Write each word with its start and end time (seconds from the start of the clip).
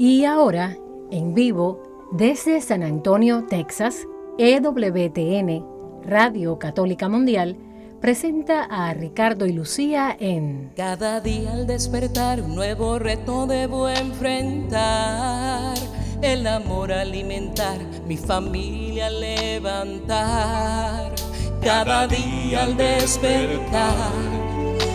Y 0.00 0.24
ahora, 0.24 0.76
en 1.10 1.34
vivo, 1.34 1.82
desde 2.12 2.60
San 2.60 2.84
Antonio, 2.84 3.46
Texas, 3.50 4.06
EWTN, 4.38 5.64
Radio 6.04 6.56
Católica 6.56 7.08
Mundial, 7.08 7.56
presenta 8.00 8.62
a 8.62 8.94
Ricardo 8.94 9.44
y 9.44 9.52
Lucía 9.52 10.16
en 10.20 10.70
Cada 10.76 11.20
día 11.20 11.52
al 11.52 11.66
despertar 11.66 12.40
un 12.40 12.54
nuevo 12.54 13.00
reto 13.00 13.48
debo 13.48 13.88
enfrentar. 13.88 15.76
El 16.22 16.46
amor 16.46 16.92
alimentar, 16.92 17.78
mi 18.06 18.16
familia 18.16 19.10
levantar. 19.10 21.12
Cada 21.60 22.06
día 22.06 22.62
al 22.62 22.76
despertar, 22.76 24.12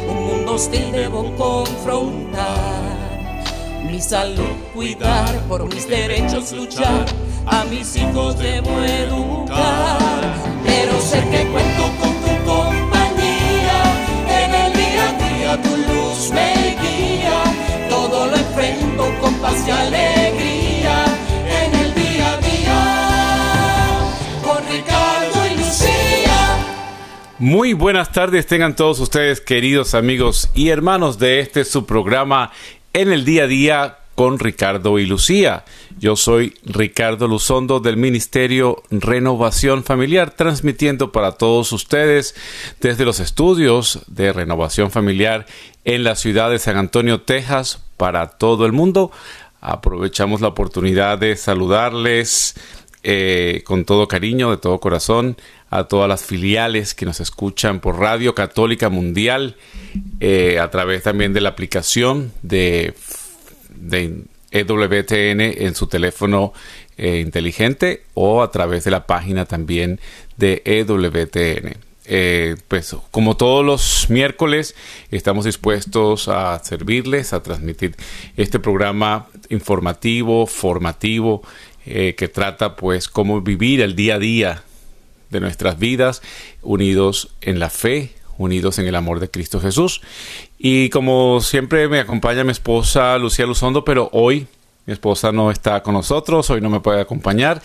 un 0.10 0.28
mundo 0.28 0.54
hostil 0.54 0.94
debo 0.94 1.24
confrontar. 1.36 2.94
Mi 3.86 4.00
salud 4.00 4.63
cuidar, 4.74 5.40
por 5.48 5.66
mis 5.74 5.88
derechos 5.88 6.52
luchar, 6.52 7.06
a 7.46 7.64
mis 7.66 7.96
hijos 7.96 8.38
debo 8.38 8.82
educar. 8.82 10.34
Pero 10.66 11.00
sé 11.00 11.20
que 11.30 11.46
cuento 11.48 11.84
con 12.00 12.14
tu 12.24 12.46
compañía, 12.46 13.84
en 14.30 14.56
el 14.56 14.74
día 14.74 15.10
a 15.10 15.58
día 15.58 15.62
tu 15.62 15.78
luz 15.78 16.32
me 16.34 16.76
guía. 16.82 17.44
Todo 17.90 18.28
lo 18.28 18.36
enfrento 18.36 19.14
con 19.22 19.36
paz 19.36 19.68
y 19.68 19.72
alegría, 19.72 21.06
en 21.48 21.76
el 21.76 21.94
día 21.94 22.34
a 22.34 22.38
día, 22.38 24.12
con 24.44 24.58
Ricardo 24.68 25.48
y 25.52 25.58
Lucía. 25.58 26.58
Muy 27.38 27.74
buenas 27.74 28.12
tardes 28.12 28.48
tengan 28.48 28.76
todos 28.76 29.00
ustedes 29.00 29.40
queridos 29.40 29.94
amigos 29.94 30.50
y 30.56 30.70
hermanos 30.70 31.20
de 31.20 31.42
este 31.42 31.64
su 31.64 31.86
programa 31.86 32.52
en 32.94 33.12
el 33.12 33.26
día 33.26 33.44
a 33.44 33.48
día 33.48 33.98
con 34.16 34.40
Ricardo 34.40 35.00
y 35.00 35.06
Lucía. 35.06 35.66
Yo 36.00 36.16
soy 36.16 36.56
Ricardo 36.64 37.28
Luzondo 37.28 37.80
del 37.80 37.98
Ministerio 37.98 38.84
Renovación 38.92 39.84
Familiar, 39.84 40.32
transmitiendo 40.32 41.12
para 41.12 41.34
todos 41.34 41.72
ustedes 41.72 42.36
desde 42.82 43.06
los 43.06 43.20
estudios 43.20 44.04
de 44.08 44.34
Renovación 44.34 44.92
Familiar 44.92 45.46
en 45.86 46.04
la 46.04 46.16
ciudad 46.16 46.50
de 46.50 46.60
San 46.60 46.78
Antonio, 46.78 47.22
Texas, 47.22 47.84
para 47.98 48.28
todo 48.28 48.66
el 48.66 48.72
mundo. 48.72 49.12
Aprovechamos 49.62 50.42
la 50.42 50.50
oportunidad 50.50 51.18
de 51.18 51.36
saludarles 51.36 52.56
eh, 53.04 53.64
con 53.66 53.86
todo 53.86 54.08
cariño, 54.08 54.52
de 54.52 54.58
todo 54.58 54.80
corazón, 54.80 55.38
a 55.70 55.86
todas 55.86 56.08
las 56.08 56.24
filiales 56.24 56.94
que 56.94 57.06
nos 57.06 57.20
escuchan 57.20 57.80
por 57.80 58.00
Radio 58.00 58.36
Católica 58.36 58.90
Mundial, 58.90 59.56
eh, 60.20 60.60
a 60.60 60.70
través 60.70 61.04
también 61.04 61.34
de 61.34 61.42
la 61.42 61.50
aplicación 61.50 62.32
de, 62.44 62.94
de 63.84 64.24
EWTN 64.52 65.42
en 65.42 65.76
su 65.76 65.88
teléfono 65.88 66.54
eh, 66.98 67.20
inteligente 67.20 68.04
o 68.14 68.44
a 68.44 68.52
través 68.52 68.84
de 68.84 68.92
la 68.92 69.08
página 69.08 69.46
también 69.46 70.00
de 70.38 70.62
EWTN. 70.66 71.78
Eh, 72.06 72.58
pues 72.68 72.96
como 73.12 73.38
todos 73.38 73.66
los 73.66 74.10
miércoles 74.10 74.76
estamos 75.10 75.46
dispuestos 75.46 76.28
a 76.28 76.62
servirles, 76.62 77.32
a 77.32 77.42
transmitir 77.42 77.96
este 78.36 78.60
programa 78.60 79.28
informativo, 79.50 80.46
formativo, 80.46 81.42
eh, 81.86 82.14
que 82.18 82.28
trata 82.28 82.76
pues 82.76 83.08
cómo 83.08 83.42
vivir 83.42 83.82
el 83.82 83.96
día 83.96 84.16
a 84.16 84.20
día 84.20 84.64
de 85.30 85.40
nuestras 85.40 85.80
vidas 85.80 86.22
unidos 86.62 87.36
en 87.42 87.60
la 87.60 87.70
fe, 87.70 88.12
unidos 88.38 88.80
en 88.80 88.88
el 88.88 88.96
amor 88.96 89.20
de 89.20 89.30
Cristo 89.30 89.60
Jesús. 89.60 90.02
Y 90.58 90.90
como 90.90 91.42
siempre 91.42 91.88
me 91.88 92.00
acompaña 92.00 92.44
mi 92.44 92.52
esposa 92.52 93.18
Lucía 93.18 93.46
Luzondo, 93.46 93.84
pero 93.86 94.10
hoy 94.14 94.48
mi 94.86 94.94
esposa 94.94 95.32
no 95.32 95.50
está 95.50 95.82
con 95.82 95.94
nosotros, 95.94 96.50
hoy 96.50 96.60
no 96.60 96.70
me 96.70 96.82
puede 96.82 97.02
acompañar. 97.02 97.62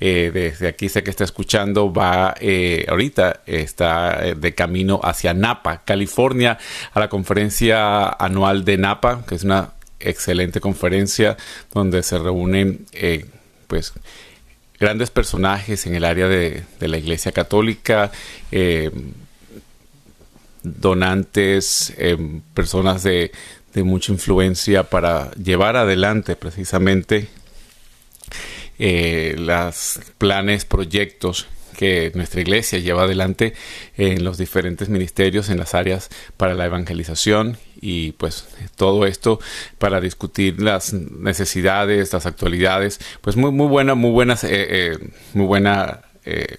Eh, 0.00 0.30
desde 0.32 0.68
aquí 0.68 0.88
sé 0.88 1.02
que 1.02 1.10
está 1.10 1.24
escuchando, 1.24 1.92
va 1.92 2.34
eh, 2.40 2.86
ahorita, 2.88 3.42
está 3.46 4.26
eh, 4.26 4.34
de 4.34 4.54
camino 4.54 5.00
hacia 5.02 5.34
Napa, 5.34 5.82
California, 5.84 6.58
a 6.94 7.00
la 7.00 7.08
conferencia 7.08 8.08
anual 8.08 8.64
de 8.64 8.78
Napa, 8.78 9.22
que 9.26 9.34
es 9.34 9.44
una 9.44 9.72
excelente 10.00 10.60
conferencia 10.60 11.36
donde 11.72 12.02
se 12.02 12.18
reúnen 12.18 12.86
pues 13.68 13.92
grandes 14.82 15.10
personajes 15.10 15.86
en 15.86 15.94
el 15.94 16.04
área 16.04 16.26
de, 16.26 16.64
la 16.80 16.98
Iglesia 16.98 17.30
Católica, 17.30 18.10
eh, 18.50 18.90
donantes, 20.62 21.92
eh, 21.96 22.16
personas 22.54 23.02
de, 23.02 23.32
de, 23.74 23.82
mucha 23.82 24.12
influencia 24.12 24.84
para 24.84 25.30
llevar 25.32 25.76
adelante 25.76 26.36
precisamente 26.36 27.28
eh, 28.78 29.34
los 29.38 30.00
planes, 30.18 30.64
proyectos 30.64 31.46
que 31.76 32.12
nuestra 32.14 32.42
iglesia 32.42 32.78
lleva 32.78 33.04
adelante 33.04 33.54
en 33.96 34.24
los 34.24 34.38
diferentes 34.38 34.88
ministerios, 34.88 35.48
en 35.48 35.58
las 35.58 35.74
áreas 35.74 36.10
para 36.36 36.54
la 36.54 36.66
evangelización 36.66 37.56
y 37.80 38.12
pues 38.12 38.46
todo 38.76 39.06
esto 39.06 39.40
para 39.78 40.00
discutir 40.00 40.60
las 40.60 40.92
necesidades, 40.92 42.12
las 42.12 42.26
actualidades, 42.26 43.00
pues 43.20 43.36
muy 43.36 43.50
muy 43.50 43.66
buena, 43.66 43.94
muy 43.94 44.10
buenas, 44.10 44.44
eh, 44.44 44.98
muy 45.34 45.46
buena 45.46 46.02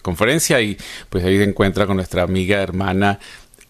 conferencia 0.01 0.59
y 0.59 0.77
pues 1.09 1.23
ahí 1.23 1.37
se 1.37 1.45
encuentra 1.45 1.87
con 1.87 1.95
nuestra 1.95 2.23
amiga 2.23 2.61
hermana 2.61 3.19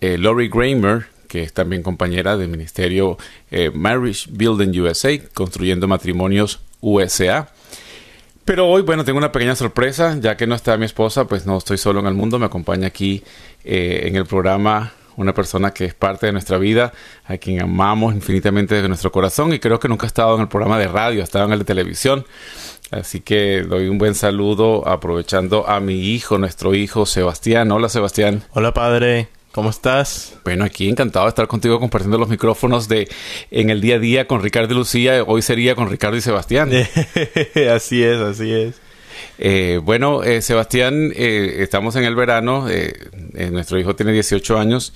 eh, 0.03 0.17
Lori 0.17 0.49
Kramer 0.49 1.13
que 1.33 1.41
es 1.41 1.51
también 1.51 1.81
compañera 1.81 2.37
del 2.37 2.47
ministerio 2.47 3.17
eh, 3.49 3.71
Marriage 3.73 4.29
Building 4.29 4.79
USA, 4.81 5.17
construyendo 5.33 5.87
matrimonios 5.87 6.59
USA. 6.79 7.49
Pero 8.45 8.67
hoy, 8.67 8.83
bueno, 8.83 9.03
tengo 9.03 9.17
una 9.17 9.31
pequeña 9.31 9.55
sorpresa, 9.55 10.15
ya 10.19 10.37
que 10.37 10.45
no 10.45 10.53
está 10.53 10.77
mi 10.77 10.85
esposa, 10.85 11.25
pues 11.25 11.47
no 11.47 11.57
estoy 11.57 11.79
solo 11.79 12.01
en 12.01 12.05
el 12.05 12.13
mundo, 12.13 12.37
me 12.37 12.45
acompaña 12.45 12.85
aquí 12.85 13.23
eh, 13.63 14.03
en 14.05 14.15
el 14.15 14.27
programa 14.27 14.93
una 15.15 15.33
persona 15.33 15.71
que 15.71 15.85
es 15.85 15.95
parte 15.95 16.27
de 16.27 16.33
nuestra 16.33 16.59
vida, 16.59 16.93
a 17.25 17.37
quien 17.37 17.63
amamos 17.63 18.13
infinitamente 18.13 18.75
desde 18.75 18.87
nuestro 18.87 19.11
corazón 19.11 19.53
y 19.53 19.59
creo 19.59 19.79
que 19.79 19.87
nunca 19.87 20.05
ha 20.05 20.07
estado 20.07 20.35
en 20.35 20.41
el 20.41 20.47
programa 20.49 20.77
de 20.77 20.87
radio, 20.87 21.21
ha 21.21 21.23
estado 21.23 21.45
en 21.45 21.53
el 21.53 21.59
de 21.59 21.65
televisión. 21.65 22.27
Así 22.91 23.21
que 23.21 23.63
doy 23.63 23.87
un 23.87 23.97
buen 23.97 24.13
saludo 24.13 24.87
aprovechando 24.87 25.67
a 25.67 25.79
mi 25.79 26.09
hijo, 26.09 26.37
nuestro 26.37 26.75
hijo 26.75 27.07
Sebastián. 27.07 27.71
Hola 27.71 27.89
Sebastián. 27.89 28.43
Hola 28.53 28.71
padre. 28.71 29.29
¿Cómo 29.53 29.69
estás? 29.69 30.33
Bueno, 30.43 30.65
aquí 30.65 30.89
encantado 30.89 31.25
de 31.25 31.29
estar 31.29 31.47
contigo 31.47 31.79
compartiendo 31.79 32.17
los 32.17 32.27
micrófonos 32.27 32.87
de 32.87 33.07
en 33.51 33.69
el 33.69 33.81
día 33.81 33.97
a 33.97 33.99
día 33.99 34.25
con 34.27 34.41
Ricardo 34.41 34.73
y 34.73 34.77
Lucía. 34.77 35.23
Hoy 35.23 35.43
sería 35.43 35.75
con 35.75 35.91
Ricardo 35.91 36.17
y 36.17 36.21
Sebastián. 36.21 36.71
así 37.71 38.03
es, 38.03 38.19
así 38.19 38.51
es. 38.51 38.81
Eh, 39.37 39.79
bueno, 39.83 40.23
eh, 40.23 40.41
Sebastián, 40.41 41.11
eh, 41.15 41.57
estamos 41.59 41.95
en 41.95 42.03
el 42.03 42.15
verano. 42.15 42.67
eh, 42.67 42.93
eh, 43.35 43.51
nuestro 43.51 43.77
hijo 43.79 43.95
tiene 43.95 44.11
18 44.11 44.57
años 44.57 44.91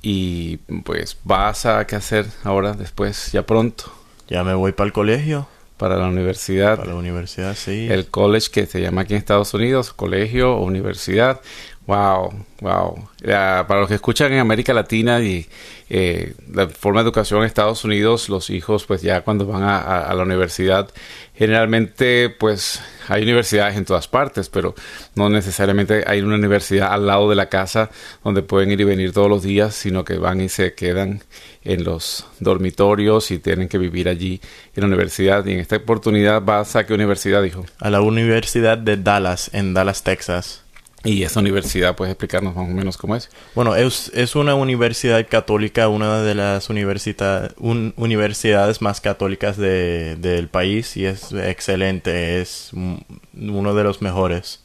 y 0.00 0.58
pues 0.84 1.16
vas 1.24 1.66
a 1.66 1.84
qué 1.84 1.96
hacer 1.96 2.26
ahora, 2.44 2.74
después, 2.74 3.32
ya 3.32 3.44
pronto, 3.44 3.92
Ya 4.28 4.44
me 4.44 4.54
voy 4.54 4.70
para 4.70 4.86
el 4.86 4.92
colegio, 4.92 5.48
para 5.76 5.96
la 5.96 6.06
universidad. 6.06 6.76
para 6.76 6.90
la 6.90 6.96
universidad, 6.96 7.56
sí. 7.56 7.88
El 7.90 8.06
college 8.06 8.46
que 8.52 8.66
se 8.66 8.80
llama 8.80 9.00
aquí 9.00 9.14
en 9.14 9.18
Estados 9.18 9.52
Unidos, 9.54 9.92
colegio 9.92 10.54
o 10.54 10.62
universidad. 10.62 11.40
Wow, 11.88 12.44
wow. 12.60 13.08
Para 13.22 13.80
los 13.80 13.88
que 13.88 13.94
escuchan 13.94 14.30
en 14.30 14.40
América 14.40 14.74
Latina 14.74 15.20
y 15.20 15.46
eh, 15.88 16.34
la 16.52 16.68
forma 16.68 17.00
de 17.00 17.04
educación 17.04 17.40
en 17.40 17.46
Estados 17.46 17.82
Unidos, 17.82 18.28
los 18.28 18.50
hijos 18.50 18.84
pues 18.84 19.00
ya 19.00 19.22
cuando 19.22 19.46
van 19.46 19.62
a 19.62 20.12
la 20.12 20.22
universidad, 20.22 20.90
generalmente 21.34 22.28
pues 22.28 22.82
hay 23.08 23.22
universidades 23.22 23.78
en 23.78 23.86
todas 23.86 24.06
partes, 24.06 24.50
pero 24.50 24.74
no 25.14 25.30
necesariamente 25.30 26.04
hay 26.06 26.20
una 26.20 26.34
universidad 26.34 26.92
al 26.92 27.06
lado 27.06 27.30
de 27.30 27.36
la 27.36 27.48
casa 27.48 27.88
donde 28.22 28.42
pueden 28.42 28.70
ir 28.70 28.82
y 28.82 28.84
venir 28.84 29.12
todos 29.14 29.30
los 29.30 29.42
días, 29.42 29.74
sino 29.74 30.04
que 30.04 30.18
van 30.18 30.42
y 30.42 30.50
se 30.50 30.74
quedan 30.74 31.22
en 31.64 31.84
los 31.84 32.26
dormitorios 32.38 33.30
y 33.30 33.38
tienen 33.38 33.68
que 33.68 33.78
vivir 33.78 34.10
allí 34.10 34.42
en 34.74 34.82
la 34.82 34.88
universidad. 34.88 35.46
Y 35.46 35.52
en 35.52 35.60
esta 35.60 35.76
oportunidad 35.76 36.42
vas 36.42 36.76
a 36.76 36.84
qué 36.84 36.92
universidad, 36.92 37.42
dijo. 37.42 37.64
A 37.78 37.88
la 37.88 38.02
Universidad 38.02 38.76
de 38.76 38.98
Dallas, 38.98 39.50
en 39.54 39.72
Dallas, 39.72 40.02
Texas. 40.02 40.64
Y 41.04 41.22
esa 41.22 41.38
universidad, 41.38 41.94
puedes 41.94 42.12
explicarnos 42.12 42.56
más 42.56 42.68
o 42.68 42.72
menos 42.72 42.96
cómo 42.96 43.14
es. 43.14 43.30
Bueno, 43.54 43.76
es, 43.76 44.10
es 44.14 44.34
una 44.34 44.56
universidad 44.56 45.24
católica, 45.28 45.88
una 45.88 46.22
de 46.22 46.34
las 46.34 46.70
universita- 46.70 47.50
un- 47.58 47.94
universidades 47.96 48.82
más 48.82 49.00
católicas 49.00 49.56
de- 49.56 50.16
del 50.16 50.48
país 50.48 50.96
y 50.96 51.06
es 51.06 51.30
excelente, 51.32 52.40
es 52.40 52.70
uno 52.72 53.74
de 53.74 53.84
los 53.84 54.02
mejores. 54.02 54.60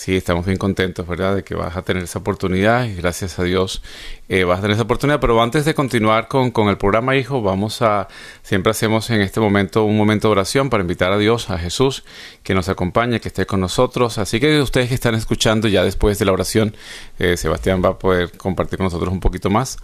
Sí, 0.00 0.16
estamos 0.16 0.46
bien 0.46 0.56
contentos, 0.56 1.06
¿verdad? 1.06 1.36
De 1.36 1.44
que 1.44 1.54
vas 1.54 1.76
a 1.76 1.82
tener 1.82 2.04
esa 2.04 2.20
oportunidad 2.20 2.86
y 2.86 2.94
gracias 2.94 3.38
a 3.38 3.42
Dios 3.42 3.82
eh, 4.30 4.44
vas 4.44 4.60
a 4.60 4.62
tener 4.62 4.76
esa 4.76 4.84
oportunidad. 4.84 5.20
Pero 5.20 5.42
antes 5.42 5.66
de 5.66 5.74
continuar 5.74 6.26
con, 6.26 6.52
con 6.52 6.68
el 6.68 6.78
programa, 6.78 7.16
hijo, 7.16 7.42
vamos 7.42 7.82
a, 7.82 8.08
siempre 8.42 8.70
hacemos 8.70 9.10
en 9.10 9.20
este 9.20 9.40
momento 9.40 9.84
un 9.84 9.98
momento 9.98 10.28
de 10.28 10.32
oración 10.32 10.70
para 10.70 10.80
invitar 10.80 11.12
a 11.12 11.18
Dios, 11.18 11.50
a 11.50 11.58
Jesús, 11.58 12.02
que 12.42 12.54
nos 12.54 12.70
acompañe, 12.70 13.20
que 13.20 13.28
esté 13.28 13.44
con 13.44 13.60
nosotros. 13.60 14.16
Así 14.16 14.40
que 14.40 14.62
ustedes 14.62 14.88
que 14.88 14.94
están 14.94 15.16
escuchando 15.16 15.68
ya 15.68 15.84
después 15.84 16.18
de 16.18 16.24
la 16.24 16.32
oración, 16.32 16.74
eh, 17.18 17.36
Sebastián 17.36 17.82
va 17.84 17.90
a 17.90 17.98
poder 17.98 18.32
compartir 18.38 18.78
con 18.78 18.86
nosotros 18.86 19.12
un 19.12 19.20
poquito 19.20 19.50
más. 19.50 19.76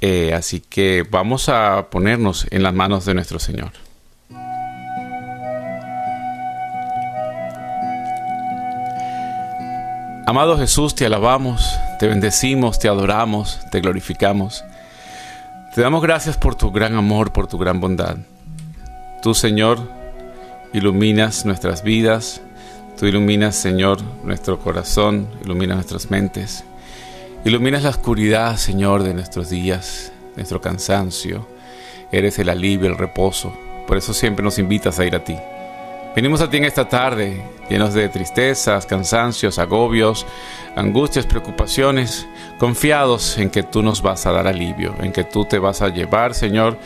Eh, 0.00 0.32
así 0.32 0.60
que 0.60 1.04
vamos 1.10 1.50
a 1.50 1.90
ponernos 1.90 2.46
en 2.50 2.62
las 2.62 2.72
manos 2.72 3.04
de 3.04 3.12
nuestro 3.12 3.38
Señor. 3.38 3.72
Amado 10.30 10.56
Jesús, 10.56 10.94
te 10.94 11.04
alabamos, 11.04 11.76
te 11.98 12.06
bendecimos, 12.06 12.78
te 12.78 12.86
adoramos, 12.86 13.58
te 13.72 13.80
glorificamos. 13.80 14.64
Te 15.74 15.80
damos 15.80 16.02
gracias 16.02 16.36
por 16.36 16.54
tu 16.54 16.70
gran 16.70 16.94
amor, 16.94 17.32
por 17.32 17.48
tu 17.48 17.58
gran 17.58 17.80
bondad. 17.80 18.16
Tú, 19.22 19.34
Señor, 19.34 19.80
iluminas 20.72 21.44
nuestras 21.44 21.82
vidas, 21.82 22.42
tú 22.96 23.06
iluminas, 23.06 23.56
Señor, 23.56 24.00
nuestro 24.22 24.60
corazón, 24.60 25.26
iluminas 25.44 25.78
nuestras 25.78 26.12
mentes, 26.12 26.62
iluminas 27.44 27.82
la 27.82 27.90
oscuridad, 27.90 28.56
Señor, 28.56 29.02
de 29.02 29.14
nuestros 29.14 29.50
días, 29.50 30.12
nuestro 30.36 30.60
cansancio. 30.60 31.48
Eres 32.12 32.38
el 32.38 32.50
alivio, 32.50 32.86
el 32.86 32.96
reposo. 32.96 33.52
Por 33.88 33.96
eso 33.96 34.14
siempre 34.14 34.44
nos 34.44 34.60
invitas 34.60 35.00
a 35.00 35.04
ir 35.04 35.16
a 35.16 35.24
ti. 35.24 35.34
Venimos 36.14 36.40
a 36.40 36.50
ti 36.50 36.56
en 36.56 36.64
esta 36.64 36.88
tarde, 36.88 37.40
llenos 37.68 37.94
de 37.94 38.08
tristezas, 38.08 38.84
cansancios, 38.84 39.60
agobios, 39.60 40.26
angustias, 40.74 41.24
preocupaciones, 41.24 42.26
confiados 42.58 43.38
en 43.38 43.48
que 43.48 43.62
tú 43.62 43.80
nos 43.80 44.02
vas 44.02 44.26
a 44.26 44.32
dar 44.32 44.48
alivio, 44.48 44.92
en 45.00 45.12
que 45.12 45.22
tú 45.22 45.44
te 45.44 45.60
vas 45.60 45.82
a 45.82 45.88
llevar, 45.88 46.34
Señor, 46.34 46.78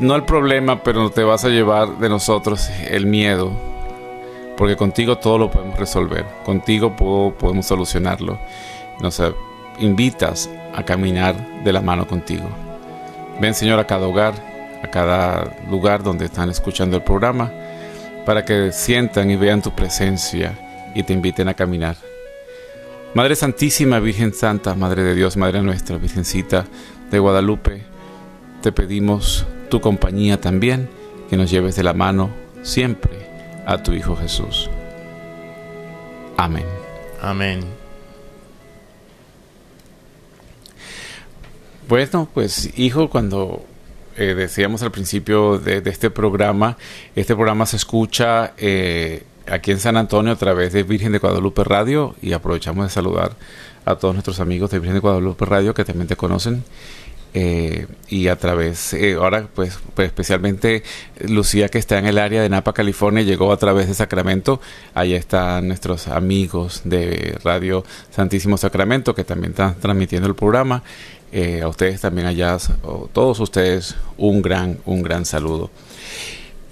no 0.00 0.16
el 0.16 0.24
problema, 0.24 0.82
pero 0.82 1.10
te 1.10 1.24
vas 1.24 1.46
a 1.46 1.48
llevar 1.48 1.96
de 1.96 2.10
nosotros 2.10 2.68
el 2.90 3.06
miedo, 3.06 3.50
porque 4.58 4.76
contigo 4.76 5.16
todo 5.16 5.38
lo 5.38 5.50
podemos 5.50 5.78
resolver, 5.78 6.26
contigo 6.44 6.94
podemos 6.94 7.64
solucionarlo. 7.64 8.38
Nos 9.00 9.20
invitas 9.78 10.50
a 10.74 10.82
caminar 10.82 11.64
de 11.64 11.72
la 11.72 11.80
mano 11.80 12.06
contigo. 12.06 12.50
Ven, 13.40 13.54
Señor, 13.54 13.78
a 13.78 13.86
cada 13.86 14.06
hogar, 14.06 14.34
a 14.82 14.88
cada 14.88 15.56
lugar 15.70 16.02
donde 16.02 16.26
están 16.26 16.50
escuchando 16.50 16.98
el 16.98 17.02
programa 17.02 17.50
para 18.24 18.44
que 18.44 18.72
sientan 18.72 19.30
y 19.30 19.36
vean 19.36 19.62
tu 19.62 19.74
presencia 19.74 20.58
y 20.94 21.02
te 21.02 21.12
inviten 21.12 21.48
a 21.48 21.54
caminar. 21.54 21.96
Madre 23.14 23.36
Santísima, 23.36 23.98
Virgen 23.98 24.32
Santa, 24.32 24.74
Madre 24.74 25.02
de 25.02 25.14
Dios, 25.14 25.36
Madre 25.36 25.62
nuestra, 25.62 25.98
Virgencita 25.98 26.64
de 27.10 27.18
Guadalupe, 27.18 27.82
te 28.62 28.72
pedimos 28.72 29.44
tu 29.68 29.80
compañía 29.80 30.40
también, 30.40 30.88
que 31.28 31.36
nos 31.36 31.50
lleves 31.50 31.76
de 31.76 31.82
la 31.82 31.92
mano 31.92 32.30
siempre 32.62 33.12
a 33.66 33.82
tu 33.82 33.92
Hijo 33.92 34.16
Jesús. 34.16 34.70
Amén. 36.36 36.64
Amén. 37.20 37.60
Bueno, 41.88 42.28
pues 42.32 42.70
hijo, 42.78 43.10
cuando 43.10 43.64
eh, 44.16 44.34
decíamos 44.34 44.82
al 44.82 44.90
principio 44.90 45.58
de, 45.58 45.82
este 45.86 46.10
programa, 46.10 46.76
este 47.16 47.34
programa 47.34 47.66
se 47.66 47.76
escucha 47.76 48.52
eh, 48.58 49.24
aquí 49.46 49.70
en 49.70 49.80
San 49.80 49.96
Antonio 49.96 50.32
a 50.32 50.36
través 50.36 50.72
de 50.72 50.82
Virgen 50.82 51.12
de 51.12 51.18
Guadalupe 51.18 51.64
Radio 51.64 52.14
y 52.22 52.32
aprovechamos 52.32 52.84
de 52.84 52.90
saludar 52.90 53.32
a 53.84 53.96
todos 53.96 54.14
nuestros 54.14 54.40
amigos 54.40 54.70
de 54.70 54.78
Virgen 54.78 54.94
de 54.94 55.00
Guadalupe 55.00 55.44
Radio 55.44 55.74
que 55.74 55.84
también 55.84 56.08
te 56.08 56.16
conocen. 56.16 56.64
Eh, 57.34 57.86
y 58.08 58.28
a 58.28 58.36
través, 58.36 58.94
ahora 59.18 59.48
pues, 59.54 59.78
pues, 59.94 60.08
especialmente 60.08 60.82
Lucía 61.18 61.70
que 61.70 61.78
está 61.78 61.98
en 61.98 62.04
el 62.04 62.18
área 62.18 62.42
de 62.42 62.48
Napa, 62.50 62.74
California, 62.74 63.22
llegó 63.22 63.52
a 63.52 63.56
través 63.56 63.88
de 63.88 63.94
Sacramento, 63.94 64.60
allá 64.92 65.16
están 65.16 65.66
nuestros 65.68 66.08
amigos 66.08 66.82
de 66.84 67.38
Radio 67.42 67.84
Santísimo 68.10 68.58
Sacramento 68.58 69.14
que 69.14 69.24
también 69.24 69.52
están 69.52 69.76
transmitiendo 69.80 70.28
el 70.28 70.34
programa 70.34 70.82
eh, 71.34 71.62
a 71.62 71.68
ustedes 71.68 72.02
también 72.02 72.26
allá, 72.26 72.58
todos 73.14 73.40
ustedes, 73.40 73.96
un 74.18 74.42
gran, 74.42 74.78
un 74.84 75.02
gran 75.02 75.24
saludo. 75.24 75.70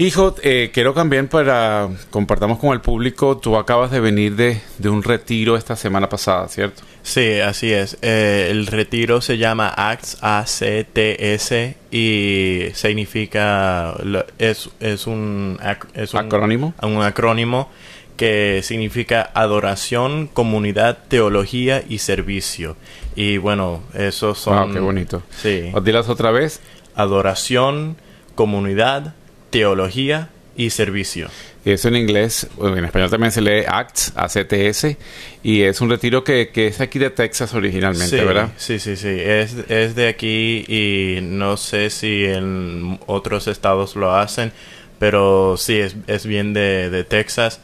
Hijo, 0.00 0.34
eh, 0.42 0.70
quiero 0.72 0.94
también 0.94 1.28
para 1.28 1.90
compartamos 2.08 2.58
con 2.58 2.72
el 2.72 2.80
público, 2.80 3.36
tú 3.36 3.58
acabas 3.58 3.90
de 3.90 4.00
venir 4.00 4.34
de, 4.34 4.58
un 4.88 5.02
retiro 5.02 5.58
esta 5.58 5.76
semana 5.76 6.08
pasada, 6.08 6.48
¿cierto? 6.48 6.82
Sí, 7.02 7.38
así 7.38 7.70
es. 7.70 7.98
Eh, 8.00 8.48
el 8.50 8.66
retiro 8.66 9.20
se 9.20 9.36
llama 9.36 9.68
ACTS, 9.68 10.16
A-C-T-S, 10.22 11.76
y 11.90 12.68
significa, 12.72 13.92
es, 14.38 14.70
es, 14.80 15.06
un, 15.06 15.58
es 15.92 16.14
un 16.14 16.20
acrónimo. 16.20 16.72
Un 16.80 17.02
acrónimo 17.02 17.68
que 18.16 18.62
significa 18.62 19.30
adoración, 19.34 20.28
comunidad, 20.28 20.96
teología 21.08 21.84
y 21.86 21.98
servicio. 21.98 22.78
Y 23.16 23.36
bueno, 23.36 23.82
esos 23.92 24.38
son... 24.38 24.64
Wow, 24.64 24.72
qué 24.72 24.80
bonito. 24.80 25.22
Sí. 25.42 25.70
Dilas 25.82 26.08
otra 26.08 26.30
vez. 26.30 26.62
Adoración, 26.94 27.98
comunidad, 28.34 29.14
teología 29.50 30.30
y 30.56 30.70
servicio. 30.70 31.28
Eso 31.64 31.88
en 31.88 31.96
inglés, 31.96 32.46
en 32.62 32.84
español 32.84 33.10
también 33.10 33.32
se 33.32 33.42
lee 33.42 33.64
ACTS, 33.66 34.12
ACTS, 34.16 34.96
y 35.42 35.62
es 35.62 35.80
un 35.80 35.90
retiro 35.90 36.24
que, 36.24 36.48
que 36.48 36.68
es 36.68 36.80
aquí 36.80 36.98
de 36.98 37.10
Texas 37.10 37.52
originalmente, 37.54 38.24
¿verdad? 38.24 38.50
Sí, 38.56 38.78
sí, 38.78 38.96
sí, 38.96 39.08
es, 39.08 39.56
es 39.68 39.94
de 39.94 40.08
aquí 40.08 40.64
y 40.66 41.20
no 41.22 41.56
sé 41.56 41.90
si 41.90 42.24
en 42.24 42.98
otros 43.06 43.46
estados 43.46 43.94
lo 43.94 44.14
hacen, 44.14 44.52
pero 44.98 45.56
sí, 45.58 45.76
es, 45.76 45.96
es 46.06 46.24
bien 46.24 46.54
de, 46.54 46.88
de 46.88 47.04
Texas 47.04 47.60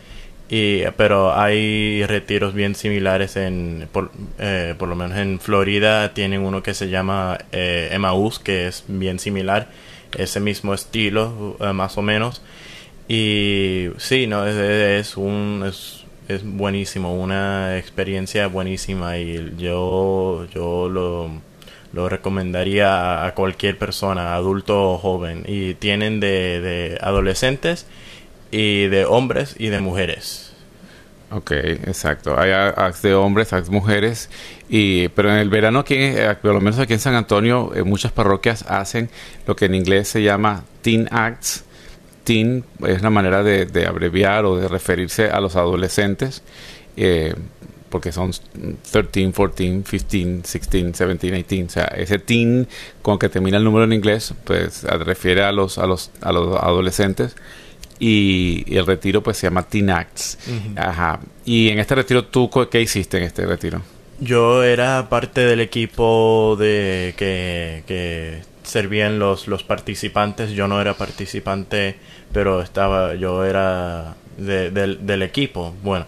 y, 0.49 0.83
pero 0.97 1.35
hay 1.35 2.05
retiros 2.06 2.55
bien 2.55 2.75
similares 2.75 3.37
en, 3.37 3.88
por, 3.91 4.12
eh, 4.38 4.75
por, 4.79 4.88
lo 4.88 4.94
menos 4.94 5.19
en 5.19 5.41
Florida 5.41 6.15
tienen 6.15 6.43
uno 6.43 6.62
que 6.62 6.73
se 6.73 6.88
llama 6.88 7.38
eh, 7.50 7.88
Emmaus, 7.91 8.38
que 8.38 8.69
es 8.69 8.85
bien 8.87 9.19
similar, 9.19 9.69
ese 10.18 10.40
mismo 10.40 10.74
estilo, 10.74 11.56
eh, 11.60 11.72
más 11.72 11.98
o 11.98 12.02
menos. 12.02 12.42
Y 13.08 13.88
sí, 13.98 14.26
no, 14.26 14.46
es, 14.46 14.56
es 14.56 15.16
un, 15.16 15.64
es, 15.66 16.04
es, 16.28 16.42
buenísimo, 16.44 17.14
una 17.14 17.78
experiencia 17.78 18.48
buenísima 18.48 19.18
y 19.18 19.54
yo, 19.58 20.46
yo 20.52 20.88
lo, 20.88 21.30
lo 21.92 22.08
recomendaría 22.08 23.24
a, 23.26 23.34
cualquier 23.34 23.78
persona, 23.78 24.34
adulto 24.34 24.92
o 24.92 24.98
joven. 24.98 25.44
Y 25.46 25.74
tienen 25.74 26.20
de, 26.20 26.60
de 26.60 26.98
adolescentes 27.00 27.86
y 28.50 28.86
de 28.86 29.04
hombres 29.04 29.54
y 29.58 29.68
de 29.68 29.80
mujeres. 29.80 30.45
Ok, 31.37 31.50
exacto. 31.50 32.38
Hay 32.41 32.50
acts 32.50 33.03
de 33.03 33.15
hombres, 33.15 33.53
acts 33.53 33.69
de 33.69 33.75
mujeres, 33.75 34.31
y, 34.71 35.09
pero 35.09 35.31
en 35.31 35.37
el 35.37 35.50
verano 35.50 35.81
aquí, 35.81 35.94
eh, 35.94 36.35
por 36.41 36.55
lo 36.55 36.62
menos 36.62 36.79
aquí 36.79 36.94
en 36.94 36.99
San 36.99 37.15
Antonio, 37.15 37.73
eh, 37.75 37.83
muchas 37.83 38.11
parroquias 38.11 38.62
hacen 38.67 39.11
lo 39.47 39.55
que 39.55 39.67
en 39.67 39.75
inglés 39.75 40.09
se 40.09 40.23
llama 40.23 40.64
teen 40.81 41.09
acts. 41.11 41.64
Teen 42.25 42.64
es 42.87 43.00
una 43.00 43.11
manera 43.11 43.43
de, 43.43 43.87
abreviar 43.87 44.47
o 44.47 44.57
de 44.57 44.66
referirse 44.66 45.28
a 45.28 45.38
los 45.40 45.57
adolescentes, 45.57 46.43
eh, 46.97 47.35
porque 47.90 48.12
son 48.12 48.31
13, 48.90 49.31
14, 49.31 49.83
15, 49.85 50.07
16, 50.09 50.43
17, 50.43 51.31
18. 51.33 51.66
O 51.66 51.69
sea, 51.69 51.85
ese 51.85 52.19
teen 52.19 52.66
con 53.02 53.19
que 53.19 53.28
termina 53.28 53.59
el 53.59 53.64
número 53.64 53.85
en 53.85 53.93
inglés, 53.93 54.33
pues 54.45 54.85
refiere 54.85 55.45
a 55.45 55.52
los, 55.52 55.76
a 55.76 55.87
los, 55.87 56.11
a 56.23 56.33
los 56.33 56.57
adolescentes 56.57 57.37
y, 57.99 58.65
el 58.76 58.87
retiro 58.87 59.23
pues 59.23 59.37
se 59.38 59.47
llama 59.47 59.62
Teen 59.62 59.91
Acts. 59.91 60.38
Ajá. 60.76 61.21
Y 61.45 61.69
en 61.69 61.79
este 61.79 61.95
retiro, 61.95 62.25
¿tú 62.25 62.50
qué 62.71 62.81
hiciste 62.81 63.19
en 63.19 63.25
este 63.25 63.47
retiro? 63.47 63.83
Yo 64.19 64.65
era 64.65 65.09
parte 65.09 65.43
del 65.43 65.61
equipo 65.61 66.57
de 66.59 67.15
que, 67.17 67.83
que 67.87 68.43
servían 68.62 69.19
los, 69.19 69.47
los 69.47 69.62
participantes. 69.62 70.53
Yo 70.53 70.69
no 70.69 70.81
era 70.81 70.95
participante, 70.95 71.97
pero 72.33 72.62
estaba, 72.62 73.15
yo 73.15 73.45
era 73.45 74.17
del, 74.38 75.07
del 75.07 75.23
equipo. 75.23 75.75
Bueno, 75.83 76.07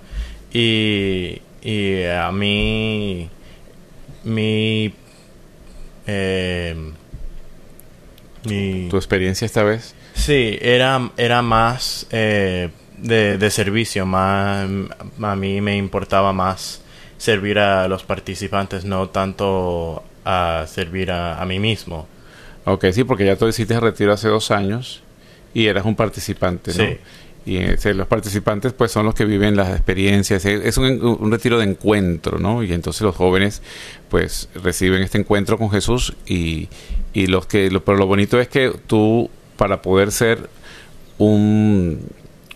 y, 0.53 1.41
y 1.63 2.05
a 2.05 2.31
mí, 2.33 3.29
mi, 4.25 4.95
eh, 6.07 6.75
mi... 8.45 8.89
¿Tu 8.89 8.97
experiencia 8.97 9.45
esta 9.45 9.63
vez? 9.63 9.95
Sí, 10.19 10.59
era, 10.61 11.11
era 11.17 11.43
más 11.43 12.07
eh, 12.11 12.71
de, 12.99 13.51
servicio, 13.51 14.05
más, 14.05 14.69
a 15.23 15.37
mí 15.37 15.61
me 15.61 15.77
importaba 15.77 16.33
más 16.33 16.83
servir 17.17 17.59
a 17.59 17.89
los 17.89 18.03
participantes, 18.03 18.85
no 18.85 19.09
tanto 19.09 20.03
a 20.25 20.67
servir 20.69 21.13
a, 21.13 21.43
mí 21.47 21.59
mismo. 21.61 22.07
Ok, 22.65 22.87
sí, 22.93 23.05
porque 23.05 23.25
ya 23.25 23.37
tú 23.37 23.47
hiciste 23.47 23.75
el 23.75 23.81
retiro 23.81 24.13
hace 24.13 24.29
dos 24.29 24.51
años 24.51 25.03
y 25.55 25.67
eras 25.67 25.87
un 25.87 25.95
participante, 25.95 26.73
¿no? 26.77 26.85
Sí. 26.85 26.99
Y 27.47 27.57
eh, 27.57 27.79
los 27.95 28.07
participantes 28.07 28.75
pues 28.75 28.93
son 28.93 29.07
los 29.07 29.15
que 29.15 29.25
viven 29.25 29.57
las 29.57 29.71
experiencias, 29.71 30.45
es 30.45 30.77
un, 30.77 31.03
un, 31.03 31.33
retiro 31.33 31.59
de 31.59 31.65
encuentro, 31.65 32.39
¿no? 32.39 32.63
Y 32.63 32.75
entonces 32.75 33.01
los 33.03 33.17
jóvenes 33.17 33.63
pues 34.11 34.51
reciben 34.55 35.01
este 35.01 35.17
encuentro 35.17 35.57
con 35.57 35.71
Jesús 35.71 36.15
y, 36.27 36.69
y 37.15 37.29
los 37.29 37.47
que, 37.47 37.71
lo, 37.71 37.83
pero 37.83 37.97
lo 37.97 38.07
bonito 38.07 38.39
es 38.39 38.49
que 38.49 38.71
tú 38.87 39.31
para 39.59 39.83
poder 39.83 40.13
ser 40.13 40.49
un, 41.19 42.01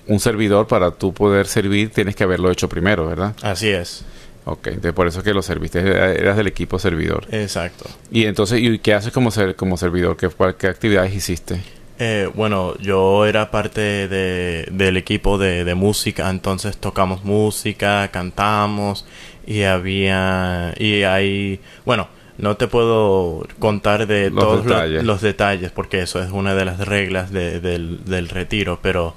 un 0.06 0.21
servidor, 0.21 0.68
para 0.68 0.92
tú 0.92 1.12
poder 1.12 1.47
servir, 1.47 1.90
tienes 1.90 2.14
que 2.14 2.25
haberlo 2.25 2.50
hecho 2.50 2.68
primero, 2.68 3.06
¿verdad? 3.06 3.35
Así 3.42 3.68
es. 3.68 4.04
Ok, 4.44 4.68
entonces 4.68 4.92
por 4.92 5.06
eso 5.06 5.23
que 5.23 5.35
lo 5.35 5.42
serviste, 5.42 5.80
eras 5.80 6.37
del 6.37 6.47
equipo 6.47 6.78
servidor. 6.78 7.26
Exacto. 7.30 7.85
Y 8.11 8.25
entonces, 8.25 8.61
¿y 8.61 8.78
qué 8.78 8.94
haces 8.94 9.12
como, 9.12 9.30
ser, 9.30 9.56
como 9.56 9.76
servidor? 9.76 10.16
¿Qué, 10.16 10.28
¿Qué 10.59 10.68
actividades 10.68 11.12
hiciste? 11.12 11.61
Eh, 11.99 12.28
bueno, 12.35 12.76
yo 12.78 13.26
era 13.26 13.50
parte 13.50 14.09
de, 14.09 14.66
del 14.71 14.97
equipo 14.97 15.38
de, 15.38 15.64
de, 15.64 15.75
música, 15.75 16.30
entonces 16.30 16.76
tocamos 16.76 17.25
música, 17.25 18.09
cantamos 18.12 19.04
y 19.47 19.62
había 19.62 20.73
y 20.78 21.02
hay, 21.02 21.61
bueno, 21.85 22.09
no 22.39 22.57
te 22.57 22.67
puedo 22.69 23.47
contar 23.59 24.07
de 24.07 24.31
Los 24.31 24.45
todos 24.45 24.65
detalles. 24.65 25.05
los 25.05 25.21
detalles 25.21 25.71
porque 25.71 26.01
eso 26.03 26.23
es 26.23 26.31
una 26.31 26.55
de 26.55 26.65
las 26.65 26.79
reglas 26.81 27.31
de- 27.33 27.61
del, 27.61 28.05
del 28.05 28.29
retiro, 28.29 28.79
pero 28.83 29.15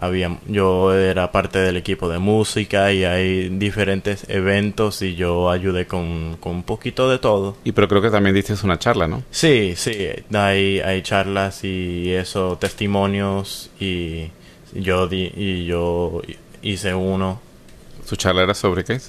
había, 0.00 0.38
yo 0.46 0.94
era 0.94 1.32
parte 1.32 1.58
del 1.58 1.76
equipo 1.76 2.08
de 2.08 2.18
música 2.20 2.92
y 2.92 3.04
hay 3.04 3.48
diferentes 3.48 4.26
eventos 4.28 5.02
y 5.02 5.16
yo 5.16 5.50
ayudé 5.50 5.86
con, 5.88 6.36
con 6.38 6.52
un 6.56 6.62
poquito 6.62 7.10
de 7.10 7.18
todo. 7.18 7.56
Y 7.64 7.72
pero 7.72 7.88
creo 7.88 8.00
que 8.00 8.10
también 8.10 8.32
diste 8.34 8.54
una 8.62 8.78
charla, 8.78 9.08
¿no? 9.08 9.24
Sí, 9.32 9.74
sí, 9.76 10.06
hay, 10.32 10.78
hay 10.78 11.02
charlas 11.02 11.64
y 11.64 12.12
eso, 12.12 12.58
testimonios 12.60 13.70
y 13.80 14.28
yo 14.72 15.08
di, 15.08 15.32
y 15.36 15.64
yo 15.66 16.22
hice 16.62 16.94
uno. 16.94 17.40
¿Su 18.04 18.14
charla 18.14 18.42
era 18.42 18.54
sobre 18.54 18.84
qué? 18.84 19.00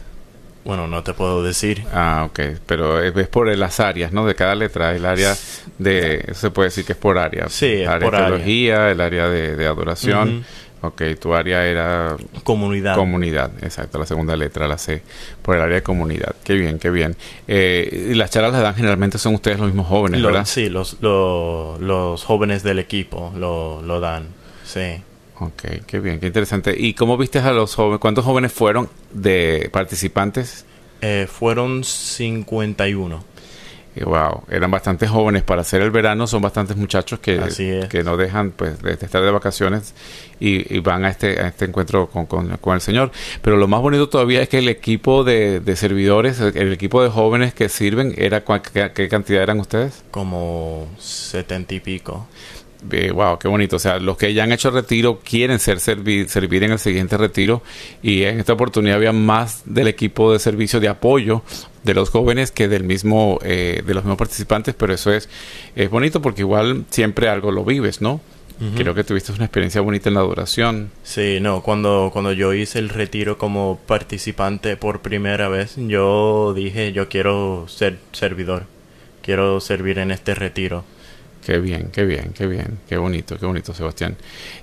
Bueno, 0.69 0.87
no 0.87 1.01
te 1.01 1.13
puedo 1.15 1.41
decir. 1.43 1.83
Ah, 1.91 2.27
ok. 2.29 2.39
Pero 2.67 3.01
es, 3.01 3.15
es 3.17 3.27
por 3.27 3.47
las 3.57 3.79
áreas, 3.79 4.11
¿no? 4.13 4.23
De 4.27 4.35
cada 4.35 4.53
letra. 4.53 4.95
El 4.95 5.03
área 5.03 5.35
de... 5.79 6.29
Se 6.35 6.51
puede 6.51 6.67
decir 6.67 6.85
que 6.85 6.91
es 6.93 6.97
por 6.99 7.17
área. 7.17 7.49
Sí, 7.49 7.65
es 7.81 7.87
área 7.87 8.05
por 8.05 8.11
de 8.11 8.17
área. 8.17 8.29
teología, 8.29 8.91
el 8.91 9.01
área 9.01 9.27
de, 9.29 9.55
de 9.55 9.65
adoración. 9.65 10.45
Ok, 10.81 11.01
tu 11.19 11.33
área 11.33 11.65
era 11.65 12.15
Comunidad. 12.43 12.93
comunidad. 12.95 13.51
Exacto, 13.63 13.97
la 13.97 14.05
segunda 14.05 14.35
letra, 14.35 14.67
la 14.67 14.77
C. 14.77 15.01
Por 15.41 15.55
el 15.55 15.61
área 15.63 15.75
de 15.77 15.81
comunidad. 15.83 16.35
Qué 16.43 16.53
bien, 16.53 16.77
qué 16.77 16.91
bien. 16.91 17.15
Eh, 17.47 18.09
y 18.11 18.13
las 18.13 18.29
charlas 18.29 18.51
las 18.53 18.61
dan 18.61 18.75
generalmente 18.75 19.17
son 19.17 19.33
ustedes 19.33 19.57
los 19.57 19.67
mismos 19.69 19.87
jóvenes, 19.87 20.21
Lo- 20.21 20.27
¿verdad? 20.27 20.45
sí, 20.45 20.69
los, 20.69 20.97
lo- 21.01 21.77
los 21.79 22.23
jóvenes 22.23 22.61
del 22.61 22.77
equipo 22.77 23.33
lo, 23.35 23.81
lo 23.81 23.99
dan. 23.99 24.27
Sí. 24.63 25.01
Ok, 25.39 25.85
qué 25.87 25.99
bien, 25.99 26.19
qué 26.19 26.27
interesante. 26.27 26.75
¿Y 26.77 26.93
cómo 26.93 27.17
viste 27.17 27.39
a 27.39 27.51
los 27.53 27.73
jóvenes? 27.75 27.99
¿Cuántos 27.99 28.25
jóvenes 28.25 28.51
fueron 28.51 28.89
de 29.11 29.69
participantes? 29.71 30.65
Eh, 31.01 31.27
fueron 31.31 31.83
51. 31.85 33.23
Y 33.95 34.03
wow, 34.03 34.43
eran 34.51 34.69
bastante 34.69 35.07
jóvenes 35.07 35.41
para 35.43 35.61
hacer 35.61 35.81
el 35.81 35.89
verano, 35.91 36.27
son 36.27 36.41
bastantes 36.43 36.77
muchachos 36.77 37.19
que, 37.19 37.35
es. 37.37 37.55
que 37.89 38.03
no 38.03 38.17
dejan 38.17 38.51
pues 38.51 38.81
de, 38.83 38.95
de 38.95 39.05
estar 39.05 39.21
de 39.23 39.31
vacaciones 39.31 39.95
y, 40.39 40.73
y 40.75 40.79
van 40.79 41.05
a 41.05 41.09
este, 41.09 41.39
a 41.41 41.47
este 41.47 41.65
encuentro 41.65 42.07
con, 42.07 42.25
con- 42.27 42.55
con 42.57 42.75
el 42.75 42.81
Señor. 42.81 43.11
Pero 43.41 43.57
lo 43.57 43.67
más 43.67 43.81
bonito 43.81 44.07
todavía 44.07 44.41
es 44.41 44.49
que 44.49 44.59
el 44.59 44.69
equipo 44.69 45.23
de, 45.23 45.59
de 45.59 45.75
servidores, 45.75 46.39
el, 46.39 46.55
el 46.55 46.71
equipo 46.73 47.01
de 47.01 47.09
jóvenes 47.09 47.53
que 47.53 47.67
sirven, 47.67 48.13
era 48.17 48.43
¿qué, 48.43 48.91
qué 48.93 49.09
cantidad 49.09 49.41
eran 49.41 49.59
ustedes? 49.59 50.03
Como 50.11 50.87
70 50.99 51.73
y 51.73 51.79
pico. 51.79 52.27
Eh, 52.91 53.11
wow, 53.11 53.37
qué 53.37 53.47
bonito. 53.47 53.75
O 53.75 53.79
sea, 53.79 53.99
los 53.99 54.17
que 54.17 54.33
ya 54.33 54.43
han 54.43 54.51
hecho 54.51 54.71
retiro 54.71 55.19
quieren 55.23 55.59
ser 55.59 55.79
servir, 55.79 56.29
servir 56.29 56.63
en 56.63 56.71
el 56.71 56.79
siguiente 56.79 57.17
retiro 57.17 57.61
y 58.01 58.23
en 58.23 58.39
esta 58.39 58.53
oportunidad 58.53 58.97
había 58.97 59.11
más 59.11 59.63
del 59.65 59.87
equipo 59.87 60.31
de 60.31 60.39
servicio 60.39 60.79
de 60.79 60.87
apoyo 60.87 61.43
de 61.83 61.93
los 61.93 62.09
jóvenes 62.09 62.51
que 62.51 62.67
del 62.67 62.83
mismo 62.83 63.39
eh, 63.43 63.83
de 63.85 63.93
los 63.93 64.03
mismos 64.03 64.17
participantes, 64.17 64.75
pero 64.75 64.93
eso 64.93 65.11
es 65.11 65.29
es 65.75 65.89
bonito 65.89 66.21
porque 66.21 66.41
igual 66.41 66.85
siempre 66.89 67.29
algo 67.29 67.51
lo 67.51 67.63
vives, 67.63 68.01
¿no? 68.01 68.21
Creo 68.75 68.93
que 68.93 69.05
tuviste 69.05 69.31
una 69.31 69.45
experiencia 69.45 69.79
bonita 69.79 70.09
en 70.09 70.15
la 70.15 70.19
adoración. 70.19 70.91
Sí, 71.03 71.39
no, 71.39 71.61
cuando, 71.61 72.09
cuando 72.11 72.33
yo 72.33 72.53
hice 72.53 72.79
el 72.79 72.89
retiro 72.89 73.37
como 73.37 73.79
participante 73.87 74.75
por 74.75 74.99
primera 74.99 75.47
vez, 75.47 75.75
yo 75.77 76.53
dije, 76.53 76.91
yo 76.91 77.07
quiero 77.07 77.67
ser 77.69 77.99
servidor, 78.11 78.65
quiero 79.21 79.61
servir 79.61 79.97
en 79.99 80.11
este 80.11 80.35
retiro. 80.35 80.83
Qué 81.49 81.57
bien, 81.59 81.89
qué 81.91 82.05
bien, 82.05 82.31
qué 82.37 82.45
bien, 82.45 82.77
qué 82.87 82.97
bonito, 82.97 83.35
qué 83.39 83.45
bonito, 83.47 83.73
Sebastián. 83.73 84.15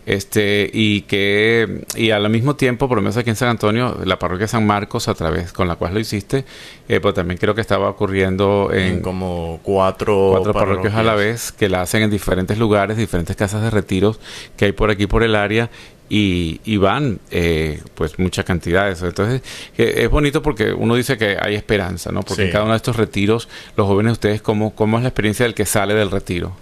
Este, 0.07 0.71
y 0.73 1.01
que, 1.01 1.83
y 1.97 2.11
al 2.13 2.31
mismo 2.31 2.55
tiempo, 2.55 2.87
por 2.89 2.99
lo 2.99 3.03
menos 3.03 3.17
aquí 3.17 3.29
en 3.29 3.35
San 3.35 3.49
Antonio, 3.49 3.99
la 4.05 4.21
parroquia 4.21 4.45
de 4.45 4.49
San 4.49 4.65
Marcos, 4.65 5.09
a 5.09 5.15
través 5.15 5.53
con 5.53 5.67
la 5.67 5.75
cual 5.75 5.95
lo 5.95 5.99
hiciste, 5.99 6.45
eh, 6.89 7.01
pues 7.01 7.13
también 7.15 7.39
creo 7.39 7.57
que 7.57 7.61
estaba 7.61 7.89
ocurriendo 7.91 8.71
En 8.73 8.81
en 8.83 9.01
como 9.01 9.59
cuatro, 9.65 10.29
cuatro 10.31 10.53
parroquias 10.53 10.95
a 10.95 11.03
la 11.03 11.17
vez, 11.17 11.51
que 11.51 11.69
la 11.69 11.81
hacen 11.83 12.05
en 12.05 12.11
diferentes 12.11 12.57
lugares, 12.57 12.97
diferentes 12.97 13.35
casas 13.35 13.63
de 13.63 13.71
retiros 13.71 14.21
que 14.57 14.67
hay 14.67 14.73
por 14.73 14.89
aquí 14.91 15.09
por 15.09 15.25
el 15.25 15.35
área. 15.35 15.69
Y, 16.09 16.61
y 16.65 16.77
van 16.77 17.19
eh, 17.33 17.83
pues 17.97 18.21
muchas 18.21 18.45
cantidades 18.45 19.03
entonces 19.03 19.43
que 19.77 20.05
es 20.05 20.09
bonito 20.09 20.41
porque 20.41 20.73
uno 20.73 20.95
dice 20.95 21.19
que 21.19 21.37
hay 21.41 21.57
esperanza 21.57 22.13
no 22.13 22.21
porque 22.23 22.43
Sí. 22.43 22.47
en 22.47 22.53
cada 22.53 22.63
uno 22.63 22.75
de 22.75 22.77
estos 22.77 22.95
retiros 22.95 23.49
los 23.77 23.89
jóvenes 23.89 24.13
ustedes 24.13 24.41
cómo, 24.41 24.73
cómo 24.77 24.99
es 24.99 25.03
la 25.03 25.09
experiencia 25.09 25.43
del 25.47 25.55
que 25.55 25.67
sale 25.67 25.95
del 25.95 26.13
retiro 26.13 26.53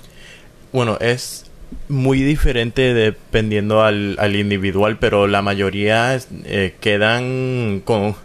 Bueno, 0.74 0.98
es 1.00 1.44
muy 1.88 2.20
diferente 2.24 2.94
dependiendo 2.94 3.84
al, 3.84 4.16
al 4.18 4.34
individual, 4.34 4.98
pero 4.98 5.28
la 5.28 5.40
mayoría 5.40 6.18
eh, 6.46 6.74
quedan 6.80 7.80
con... 7.84 8.16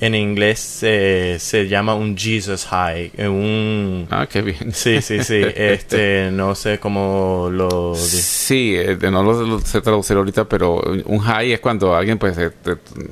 En 0.00 0.14
inglés 0.14 0.80
eh, 0.82 1.36
se 1.38 1.66
llama 1.66 1.94
un 1.94 2.18
Jesus 2.18 2.66
High, 2.66 3.12
eh, 3.16 3.28
un... 3.28 4.06
Ah, 4.10 4.26
qué 4.30 4.42
bien. 4.42 4.74
Sí, 4.74 5.00
sí, 5.00 5.24
sí. 5.24 5.40
Este, 5.56 6.30
no 6.30 6.54
sé 6.54 6.78
cómo 6.78 7.48
lo... 7.50 7.94
Sí, 7.94 8.74
eh, 8.76 8.98
no 9.10 9.22
lo, 9.22 9.60
sé 9.60 9.80
traducir 9.80 10.18
ahorita, 10.18 10.46
pero 10.46 10.82
un 11.06 11.20
high 11.20 11.52
es 11.52 11.60
cuando 11.60 11.96
alguien 11.96 12.18
pues 12.18 12.36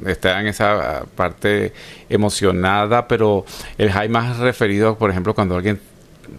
está 0.07 0.41
en 0.41 0.49
esa 0.49 1.07
parte 1.15 1.73
emocionada, 2.11 3.09
pero 3.09 3.47
el 3.79 3.91
high 3.91 4.11
más 4.11 4.37
referido, 4.39 4.99
por 4.99 5.09
ejemplo, 5.09 5.35
cuando 5.35 5.57
alguien 5.57 5.81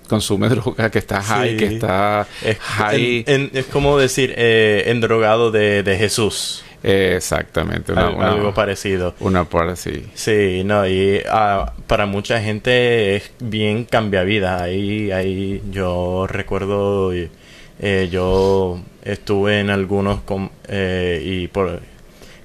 consume 0.08 0.50
droga, 0.50 0.90
que 0.90 1.00
está 1.00 1.22
high, 1.22 1.52
Sí. 1.52 1.58
que 1.58 1.66
está 1.66 2.28
Es, 2.44 2.58
high. 2.60 3.24
en- 3.28 3.42
en- 3.42 3.52
es 3.54 3.66
como 3.66 3.98
decir 3.98 4.34
eh, 4.38 4.84
endrogado 4.88 5.52
de, 5.52 5.84
de 5.84 5.98
Jesús. 5.98 6.64
Eh, 6.86 7.14
exactamente, 7.16 7.94
una, 7.94 8.08
Al- 8.08 8.16
una- 8.16 8.32
algo 8.32 8.54
parecido. 8.54 9.16
una 9.22 9.46
por 9.46 9.70
así. 9.70 10.04
Sí, 10.16 10.64
no, 10.66 10.86
y 10.88 11.22
ah, 11.30 11.72
para 11.88 12.06
mucha 12.06 12.42
gente 12.42 13.16
es 13.16 13.32
bien 13.40 13.86
cambia 13.86 14.24
vida. 14.24 14.62
Ahí, 14.62 15.10
ahí 15.12 15.62
yo 15.72 16.28
recuerdo, 16.28 17.14
eh, 17.14 18.10
yo 18.12 18.82
estuve 19.04 19.62
en 19.62 19.70
algunos 19.70 20.22
com- 20.24 20.50
eh, 20.68 21.22
y 21.26 21.48
por 21.48 21.80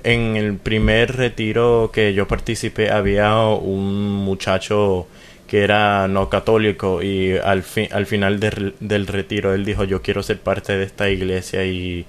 en 0.05 0.37
el 0.37 0.55
primer 0.57 1.17
retiro 1.17 1.91
que 1.93 2.15
yo 2.15 2.29
participé 2.29 2.91
había 2.91 3.37
un 3.41 4.05
muchacho 4.25 5.09
que 5.49 5.63
era 5.65 6.07
no 6.07 6.29
católico 6.29 7.03
y 7.03 7.37
al 7.37 7.63
fin 7.65 7.89
al 7.91 8.07
final 8.07 8.39
del- 8.39 8.75
del 8.81 9.07
retiro 9.09 9.55
él 9.55 9.65
dijo 9.65 9.83
yo 9.85 10.03
quiero 10.03 10.23
ser 10.23 10.39
parte 10.39 10.77
de 10.77 10.85
esta 10.85 11.09
iglesia 11.11 11.65
y 11.65 12.05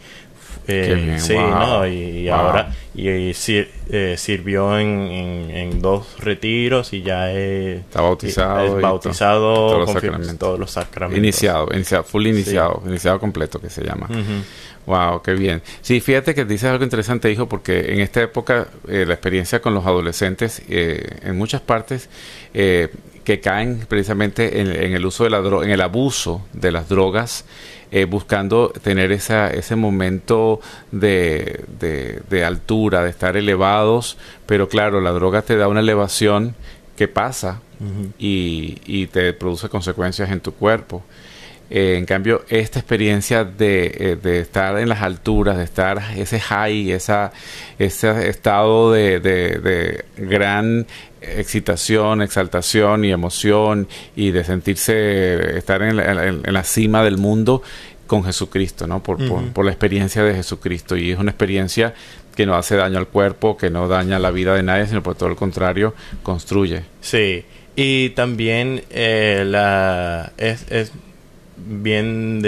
eh, 0.68 1.16
sí, 1.20 1.34
wow, 1.34 1.50
no, 1.50 1.88
y, 1.88 1.92
y 1.94 2.26
wow. 2.30 2.36
ahora 2.36 2.76
y, 2.94 3.10
y 3.10 3.34
sir- 3.34 3.70
eh, 3.90 4.16
sirvió 4.18 4.78
en, 4.78 4.88
en- 4.90 5.52
en 5.52 5.82
dos 5.82 6.18
retiros 6.20 6.94
y 6.94 7.02
ya 7.02 7.32
es, 7.32 7.80
Está 7.80 8.02
bautizado 8.02 8.78
es 8.78 8.82
bautizado, 8.82 9.56
to- 9.56 9.56
todos 9.56 9.80
los 9.80 9.92
sacramentos. 9.94 10.38
todos 10.38 10.60
los 10.60 10.72
sacramentos. 10.72 11.18
Iniciado, 11.18 11.68
iniciado, 11.74 12.04
full 12.04 12.28
iniciado, 12.28 12.84
iniciado 12.86 13.20
completo 13.20 13.60
que 13.60 13.70
se 13.70 13.84
llama. 13.84 14.10
Wow, 14.86 15.22
qué 15.22 15.34
bien. 15.34 15.62
Sí, 15.82 16.02
fíjate 16.02 16.34
que 16.36 16.46
dices 16.46 16.70
algo 16.70 16.84
interesante, 16.84 17.32
hijo, 17.32 17.48
porque 17.48 17.94
en 17.94 18.00
esta 18.00 18.22
época 18.22 18.68
eh, 18.88 19.06
la 19.08 19.14
experiencia 19.14 19.62
con 19.62 19.74
los 19.74 19.86
adolescentes 19.86 20.62
eh, 20.70 21.20
en 21.24 21.38
muchas 21.38 21.62
partes 21.62 22.10
eh, 22.54 22.90
que 23.30 23.40
caen 23.42 23.86
precisamente 23.88 24.60
en, 24.60 24.72
en 24.72 24.94
el 24.94 25.06
uso 25.06 25.24
de 25.24 25.30
la 25.30 25.38
droga, 25.40 25.64
en 25.64 25.72
el 25.72 25.82
abuso 25.82 26.42
de 26.52 26.72
las 26.72 26.90
drogas, 26.90 27.46
eh, 27.92 28.06
buscando 28.06 28.70
tener 28.82 29.12
esa, 29.12 29.52
ese 29.52 29.76
momento 29.76 30.60
de, 30.92 31.64
de, 31.80 32.22
de 32.28 32.44
altura, 32.44 33.04
de 33.04 33.12
estar 33.12 33.38
elevados, 33.38 34.18
pero 34.48 34.68
claro, 34.68 35.00
la 35.00 35.12
droga 35.12 35.44
te 35.44 35.58
da 35.58 35.68
una 35.68 35.82
elevación 35.82 36.56
que 36.98 37.08
pasa 37.08 37.62
y, 38.18 38.80
y 38.88 39.06
te 39.08 39.32
produce 39.34 39.70
consecuencias 39.70 40.32
en 40.32 40.40
tu 40.40 40.54
cuerpo. 40.56 41.04
Eh, 41.72 41.98
en 42.00 42.06
cambio, 42.08 42.44
esta 42.50 42.80
experiencia 42.80 43.44
de, 43.44 43.86
eh, 44.00 44.16
de 44.20 44.40
estar 44.40 44.80
en 44.80 44.90
las 44.90 45.04
alturas, 45.04 45.56
de 45.56 45.66
estar 45.66 46.02
ese 46.18 46.40
high, 46.40 46.92
esa, 46.92 47.32
ese 47.78 48.28
estado 48.28 48.92
de, 48.92 49.20
de- 49.20 49.60
de 49.60 50.06
gran 50.18 50.88
excitación, 51.22 52.22
exaltación 52.22 53.06
y 53.06 53.12
emoción 53.12 53.88
y 54.16 54.32
de 54.32 54.44
sentirse, 54.44 55.58
estar 55.58 55.82
en 55.82 55.98
la, 55.98 56.28
en- 56.28 56.42
en 56.46 56.54
la 56.54 56.64
cima 56.64 57.04
del 57.04 57.18
mundo 57.18 57.62
con 58.08 58.24
Jesucristo, 58.24 58.88
¿no? 58.88 59.04
Por, 59.04 59.18
por- 59.54 59.66
la 59.66 59.72
experiencia 59.72 60.24
de 60.24 60.34
Jesucristo. 60.34 60.96
Y 60.98 61.12
es 61.12 61.20
una 61.20 61.32
experiencia 61.32 61.94
que 62.36 62.46
no 62.46 62.56
hace 62.56 62.76
daño 62.76 62.98
al 62.98 63.08
cuerpo, 63.08 63.56
que 63.58 63.70
no 63.70 63.88
daña 63.88 64.18
la 64.18 64.32
vida 64.32 64.56
de 64.56 64.64
nadie, 64.64 64.88
sino 64.88 65.04
por 65.04 65.16
todo 65.16 65.30
el 65.30 65.36
contrario, 65.36 65.94
construye. 66.24 66.84
Sí, 67.02 67.44
y 67.76 68.10
también 68.12 68.84
eh, 68.90 69.44
la 69.46 70.32
es, 70.38 70.66
es 70.72 70.92
bien 71.58 72.42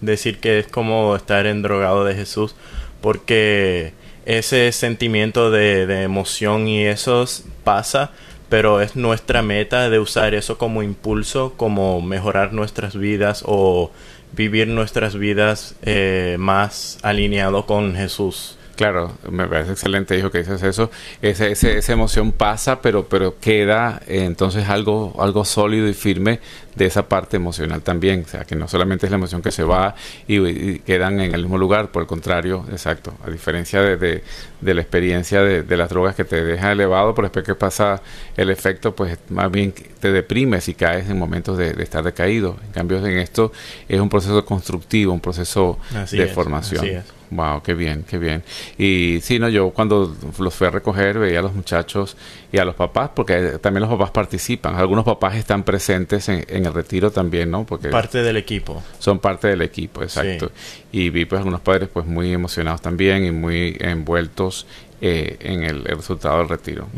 decir 0.00 0.38
que 0.40 0.58
es 0.58 0.66
como 0.66 1.14
estar 1.16 1.46
endrogado 1.46 2.04
de 2.04 2.14
Jesús, 2.14 2.54
porque 3.00 3.92
ese 4.26 4.70
sentimiento 4.72 5.50
de, 5.50 5.86
de 5.86 6.02
emoción 6.02 6.68
y 6.68 6.84
eso 6.84 7.22
s- 7.22 7.44
pasa, 7.68 8.12
pero 8.48 8.80
es 8.80 8.96
nuestra 8.96 9.42
meta 9.42 9.90
de 9.90 9.98
usar 9.98 10.32
eso 10.32 10.56
como 10.56 10.82
impulso, 10.82 11.52
como 11.58 12.00
mejorar 12.00 12.54
nuestras 12.54 12.96
vidas 12.96 13.42
o 13.44 13.90
vivir 14.32 14.68
nuestras 14.68 15.16
vidas 15.16 15.74
eh, 15.82 16.36
más 16.38 16.98
alineado 17.02 17.66
con 17.66 17.94
Jesús. 17.94 18.57
Claro, 18.78 19.10
me 19.28 19.48
parece 19.48 19.72
excelente, 19.72 20.16
hijo, 20.16 20.30
que 20.30 20.38
dices 20.38 20.62
eso. 20.62 20.88
Ese, 21.20 21.50
esa 21.50 21.92
emoción 21.92 22.30
pasa, 22.30 22.80
pero, 22.80 23.08
pero 23.08 23.36
queda 23.40 24.00
eh, 24.06 24.22
entonces 24.22 24.68
algo, 24.68 25.16
algo 25.18 25.44
sólido 25.44 25.88
y 25.88 25.94
firme 25.94 26.38
de 26.76 26.86
esa 26.86 27.08
parte 27.08 27.38
emocional 27.38 27.82
también. 27.82 28.22
O 28.24 28.28
sea, 28.28 28.44
que 28.44 28.54
no 28.54 28.68
solamente 28.68 29.06
es 29.06 29.10
la 29.10 29.16
emoción 29.16 29.42
que 29.42 29.50
se 29.50 29.64
va 29.64 29.96
y, 30.28 30.78
quedan 30.78 31.18
en 31.18 31.34
el 31.34 31.42
mismo 31.42 31.58
lugar, 31.58 31.90
por 31.90 32.02
el 32.02 32.06
contrario, 32.06 32.66
exacto. 32.70 33.14
A 33.26 33.30
diferencia 33.30 33.82
de, 33.82 34.22
de, 34.60 34.74
la 34.74 34.80
experiencia 34.80 35.42
de, 35.42 35.76
las 35.76 35.88
drogas 35.88 36.14
que 36.14 36.22
te 36.22 36.44
deja 36.44 36.70
elevado, 36.70 37.16
pero 37.16 37.26
después 37.26 37.44
que 37.44 37.56
pasa 37.56 38.00
el 38.36 38.48
efecto, 38.48 38.94
pues 38.94 39.18
más 39.30 39.50
bien 39.50 39.74
te 39.98 40.12
deprimes 40.12 40.68
y 40.68 40.74
caes 40.74 41.10
en 41.10 41.18
momentos 41.18 41.58
de, 41.58 41.70
estar 41.82 42.04
decaído. 42.04 42.56
En 42.64 42.70
cambio, 42.70 43.04
en 43.04 43.18
esto 43.18 43.50
es 43.88 43.98
un 43.98 44.08
proceso 44.08 44.44
constructivo, 44.44 45.12
un 45.12 45.20
proceso 45.20 45.80
de 46.12 46.28
formación. 46.28 46.84
Así 46.84 46.90
es. 46.90 47.17
Wow, 47.30 47.62
qué 47.62 47.74
bien, 47.74 48.04
qué 48.08 48.18
bien. 48.18 48.42
Y 48.78 49.20
sí, 49.22 49.38
no, 49.38 49.48
yo 49.48 49.70
cuando 49.70 50.16
los 50.38 50.54
fui 50.54 50.66
a 50.66 50.70
recoger 50.70 51.18
veía 51.18 51.40
a 51.40 51.42
los 51.42 51.54
muchachos 51.54 52.16
y 52.50 52.58
a 52.58 52.64
los 52.64 52.74
papás, 52.74 53.10
porque 53.14 53.58
también 53.60 53.82
los 53.82 53.90
papás 53.90 54.10
participan. 54.10 54.74
Algunos 54.74 55.04
papás 55.04 55.36
están 55.36 55.62
presentes 55.62 56.28
en, 56.28 56.44
el 56.48 56.72
retiro 56.72 57.10
también, 57.10 57.50
¿no? 57.50 57.64
Porque 57.64 57.88
parte 57.88 58.22
del 58.22 58.36
equipo. 58.36 58.82
Son 58.98 59.18
parte 59.18 59.48
del 59.48 59.62
equipo, 59.62 60.02
exacto. 60.02 60.50
Y 60.90 61.10
vi 61.10 61.26
pues 61.26 61.38
algunos 61.38 61.60
padres 61.60 61.90
pues 61.92 62.06
muy 62.06 62.32
emocionados 62.32 62.80
también 62.80 63.24
y 63.26 63.30
muy 63.30 63.76
envueltos 63.80 64.66
eh, 65.00 65.36
en 65.40 65.64
el, 65.64 65.84
resultado 65.84 66.38
del 66.38 66.48
retiro. 66.48 66.88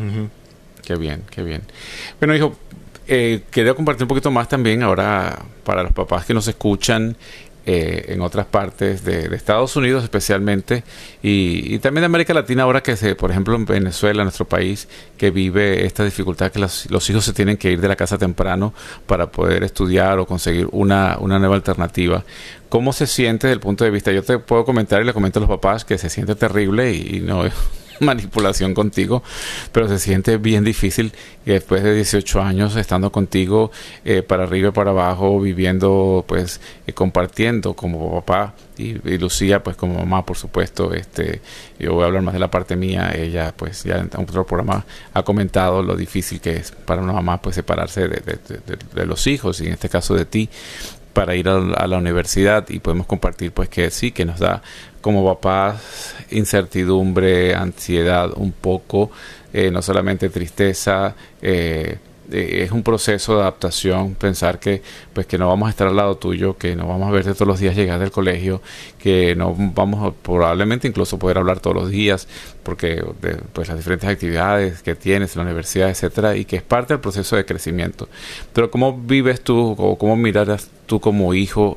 Qué 0.85 0.95
bien, 0.95 1.23
qué 1.31 1.43
bien. 1.43 1.63
Bueno, 2.21 2.35
hijo, 2.35 2.57
eh, 3.13 3.43
quería 3.51 3.75
compartir 3.75 4.05
un 4.05 4.09
poquito 4.09 4.31
más 4.31 4.49
también 4.49 4.85
ahora 4.85 5.37
para 5.65 5.83
los 5.83 5.93
papás 5.93 6.25
que 6.25 6.33
nos 6.33 6.47
escuchan 6.47 7.17
eh, 7.67 8.07
en 8.09 8.21
otras 8.23 8.47
partes 8.47 9.05
de, 9.05 9.35
Estados 9.35 9.77
Unidos 9.77 10.03
especialmente 10.03 10.83
y, 11.23 11.79
también 11.81 12.03
de 12.03 12.07
América 12.07 12.35
Latina 12.35 12.63
ahora 12.63 12.83
que 12.83 12.97
se, 12.97 13.15
por 13.15 13.31
ejemplo 13.31 13.55
en 13.55 13.65
Venezuela, 13.65 14.23
nuestro 14.23 14.47
país, 14.47 14.89
que 15.17 15.31
vive 15.31 15.85
esta 15.87 16.05
dificultad 16.05 16.51
que 16.51 16.59
los, 16.59 17.11
hijos 17.11 17.25
se 17.25 17.33
tienen 17.33 17.57
que 17.57 17.71
ir 17.71 17.81
de 17.81 17.89
la 17.89 17.97
casa 17.97 18.19
temprano 18.19 18.73
para 19.07 19.31
poder 19.31 19.65
estudiar 19.65 20.19
o 20.19 20.27
conseguir 20.27 20.69
una, 20.73 21.19
una 21.21 21.39
nueva 21.39 21.55
alternativa. 21.55 22.25
¿Cómo 22.69 22.93
se 22.93 23.07
siente 23.07 23.47
desde 23.47 23.55
el 23.55 23.61
punto 23.61 23.85
de 23.85 23.91
vista? 23.91 24.13
Yo 24.13 24.23
te 24.23 24.39
puedo 24.39 24.65
comentar 24.65 25.03
y 25.03 25.05
le 25.05 25.13
comento 25.13 25.39
a 25.39 25.43
los 25.43 25.51
papás 25.51 25.85
que 25.85 25.99
se 25.99 26.09
siente 26.09 26.35
terrible 26.35 26.93
y, 26.93 27.17
y 27.17 27.21
no 27.21 27.45
manipulación 28.05 28.75
contigo, 28.75 29.23
pero 29.73 29.89
se 29.89 29.99
siente 29.99 30.37
bien 30.39 30.65
difícil 30.65 31.13
después 31.45 31.83
de 31.83 31.95
18 31.95 32.43
años 32.43 32.77
estando 32.77 33.11
contigo 33.13 33.71
eh, 34.05 34.23
para 34.23 34.45
arriba 34.45 34.69
y 34.69 34.73
para 34.73 34.91
abajo, 34.91 35.41
viviendo, 35.41 36.25
pues, 36.27 36.61
eh, 36.87 36.93
compartiendo 36.93 37.75
como 37.75 38.21
papá 38.21 38.55
y, 38.77 38.95
Lucía, 39.19 39.63
pues, 39.63 39.77
como 39.77 39.99
mamá, 39.99 40.25
por 40.25 40.37
supuesto. 40.37 40.95
Este, 40.95 41.41
yo 41.79 41.95
voy 41.95 42.05
a 42.05 42.07
hablar 42.07 42.23
más 42.23 42.35
de 42.35 42.41
la 42.41 42.51
parte 42.51 42.77
mía. 42.77 43.13
Ella, 43.15 43.53
pues, 43.57 43.85
ya 43.85 43.99
en 43.99 44.11
otro 44.17 44.47
programa 44.47 44.85
ha 45.13 45.23
comentado 45.23 45.83
lo 45.83 45.97
difícil 45.97 46.41
que 46.41 46.57
es 46.57 46.73
para 46.73 47.03
una 47.03 47.13
mamá, 47.13 47.41
pues, 47.41 47.57
separarse 47.57 48.09
de, 48.09 49.07
los 49.07 49.27
hijos 49.27 49.61
y 49.61 49.67
en 49.67 49.73
este 49.73 49.89
caso 49.89 50.15
de 50.15 50.25
ti 50.25 50.49
para 51.13 51.35
ir 51.35 51.49
a, 51.49 51.87
la 51.87 51.99
universidad 51.99 52.69
y 52.69 52.79
podemos 52.79 53.07
compartir 53.07 53.53
pues 53.53 53.69
que 53.69 53.91
sí, 53.91 54.13
que 54.13 54.25
nos 54.25 54.39
da 54.39 54.63
como 55.01 55.25
papás 55.25 56.15
incertidumbre, 56.31 57.55
ansiedad 57.55 58.31
un 58.37 58.53
poco, 58.53 59.11
eh, 59.53 59.71
no 59.71 59.83
solamente 59.83 60.31
tristeza, 60.31 61.15
eh, 61.43 61.99
eh, 62.31 62.63
es 62.63 62.71
un 62.71 62.85
proceso 62.85 63.35
de 63.35 63.41
adaptación, 63.43 64.15
pensar 64.15 64.61
que 64.61 64.81
pues 65.13 65.27
que 65.27 65.39
no 65.39 65.49
vamos 65.49 65.67
a 65.67 65.71
estar 65.71 65.89
al 65.89 65.97
lado 65.97 66.17
tuyo, 66.17 66.57
que 66.57 66.77
no 66.77 66.87
vamos 66.87 67.09
a 67.09 67.11
verte 67.11 67.35
todos 67.35 67.49
los 67.49 67.59
días 67.59 67.75
llegar 67.75 67.99
del 67.99 68.13
colegio, 68.13 68.63
que 68.99 69.35
no 69.35 69.55
vamos 69.59 70.07
a 70.07 70.15
probablemente 70.15 70.87
incluso 70.87 71.19
poder 71.19 71.39
hablar 71.39 71.59
todos 71.59 71.75
los 71.75 71.91
días, 71.91 72.29
porque 72.63 73.03
de, 73.21 73.39
pues 73.53 73.69
las 73.69 73.77
diferentes 73.77 74.09
actividades 74.09 74.83
que 74.83 74.95
tienes 74.95 75.35
en 75.35 75.41
la 75.41 75.47
universidad, 75.47 75.91
etcétera, 75.91 76.37
y 76.37 76.45
que 76.45 76.57
es 76.57 76.63
parte 76.63 76.95
del 76.95 77.01
proceso 77.01 77.35
de 77.35 77.45
crecimiento. 77.45 78.09
Pero 78.53 78.71
cómo 78.71 78.97
vives 78.97 79.41
tú 79.41 79.75
o 79.77 79.99
cómo 79.99 80.17
mirarás 80.17 80.71
tú 80.87 81.01
como 81.01 81.35
hijo 81.35 81.77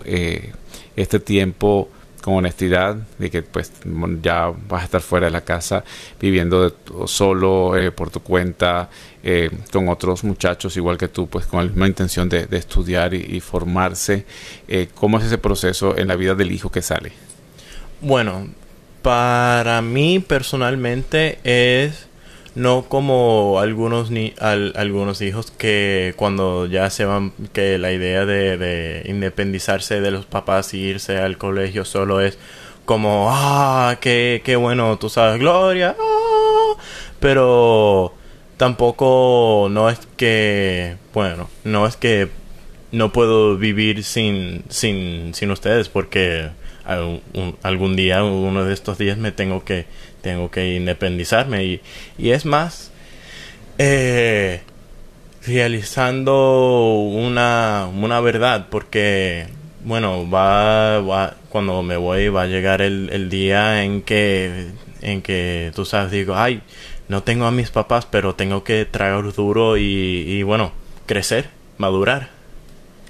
este 0.96 1.20
tiempo 1.20 1.90
con 2.24 2.36
honestidad 2.36 2.96
de 3.18 3.30
que 3.30 3.42
pues 3.42 3.74
ya 4.22 4.54
vas 4.70 4.84
a 4.84 4.86
estar 4.86 5.02
fuera 5.02 5.26
de 5.26 5.32
la 5.32 5.42
casa 5.42 5.84
viviendo 6.22 6.74
solo 7.06 7.76
eh, 7.76 7.92
por 7.92 8.12
tu 8.12 8.22
cuenta 8.22 8.90
eh, 9.22 9.50
con 9.74 9.90
otros 9.90 10.24
muchachos 10.24 10.78
igual 10.78 10.98
que 10.98 11.10
tú 11.10 11.28
pues 11.28 11.46
con 11.46 11.60
la 11.60 11.66
misma 11.66 11.86
intención 11.86 12.30
de, 12.30 12.48
estudiar 12.52 13.14
y, 13.14 13.42
formarse. 13.42 14.26
Eh, 14.70 14.88
cómo 14.96 15.18
es 15.18 15.26
ese 15.26 15.38
proceso 15.38 15.98
en 15.98 16.08
la 16.08 16.16
vida 16.16 16.34
del 16.34 16.54
hijo 16.54 16.72
que 16.72 16.82
sale 16.82 17.12
bueno 18.00 18.48
para 19.02 19.82
mí 19.82 20.20
personalmente 20.20 21.40
es 21.44 22.08
no 22.56 22.86
como 22.88 23.60
algunos 23.60 24.12
ni 24.12 24.34
algunos 24.40 25.22
hijos 25.22 25.52
que 25.52 26.14
cuando 26.18 26.68
ya 26.68 26.90
se 26.90 27.06
van 27.06 27.34
que 27.52 27.78
la 27.80 27.92
idea 27.92 28.26
de, 28.26 29.04
independizarse 29.06 30.02
de 30.02 30.12
los 30.12 30.26
papás 30.26 30.74
y 30.74 30.80
irse 30.80 31.18
al 31.18 31.38
colegio 31.38 31.84
solo 31.86 32.22
es 32.22 32.38
como 32.86 33.28
ah 33.32 33.98
qué, 34.02 34.42
qué 34.44 34.56
bueno 34.56 34.98
tú 35.00 35.10
sabes 35.10 35.40
gloria 35.40 35.96
ah", 36.00 36.74
pero 37.20 38.14
tampoco 38.58 39.68
no 39.72 39.90
es 39.90 40.00
que 40.18 40.98
bueno 41.14 41.50
no 41.64 41.88
es 41.88 41.98
que 41.98 42.30
no 42.92 43.12
puedo 43.12 43.58
vivir 43.58 44.04
sin 44.04 44.64
sin 44.70 45.34
sin 45.34 45.50
ustedes 45.50 45.90
porque 45.90 46.50
algún 46.86 47.96
día 47.96 48.24
uno 48.24 48.66
de 48.66 48.74
estos 48.74 48.98
días 48.98 49.18
me 49.18 49.32
tengo 49.32 49.64
que 49.64 49.86
tengo 50.24 50.50
que 50.50 50.74
independizarme. 50.76 51.66
Y, 51.66 51.82
y 52.18 52.32
es 52.32 52.46
más 52.46 52.92
eh, 53.78 54.62
realizando 55.46 57.02
una, 57.14 57.88
una 57.94 58.20
verdad 58.22 58.68
porque 58.72 59.48
bueno 59.84 60.30
va, 60.30 61.02
va, 61.02 61.36
cuando 61.50 61.84
me 61.84 61.98
voy 61.98 62.30
va 62.30 62.44
a 62.44 62.48
llegar 62.48 62.82
el, 62.82 63.10
el 63.12 63.30
día 63.30 63.84
en 63.84 64.02
que 64.02 64.70
en 65.02 65.22
que 65.22 65.72
tú 65.76 65.84
sabes 65.84 66.12
digo 66.12 66.36
ay 66.36 66.62
no 67.10 67.24
tengo 67.24 67.46
a 67.46 67.52
mis 67.52 67.70
papás 67.72 68.06
pero 68.06 68.36
tengo 68.36 68.64
que 68.64 68.86
traer 68.86 69.34
duro 69.34 69.76
y, 69.76 69.84
y 69.84 70.44
bueno 70.44 70.72
crecer 71.06 71.50
madurar 71.78 72.30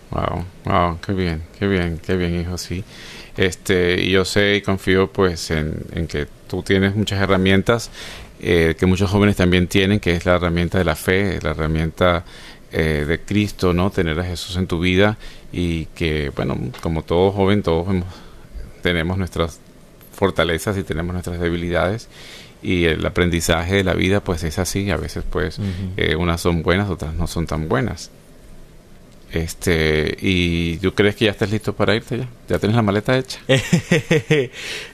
wow 0.09 0.45
wow 0.65 0.99
qué 1.05 1.13
bien 1.13 1.43
qué 1.59 1.67
bien 1.67 1.99
qué 2.03 2.15
bien 2.15 2.41
hijo 2.41 2.57
sí 2.57 2.83
este 3.37 4.01
y 4.01 4.11
yo 4.11 4.25
sé 4.25 4.55
y 4.57 4.61
confío 4.61 5.11
pues 5.11 5.51
en, 5.51 5.77
en 5.93 6.07
que 6.07 6.27
tú 6.47 6.61
tienes 6.61 6.95
muchas 6.95 7.21
herramientas 7.21 7.89
eh, 8.45 8.75
que 8.77 8.85
muchos 8.85 9.09
jóvenes 9.09 9.37
también 9.37 9.67
tienen, 9.67 10.01
que 10.01 10.15
es 10.15 10.25
la 10.25 10.35
herramienta 10.35 10.77
de 10.77 10.83
la 10.83 10.97
fe, 10.97 11.39
la 11.41 11.51
herramienta 11.51 12.25
eh, 12.73 13.05
de 13.07 13.21
Cristo, 13.21 13.71
¿no? 13.71 13.89
Tener 13.89 14.19
a 14.19 14.25
Jesús 14.25 14.57
en 14.57 14.67
tu 14.67 14.81
vida 14.81 15.17
y 15.53 15.85
que, 15.95 16.29
bueno, 16.35 16.57
como 16.81 17.03
todo 17.03 17.31
joven, 17.31 17.63
todos 17.63 17.87
tenemos 18.81 19.17
nuestras 19.17 19.61
fortalezas 20.13 20.77
y 20.77 20.83
tenemos 20.83 21.13
nuestras 21.13 21.39
debilidades 21.39 22.09
y 22.61 22.83
el 22.83 23.05
aprendizaje 23.05 23.75
de 23.75 23.83
la 23.85 23.93
vida 23.93 24.21
pues 24.21 24.43
es 24.43 24.59
así, 24.59 24.91
a 24.91 24.97
veces 24.97 25.23
pues 25.29 25.59
eh, 25.95 26.17
unas 26.17 26.41
son 26.41 26.63
buenas, 26.63 26.89
otras 26.89 27.13
no 27.13 27.27
son 27.27 27.47
tan 27.47 27.69
buenas. 27.69 28.11
Este, 29.33 30.15
¿y 30.21 30.77
tú 30.77 30.93
crees 30.93 31.15
que 31.15 31.25
ya 31.25 31.31
estás 31.31 31.49
listo 31.49 31.73
para 31.73 31.95
irte 31.95 32.19
ya? 32.19 32.27
¿Ya 32.47 32.59
tienes 32.59 32.75
la 32.75 32.83
maleta 32.83 33.17
hecha? 33.17 33.39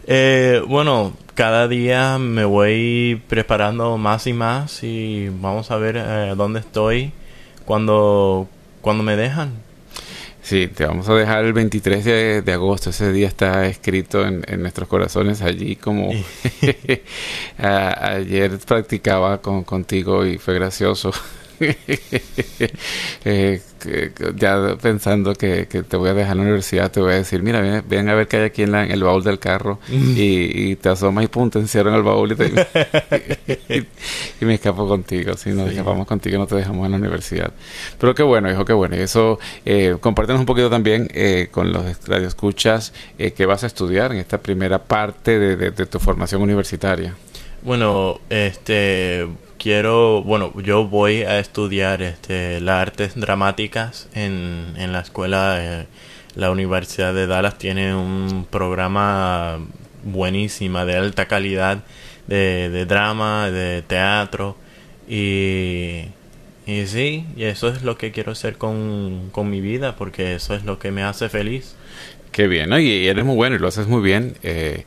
eh, 0.08 0.62
bueno, 0.66 1.14
cada 1.36 1.68
día 1.68 2.18
me 2.20 2.46
voy 2.46 3.22
preparando 3.28 3.98
más 3.98 4.28
y 4.28 4.34
más 4.34 4.82
y 4.84 5.28
vamos 5.28 5.72
a 5.72 5.78
ver 5.78 5.98
eh, 5.98 6.34
dónde 6.38 6.62
estoy 6.62 7.12
cuando, 7.66 8.48
cuando 8.80 9.04
me 9.04 9.18
dejan. 9.18 9.52
Sí, 10.42 10.68
te 10.68 10.86
vamos 10.86 11.10
a 11.10 11.16
dejar 11.16 11.44
el 11.44 11.52
23 11.52 12.06
de, 12.46 12.54
agosto. 12.54 12.92
Ese 12.92 13.12
día 13.12 13.28
está 13.28 13.68
escrito 13.68 14.26
en, 14.26 14.42
nuestros 14.62 14.88
corazones 14.88 15.42
allí 15.42 15.76
como 15.76 16.12
ayer 17.58 18.58
practicaba 18.60 19.42
con, 19.42 19.66
contigo 19.66 20.26
y 20.26 20.38
fue 20.38 20.54
gracioso. 20.54 21.12
eh, 23.26 23.62
ya 24.36 24.78
pensando 24.82 25.34
que, 25.36 25.66
te 25.66 25.98
voy 25.98 26.10
a 26.10 26.14
dejar 26.14 26.34
en 26.34 26.38
la 26.38 26.44
universidad, 26.44 26.92
te 26.92 27.00
voy 27.00 27.14
a 27.14 27.16
decir, 27.16 27.44
mira, 27.44 27.84
ven, 27.88 28.10
a 28.10 28.16
ver 28.16 28.28
qué 28.28 28.38
hay 28.38 28.44
aquí 28.44 28.64
en, 28.64 28.76
el 28.76 29.04
baúl 29.04 29.24
del 29.24 29.40
carro 29.40 29.80
y, 29.90 30.76
te 30.78 30.90
asomas 30.90 31.26
y 31.26 31.28
pum, 31.28 31.50
te 31.50 31.60
encierro 31.60 31.90
en 31.90 31.96
el 31.96 32.04
baúl 32.04 32.32
y, 34.42 34.46
me 34.46 34.56
escapo 34.56 34.88
contigo. 34.88 35.36
Si 35.36 35.52
nos 35.52 35.70
escapamos 35.70 36.08
contigo, 36.08 36.38
no 36.38 36.48
te 36.48 36.56
dejamos 36.56 36.86
en 36.86 36.92
la 36.92 36.98
universidad. 36.98 37.52
Pero 38.00 38.16
qué 38.16 38.24
bueno, 38.24 38.52
hijo, 38.52 38.66
qué 38.66 38.74
bueno. 38.74 38.96
Y 38.96 39.00
eso, 39.00 39.40
eh, 39.66 39.96
compártenos 40.00 40.40
un 40.40 40.46
poquito 40.46 40.70
también 40.70 41.10
eh, 41.14 41.48
con 41.52 41.72
los 41.72 42.08
radioescuchas 42.08 42.94
eh, 43.18 43.32
que 43.32 43.46
vas 43.46 43.64
a 43.64 43.68
estudiar 43.68 44.12
en 44.12 44.20
esta 44.20 44.40
primera 44.40 44.80
parte 44.80 45.40
de, 45.40 45.72
de 45.72 45.86
tu 45.86 46.00
formación 46.00 46.42
universitaria. 46.42 47.16
Bueno, 47.62 48.22
este 48.30 49.28
quiero, 49.60 50.24
bueno, 50.24 50.54
yo 50.62 50.86
voy 50.88 51.24
a 51.24 51.40
estudiar 51.40 52.02
este, 52.02 52.62
las 52.62 52.82
artes 52.82 53.16
dramáticas 53.16 54.10
en, 54.16 54.74
en 54.78 54.94
la 54.94 55.02
escuela. 55.02 55.86
la 56.36 56.52
Universidad 56.52 57.14
de 57.14 57.28
Dallas 57.28 57.58
tiene 57.58 57.96
un 57.96 58.48
programa 58.50 59.60
buenísima 60.04 60.86
de 60.86 60.96
alta 60.98 61.28
calidad 61.28 61.84
de, 62.28 62.70
de 62.70 62.86
drama, 62.86 63.52
de 63.52 63.82
teatro 63.82 64.56
y, 65.08 66.06
y 66.66 66.86
sí, 66.86 67.26
y 67.36 67.44
eso 67.44 67.70
es 67.70 67.84
lo 67.84 67.98
que 67.98 68.12
quiero 68.12 68.32
hacer 68.32 68.58
con, 68.58 69.30
con 69.32 69.50
mi 69.50 69.62
vida 69.62 69.96
porque 69.96 70.36
eso 70.36 70.54
es 70.56 70.64
lo 70.64 70.80
que 70.80 70.92
me 70.92 71.04
hace 71.04 71.30
feliz. 71.30 71.76
Qué 72.32 72.48
bien, 72.48 72.70
¿no? 72.70 72.80
y 72.80 73.08
eres 73.08 73.26
muy 73.26 73.36
bueno 73.36 73.56
y 73.56 73.60
lo 73.60 73.68
haces 73.68 73.88
muy 73.88 74.02
bien. 74.02 74.36
Eh, 74.44 74.86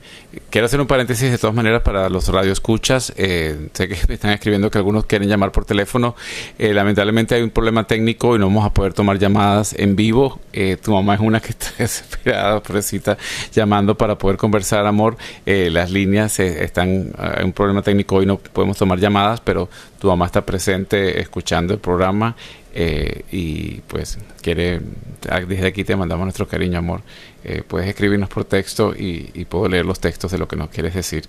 quiero 0.50 0.66
hacer 0.66 0.80
un 0.80 0.86
paréntesis 0.86 1.30
de 1.30 1.38
todas 1.38 1.54
maneras 1.54 1.82
para 1.82 2.08
los 2.08 2.28
radioescuchas. 2.28 3.12
Eh, 3.16 3.68
sé 3.72 3.88
que 3.88 3.96
me 4.08 4.14
están 4.14 4.30
escribiendo 4.30 4.70
que 4.70 4.78
algunos 4.78 5.06
quieren 5.06 5.28
llamar 5.28 5.52
por 5.52 5.64
teléfono. 5.64 6.14
Eh, 6.58 6.72
lamentablemente 6.72 7.34
hay 7.34 7.42
un 7.42 7.50
problema 7.50 7.86
técnico 7.86 8.36
y 8.36 8.38
no 8.38 8.46
vamos 8.46 8.66
a 8.66 8.72
poder 8.72 8.92
tomar 8.92 9.18
llamadas 9.18 9.74
en 9.78 9.96
vivo. 9.96 10.40
Eh, 10.52 10.76
tu 10.82 10.92
mamá 10.92 11.14
es 11.14 11.20
una 11.20 11.40
que 11.40 11.48
está 11.50 11.70
desesperada, 11.78 12.62
pobrecita, 12.62 13.18
llamando 13.52 13.96
para 13.96 14.16
poder 14.16 14.36
conversar, 14.36 14.86
amor. 14.86 15.16
las 15.44 15.90
líneas 15.90 16.38
están, 16.40 17.12
hay 17.18 17.44
un 17.44 17.52
problema 17.52 17.82
técnico 17.82 18.22
y 18.22 18.26
no 18.26 18.38
podemos 18.38 18.76
tomar 18.76 18.98
llamadas, 18.98 19.40
pero 19.40 19.68
tu 19.98 20.08
mamá 20.08 20.26
está 20.26 20.44
presente 20.44 21.20
escuchando 21.20 21.74
el 21.74 21.80
programa 21.80 22.36
eh, 22.74 23.24
y 23.30 23.80
pues 23.86 24.18
quiere, 24.40 24.80
ah, 25.28 25.40
desde 25.40 25.66
aquí 25.66 25.84
te 25.84 25.94
mandamos 25.94 26.24
nuestro 26.24 26.48
cariño, 26.48 26.78
amor. 26.78 27.02
Eh, 27.44 27.62
puedes 27.66 27.88
escribirnos 27.88 28.28
por 28.28 28.44
texto 28.44 28.94
y, 28.96 29.44
puedo 29.44 29.68
leer 29.68 29.84
los 29.84 30.00
textos 30.00 30.32
de 30.32 30.38
lo 30.38 30.48
que 30.48 30.56
nos 30.56 30.70
quieres 30.70 30.94
decir. 30.94 31.24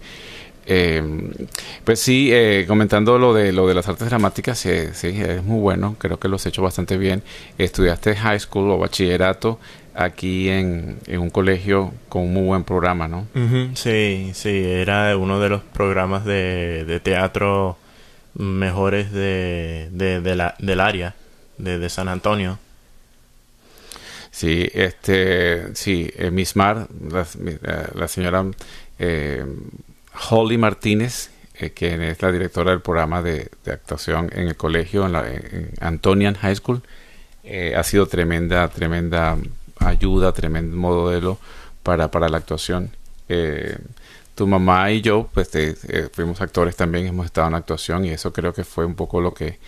Em, 0.66 1.32
pues 1.84 2.00
sí, 2.00 2.30
eh, 2.32 2.64
comentando 2.66 3.18
lo 3.20 3.34
de 3.34 3.52
lo 3.52 3.68
de 3.68 3.74
las 3.74 3.90
artes 3.90 4.08
dramáticas, 4.08 4.60
sí, 4.60 4.70
es 4.70 5.44
muy 5.44 5.60
bueno, 5.60 5.98
creo 6.00 6.18
que 6.18 6.30
lo 6.30 6.38
has 6.38 6.46
hecho 6.46 6.62
bastante 6.62 6.98
bien. 6.98 7.22
Estudiaste 7.58 8.16
high 8.16 8.40
school 8.40 8.72
o 8.72 8.78
bachillerato 8.78 9.60
aquí 9.94 10.50
en, 10.50 11.00
un 11.18 11.30
colegio 11.30 11.94
con 12.08 12.24
un 12.24 12.34
muy 12.34 12.44
buen 12.46 12.64
programa, 12.64 13.10
¿no? 13.10 13.28
sí, 13.76 14.32
sí, 14.34 14.64
era 14.64 15.18
uno 15.18 15.40
de 15.42 15.50
los 15.50 15.62
programas 15.62 16.24
de, 16.24 16.86
de 16.86 17.00
teatro 17.02 17.78
mejores 18.36 19.12
de, 19.12 19.90
de 19.92 20.22
del 20.22 20.80
área 20.80 21.16
de, 21.58 21.90
San 21.90 22.08
Antonio. 22.08 22.60
Sí, 24.32 24.70
este, 24.74 25.76
sí, 25.76 26.12
eh, 26.16 26.32
Miss 26.32 26.56
Mar, 26.56 26.88
la, 27.12 27.22
eh, 27.22 28.08
señora 28.08 28.46
eh, 28.98 29.46
Holly 30.30 30.58
Martínez, 30.58 31.30
que 31.76 32.10
es 32.10 32.22
la 32.22 32.32
directora 32.32 32.72
del 32.72 32.82
programa 32.82 33.22
de, 33.22 33.52
actuación 33.72 34.30
en 34.34 34.48
el 34.48 34.56
colegio, 34.56 35.06
en, 35.06 35.12
la, 35.12 35.26
Antonian 35.82 36.34
High 36.36 36.56
School, 36.56 36.82
ha 37.76 37.84
sido 37.84 38.08
tremenda, 38.08 38.68
tremenda 38.70 39.38
ayuda, 39.78 40.32
tremendo 40.32 40.76
modelo 40.78 41.38
para, 41.84 42.10
para 42.10 42.28
la 42.28 42.38
actuación. 42.38 42.92
tu 44.34 44.48
mamá 44.48 44.92
y 44.92 45.02
yo, 45.02 45.30
pues 45.32 45.52
fuimos 46.12 46.42
actores 46.42 46.76
también, 46.76 47.06
hemos 47.06 47.28
estado 47.28 47.48
en 47.50 47.56
actuación 47.56 48.06
y 48.06 48.10
eso 48.10 48.34
creo 48.34 48.54
que 48.54 48.64
fue 48.64 48.86
un 48.86 48.96
poco 48.96 49.22
lo 49.22 49.34
que 49.34 49.60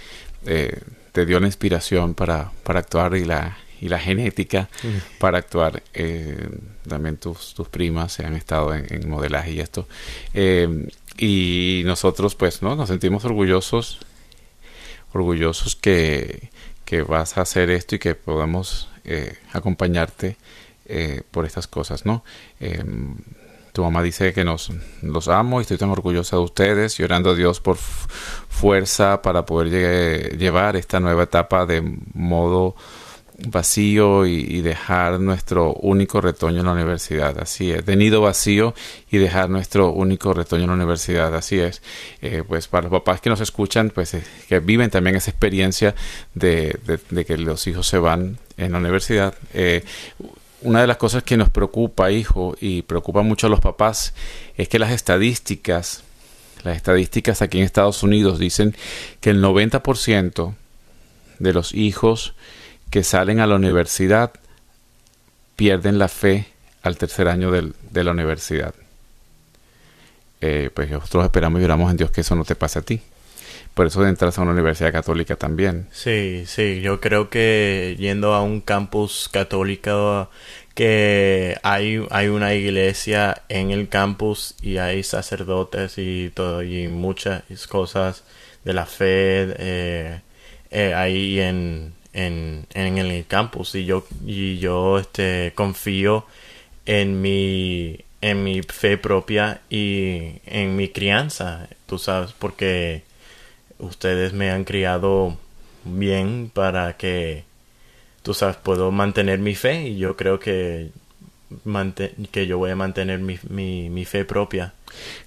te 1.15 1.25
dio 1.25 1.39
la 1.39 1.47
inspiración 1.47 2.13
para, 2.13 2.51
para 2.63 2.81
actuar 2.81 3.15
y 3.15 3.23
la, 3.23 3.57
y 3.79 3.87
la 3.87 3.99
genética 3.99 4.67
para 5.17 5.37
actuar. 5.37 5.81
Eh, 5.93 6.49
también 6.85 7.15
tus, 7.15 7.53
tus 7.53 7.69
primas 7.69 8.19
han 8.19 8.33
estado 8.33 8.75
en, 8.75 9.09
modelaje 9.09 9.53
y 9.53 9.61
esto. 9.61 9.87
Eh, 10.33 10.89
y 11.17 11.83
nosotros 11.85 12.35
pues 12.35 12.61
no 12.61 12.75
nos 12.75 12.89
sentimos 12.89 13.23
orgullosos, 13.23 13.99
orgullosos 15.13 15.77
que, 15.77 16.49
que 16.83 17.01
vas 17.01 17.37
a 17.37 17.43
hacer 17.43 17.69
esto 17.69 17.95
y 17.95 17.99
que 17.99 18.13
podamos 18.13 18.89
eh, 19.05 19.37
acompañarte 19.53 20.35
por 21.31 21.45
estas 21.45 21.65
cosas, 21.65 22.05
¿no? 22.05 22.23
Tu 23.75 23.83
mamá 23.83 24.01
dice 24.01 24.31
que 24.31 24.45
nos 24.45 24.71
los 25.01 25.27
amo 25.27 25.59
y 25.59 25.63
estoy 25.63 25.77
tan 25.77 25.89
orgullosa 25.89 26.37
de 26.37 26.43
ustedes, 26.43 26.97
llorando 26.97 27.31
a 27.31 27.35
Dios 27.35 27.59
por 27.59 27.75
fuerza 27.75 29.21
para 29.21 29.45
poder 29.45 30.37
llevar 30.37 30.77
esta 30.77 31.01
nueva 31.01 31.23
etapa 31.23 31.65
de 31.65 31.81
modo 32.13 32.77
vacío 33.47 34.25
y, 34.25 34.61
dejar 34.61 35.19
nuestro 35.19 35.73
único 35.73 36.21
retoño 36.21 36.61
en 36.61 36.67
la 36.67 36.71
universidad. 36.71 37.37
Así 37.37 37.69
es, 37.69 37.85
de 37.85 37.97
nido 37.97 38.21
vacío 38.21 38.73
y 39.11 39.17
dejar 39.17 39.49
nuestro 39.49 39.91
único 39.91 40.33
retoño 40.33 40.63
en 40.63 40.69
la 40.69 40.75
universidad. 40.75 41.35
Así 41.35 41.59
es. 41.59 41.81
Eh, 42.21 42.43
pues 42.47 42.69
para 42.69 42.83
los 42.83 42.91
papás 42.91 43.19
que 43.19 43.29
nos 43.29 43.41
escuchan, 43.41 43.91
pues 43.93 44.13
eh, 44.13 44.23
que 44.47 44.59
viven 44.59 44.89
también 44.89 45.17
esa 45.17 45.31
experiencia 45.31 45.95
de, 46.33 46.79
que 47.27 47.37
los 47.37 47.67
hijos 47.67 47.85
se 47.85 47.97
van 47.97 48.37
en 48.55 48.71
la 48.71 48.77
universidad. 48.77 49.33
Eh, 49.53 49.83
una 50.65 50.81
de 50.81 50.87
las 50.87 50.97
cosas 50.97 51.23
que 51.23 51.37
nos 51.37 51.49
preocupa, 51.49 52.11
hijo, 52.11 52.55
y 52.59 52.81
preocupa 52.81 53.21
mucho 53.21 53.47
a 53.47 53.49
los 53.49 53.59
papás, 53.59 54.13
es 54.57 54.67
que 54.67 54.79
las 54.79 54.91
estadísticas, 54.91 56.03
las 56.63 56.75
estadísticas 56.75 57.41
aquí 57.41 57.59
en 57.59 57.63
Estados 57.63 58.03
Unidos 58.03 58.39
dicen 58.39 58.75
que 59.21 59.29
el 59.29 59.41
90% 59.41 60.53
de 61.39 61.53
los 61.53 61.73
hijos 61.73 62.33
que 62.89 63.03
salen 63.03 63.39
a 63.39 63.47
la 63.47 63.55
universidad 63.55 64.33
pierden 65.55 65.99
la 65.99 66.07
fe 66.07 66.47
al 66.81 66.97
tercer 66.97 67.27
año 67.27 67.51
de 67.51 68.03
la 68.03 68.11
universidad. 68.11 68.73
Eh, 70.41 70.69
pues 70.73 70.89
nosotros 70.89 71.23
esperamos 71.23 71.61
y 71.61 71.63
oramos 71.63 71.89
en 71.91 71.97
Dios 71.97 72.11
que 72.11 72.21
eso 72.21 72.35
no 72.35 72.43
te 72.43 72.55
pase 72.55 72.79
a 72.79 72.81
ti 72.81 73.01
por 73.75 73.87
eso 73.87 74.07
entras 74.07 74.37
a 74.37 74.41
una 74.41 74.53
universidad 74.53 74.93
católica 74.93 75.35
también. 75.35 75.87
Sí, 75.91 76.45
sí, 76.47 76.79
yo 76.81 77.01
creo 77.01 77.29
que 77.29 77.95
yendo 77.99 78.33
a 78.33 78.41
un 78.41 78.61
campus 78.61 79.29
católico 79.29 80.29
que 80.73 81.57
hay, 81.61 82.05
hay 82.09 82.27
una 82.29 82.53
iglesia 82.53 83.43
en 83.49 83.71
el 83.71 83.89
campus 83.89 84.55
y 84.61 84.77
hay 84.77 85.03
sacerdotes 85.03 85.97
y 85.97 86.31
todo 86.33 86.63
y 86.63 86.87
muchas 86.87 87.43
cosas 87.67 88.23
de 88.63 88.73
la 88.73 88.85
fe 88.85 89.53
eh, 89.57 90.21
eh, 90.71 90.93
ahí 90.93 91.39
en, 91.41 91.93
en, 92.13 92.65
en, 92.73 92.97
el 92.97 93.25
campus 93.25 93.75
y 93.75 93.85
yo 93.85 94.07
y 94.25 94.57
yo 94.57 94.99
este 94.99 95.51
confío 95.53 96.25
en 96.85 97.21
mi 97.21 97.99
en 98.21 98.43
mi 98.43 98.61
fe 98.61 98.97
propia 98.97 99.61
y 99.69 100.39
en 100.45 100.75
mi 100.75 100.89
crianza 100.89 101.67
tú 101.85 101.97
sabes 101.99 102.31
porque 102.37 103.03
ustedes 103.79 104.33
me 104.33 104.51
han 104.51 104.63
criado 104.63 105.37
bien 105.83 106.51
para 106.53 106.97
que, 106.97 107.43
tú 108.23 108.33
sabes, 108.33 108.57
puedo 108.57 108.91
mantener 108.91 109.39
mi 109.39 109.55
fe 109.55 109.87
y 109.89 109.97
yo 109.97 110.15
creo 110.15 110.39
que, 110.39 110.89
que 112.31 112.47
yo 112.47 112.57
voy 112.57 112.71
a 112.71 112.75
mantener 112.75 113.19
mi, 113.19 113.37
mi, 113.89 114.05
fe 114.05 114.25
propia. 114.25 114.73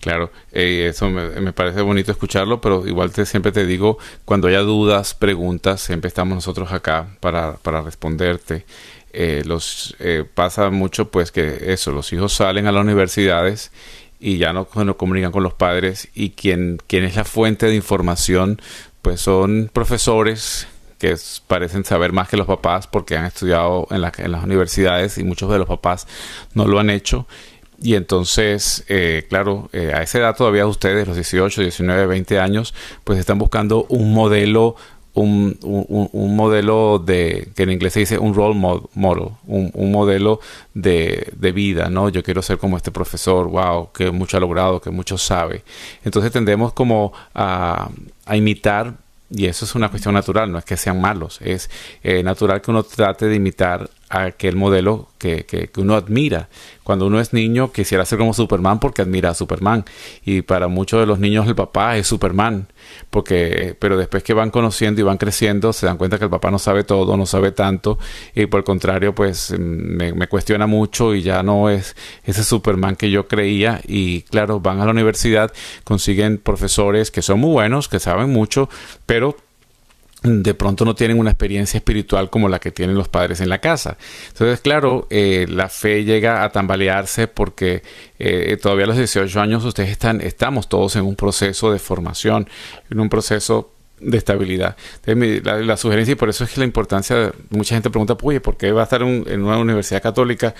Claro, 0.01 0.33
eh, 0.53 0.89
eso 0.91 1.09
me, 1.11 1.53
parece 1.53 1.83
bonito 1.83 2.11
escucharlo, 2.11 2.61
pero 2.61 2.87
igual 2.87 3.13
te, 3.13 3.27
siempre 3.27 3.53
te 3.53 3.67
digo, 3.67 3.99
cuando 4.25 4.49
haya 4.49 4.61
dudas, 4.61 5.15
preguntas, 5.15 5.81
siempre 5.81 6.09
estamos 6.09 6.35
nosotros 6.35 6.73
acá 6.73 7.09
para, 7.21 7.57
para 7.59 7.83
responderte. 7.83 8.65
Eh, 9.13 9.43
los 9.47 9.97
eh, 10.01 10.25
pasa 10.35 10.69
mucho 10.69 11.11
pues 11.11 11.33
que 11.33 11.73
eso, 11.73 11.93
los 11.93 12.13
hijos 12.13 12.35
salen 12.35 12.67
a 12.67 12.73
las 12.73 12.83
universidades 12.83 13.73
y 14.21 14.39
ya 14.39 14.53
no, 14.53 14.69
no 14.75 14.97
comunican 14.97 15.33
con 15.33 15.43
los 15.43 15.55
padres 15.55 16.09
y 16.15 16.31
quien, 16.31 16.79
quien 16.87 17.05
es 17.05 17.17
la 17.17 17.25
fuente 17.25 17.67
de 17.67 17.75
información 17.75 18.61
pues 19.03 19.21
son 19.21 19.71
profesores 19.73 20.67
que 20.99 21.15
parecen 21.47 21.85
saber 21.85 22.13
más 22.13 22.29
que 22.29 22.37
los 22.37 22.47
papás 22.47 22.87
porque 22.87 23.17
han 23.17 23.25
estudiado 23.25 23.87
en, 23.91 24.03
en 24.25 24.33
las 24.33 24.45
universidades 24.45 25.19
y 25.19 25.25
muchos 25.25 25.51
de 25.51 25.59
los 25.59 25.69
papás 25.69 26.07
no 26.55 26.67
lo 26.67 26.81
han 26.81 26.91
hecho. 26.91 27.27
Y 27.81 27.95
entonces, 27.95 28.85
eh, 28.89 29.27
claro, 29.29 29.71
eh, 29.73 29.93
a 29.95 30.03
esa 30.03 30.19
edad 30.19 30.37
todavía 30.37 30.67
ustedes, 30.67 31.07
los 31.07 31.17
18, 31.17 31.63
19, 31.63 32.07
20 32.07 32.41
años, 32.41 32.75
pues 33.05 33.21
están 33.21 33.39
buscando 33.39 33.87
un 33.89 34.13
modelo 34.13 34.75
un, 35.19 35.59
un, 35.63 36.37
modelo 36.37 36.99
de, 36.99 37.49
que 37.55 37.65
en 37.65 37.71
inglés 37.71 37.93
se 37.93 38.01
dice 38.01 38.19
un 38.19 38.35
role 38.35 38.55
model, 38.55 39.31
un, 39.47 39.71
un 39.75 39.93
modelo 39.93 40.41
de, 40.75 41.33
de, 41.37 41.53
vida, 41.53 41.89
¿no? 41.91 42.09
Yo 42.09 42.23
quiero 42.23 42.43
ser 42.43 42.59
como 42.59 42.77
este 42.77 42.91
profesor, 42.91 43.49
wow, 43.49 43.91
que 43.93 44.11
mucho 44.11 44.37
ha 44.37 44.41
logrado, 44.41 44.81
que 44.81 44.91
mucho 44.91 45.19
sabe. 45.19 45.65
Entonces 46.05 46.31
tendemos 46.33 46.73
como 46.73 47.13
a, 47.35 47.89
a 48.27 48.37
imitar 48.37 48.95
y 49.31 49.47
eso 49.47 49.67
es 49.67 49.75
una 49.75 49.91
cuestión 49.91 50.15
natural, 50.15 50.51
no 50.51 50.59
es 50.59 50.65
que 50.65 50.77
sean 50.79 51.01
malos, 51.01 51.39
es 51.43 51.69
eh, 52.03 52.23
natural 52.23 52.63
que 52.63 52.71
uno 52.71 52.83
trate 52.83 53.27
de 53.27 53.35
imitar 53.35 53.91
aquel 54.09 54.57
modelo 54.57 55.09
que, 55.19 55.45
que, 55.45 55.71
uno 55.77 55.97
admira. 55.97 56.49
Cuando 56.83 57.07
uno 57.07 57.21
es 57.21 57.35
niño 57.35 57.71
quisiera 57.71 58.07
ser 58.07 58.19
como 58.19 58.33
Superman 58.33 58.81
porque 58.81 59.03
admira 59.03 59.31
a 59.31 59.35
Superman. 59.35 59.85
Y 60.25 60.43
para 60.43 60.69
muchos 60.69 61.01
de 61.01 61.07
los 61.07 61.19
niños 61.19 61.47
el 61.47 61.55
papá 61.55 61.99
es 61.99 62.07
Superman. 62.07 62.69
Porque, 63.11 63.77
pero 63.79 63.97
después 63.97 64.23
que 64.23 64.35
van 64.35 64.51
conociendo 64.51 65.01
y 65.01 65.05
van 65.05 65.19
creciendo 65.19 65.73
se 65.73 65.87
dan 65.87 65.97
cuenta 65.97 66.19
que 66.19 66.25
el 66.25 66.31
papá 66.31 66.51
no 66.51 66.59
sabe 66.59 66.85
todo, 66.85 67.17
no 67.17 67.27
sabe 67.27 67.53
tanto. 67.53 67.99
Y 68.35 68.47
por 68.47 68.59
el 68.59 68.65
contrario, 68.65 69.15
pues 69.15 69.55
me, 69.59 70.13
me 70.13 70.27
cuestiona 70.27 70.67
mucho 70.67 71.15
y 71.15 71.23
ya 71.23 71.43
no 71.43 71.71
es 71.71 71.97
ese 72.25 72.45
Superman 72.45 72.97
que 72.97 73.11
yo 73.11 73.29
creía. 73.29 73.81
Y 73.87 74.23
claro, 74.23 74.61
van 74.61 74.81
a 74.81 74.85
la 74.85 74.91
universidad, 74.91 75.53
consiguen 75.85 76.39
profesores 76.39 77.11
que 77.11 77.23
son 77.23 77.41
muy 77.41 77.53
buenos, 77.53 77.89
que 77.89 77.99
saben 77.99 78.31
mucho, 78.31 78.69
pero 79.07 79.37
de 80.23 80.55
pronto 80.55 80.85
no 80.85 80.95
tienen 80.95 81.19
una 81.19 81.31
experiencia 81.31 81.79
espiritual 81.79 82.29
como 82.29 82.49
la 82.49 82.59
que 82.59 82.73
tienen 82.73 82.97
los 82.97 83.09
padres 83.09 83.41
en 83.41 83.49
la 83.49 83.59
casa. 83.59 83.97
Entonces, 84.29 84.61
claro, 84.61 85.07
eh, 85.11 85.47
la 85.49 85.69
fe 85.69 86.05
llega 86.05 86.43
a 86.43 86.51
tambalearse 86.51 87.29
porque 87.29 87.83
eh, 88.19 88.57
todavía 88.61 88.85
a 88.85 88.89
los 88.89 88.97
18 88.97 89.41
años 89.41 89.65
ustedes 89.65 89.91
están, 89.91 90.21
estamos 90.21 90.69
todos 90.69 90.97
en 90.97 91.05
un 91.05 91.15
proceso 91.15 91.71
de 91.71 91.79
formación, 91.79 92.49
en 92.91 92.99
un 92.99 93.09
proceso 93.09 93.73
de 94.01 94.19
estabilidad. 94.19 94.77
la, 95.07 95.77
sugerencia, 95.77 96.13
y 96.13 96.17
por 96.17 96.29
eso 96.29 96.45
es 96.45 96.51
que 96.51 96.61
la 96.61 96.67
importancia, 96.67 97.33
mucha 97.51 97.75
gente 97.75 97.91
pregunta, 97.91 98.17
oye, 98.23 98.41
¿por 98.41 98.57
qué 98.57 98.73
va 98.73 98.83
a 98.83 98.85
estar 98.85 99.03
en 99.03 99.43
una 99.43 99.59
universidad 99.59 100.03
católica 100.03 100.55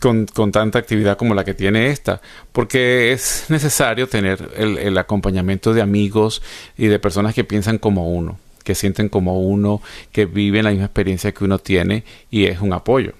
con, 0.00 0.26
tanta 0.26 0.78
actividad 0.78 1.16
como 1.16 1.34
la 1.34 1.44
que 1.44 1.54
tiene 1.54 1.90
esta? 1.90 2.20
Porque 2.52 3.12
es 3.12 3.46
necesario 3.48 4.08
tener 4.08 4.50
el 4.56 4.96
acompañamiento 4.98 5.72
de 5.72 5.82
amigos 5.82 6.42
y 6.76 6.86
de 6.86 6.98
personas 6.98 7.34
que 7.34 7.44
piensan 7.44 7.78
como 7.78 8.08
uno 8.08 8.38
que 8.70 8.76
sienten 8.76 9.08
como 9.08 9.40
uno, 9.40 9.82
que 10.12 10.26
viven 10.26 10.62
la 10.62 10.70
misma 10.70 10.84
experiencia 10.84 11.32
que 11.32 11.42
uno 11.42 11.58
tiene 11.58 12.04
y 12.30 12.44
es 12.44 12.60
un 12.60 12.72
apoyo. 12.72 13.14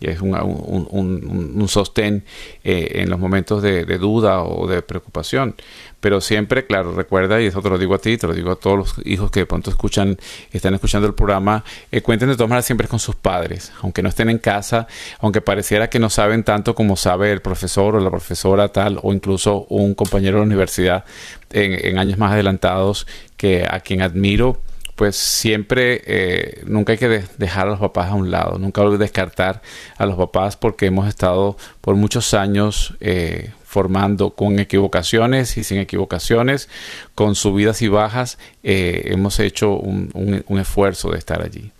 Y 0.00 0.10
es 0.10 0.20
un, 0.20 0.34
un, 0.34 1.68
sostén 1.68 2.24
eh, 2.64 2.90
en 2.96 3.08
los 3.08 3.20
momentos 3.20 3.62
de, 3.62 3.84
duda 3.98 4.42
o 4.42 4.66
de 4.66 4.82
preocupación. 4.82 5.54
Pero 6.00 6.20
siempre, 6.20 6.66
claro, 6.66 6.92
recuerda, 6.92 7.40
y 7.40 7.46
eso 7.46 7.62
te 7.62 7.70
lo 7.70 7.78
digo 7.78 7.94
a 7.94 7.98
ti, 7.98 8.18
te 8.18 8.26
lo 8.26 8.34
digo 8.34 8.50
a 8.50 8.56
todos 8.56 8.76
los 8.76 9.06
hijos 9.06 9.30
que 9.30 9.40
de 9.40 9.46
pronto 9.46 9.70
escuchan, 9.70 10.18
están 10.50 10.74
escuchando 10.74 11.06
el 11.06 11.14
programa, 11.14 11.62
eh, 11.92 12.02
cuenten 12.02 12.28
de 12.28 12.34
todas 12.34 12.50
maneras 12.50 12.66
siempre 12.66 12.88
con 12.88 12.98
sus 12.98 13.14
padres, 13.14 13.72
aunque 13.82 14.02
no 14.02 14.08
estén 14.08 14.28
en 14.28 14.38
casa, 14.38 14.88
aunque 15.20 15.40
pareciera 15.40 15.88
que 15.88 16.00
no 16.00 16.10
saben 16.10 16.42
tanto 16.42 16.74
como 16.74 16.96
sabe 16.96 17.30
el 17.30 17.42
profesor 17.42 17.94
o 17.94 18.00
la 18.00 18.10
profesora 18.10 18.68
tal, 18.72 18.98
o 19.04 19.12
incluso 19.12 19.66
un 19.68 19.94
compañero 19.94 20.38
de 20.38 20.40
la 20.40 20.46
universidad 20.46 21.04
en, 21.52 21.86
en 21.86 21.96
años 21.96 22.18
más 22.18 22.32
adelantados 22.32 23.06
que 23.36 23.64
a 23.70 23.78
quien 23.78 24.02
admiro 24.02 24.60
pues 24.96 25.14
siempre, 25.16 26.02
eh, 26.06 26.62
nunca 26.66 26.92
hay 26.92 26.98
que 26.98 27.22
dejar 27.36 27.66
a 27.68 27.70
los 27.70 27.80
papás 27.80 28.10
a 28.10 28.14
un 28.14 28.30
lado, 28.30 28.58
nunca 28.58 28.80
hay 28.80 28.92
que 28.92 28.98
descartar 28.98 29.60
a 29.98 30.06
los 30.06 30.16
papás 30.16 30.56
porque 30.56 30.86
hemos 30.86 31.06
estado 31.06 31.58
por 31.82 31.96
muchos 31.96 32.32
años 32.32 32.94
eh, 33.00 33.52
formando 33.62 34.30
con 34.30 34.58
equivocaciones 34.58 35.58
y 35.58 35.64
sin 35.64 35.78
equivocaciones, 35.78 36.70
con 37.14 37.34
subidas 37.34 37.82
y 37.82 37.88
bajas, 37.88 38.38
eh, 38.62 39.02
hemos 39.12 39.38
hecho 39.38 39.74
un, 39.74 40.42
esfuerzo 40.58 41.10
de 41.10 41.18
estar 41.18 41.42
allí. 41.42 41.72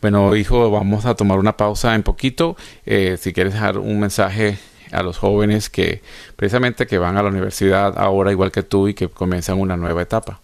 Bueno, 0.00 0.34
hijo, 0.36 0.70
vamos 0.70 1.04
a 1.04 1.14
tomar 1.14 1.38
una 1.38 1.56
pausa 1.56 1.94
en 1.94 2.02
poquito. 2.02 2.56
si 2.84 3.32
quieres 3.32 3.52
dejar 3.52 3.76
un 3.78 4.00
mensaje 4.00 4.58
a 4.92 5.02
los 5.02 5.18
jóvenes 5.18 5.68
que 5.68 6.02
precisamente 6.36 6.86
que 6.86 6.98
van 6.98 7.18
a 7.18 7.22
la 7.22 7.28
universidad 7.28 7.98
ahora 7.98 8.30
igual 8.30 8.52
que 8.52 8.62
tú 8.62 8.88
y 8.88 8.94
que 8.94 9.08
comienzan 9.08 9.60
una 9.60 9.76
nueva 9.76 10.02
etapa. 10.02 10.40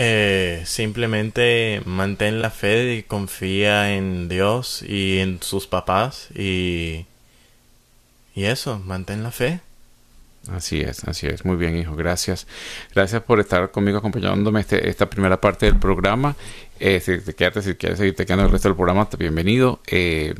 Eh, 0.00 0.62
simplemente 0.64 1.82
mantén 1.84 2.40
la 2.40 2.50
fe 2.50 2.94
y 2.94 3.02
confía 3.02 3.96
en 3.96 4.28
Dios 4.28 4.84
y 4.86 5.18
en 5.18 5.42
sus 5.42 5.66
papás 5.66 6.28
y, 6.36 7.04
y 8.32 8.44
eso, 8.44 8.78
mantén 8.78 9.24
la 9.24 9.32
fe. 9.32 9.60
Así 10.52 10.80
es, 10.80 11.02
así 11.02 11.26
es. 11.26 11.44
Muy 11.44 11.56
bien, 11.56 11.76
hijo. 11.76 11.96
Gracias. 11.96 12.46
Gracias 12.94 13.22
por 13.22 13.40
estar 13.40 13.72
conmigo 13.72 13.98
acompañándome 13.98 14.60
este, 14.60 14.88
esta 14.88 15.10
primera 15.10 15.40
parte 15.40 15.66
del 15.66 15.80
programa. 15.80 16.36
Eh, 16.78 17.00
si 17.00 17.18
te 17.18 17.34
quedas, 17.34 17.64
si 17.64 17.74
quieres 17.74 17.98
seguirte 17.98 18.24
quedando 18.24 18.44
el 18.44 18.52
resto 18.52 18.68
del 18.68 18.76
programa, 18.76 19.08
bienvenido. 19.18 19.80
Eh, 19.88 20.32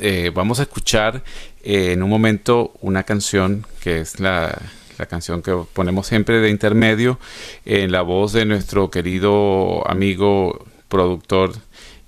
eh, 0.00 0.32
vamos 0.34 0.60
a 0.60 0.62
escuchar 0.62 1.22
en 1.62 2.02
un 2.02 2.08
momento 2.08 2.72
una 2.80 3.02
canción 3.02 3.66
que 3.82 4.00
es 4.00 4.18
la 4.18 4.58
la 4.98 5.06
canción 5.06 5.42
que 5.42 5.56
ponemos 5.72 6.06
siempre 6.06 6.40
de 6.40 6.50
intermedio, 6.50 7.18
en 7.64 7.92
la 7.92 8.02
voz 8.02 8.32
de 8.32 8.44
nuestro 8.44 8.90
querido 8.90 9.88
amigo 9.88 10.66
productor 10.88 11.52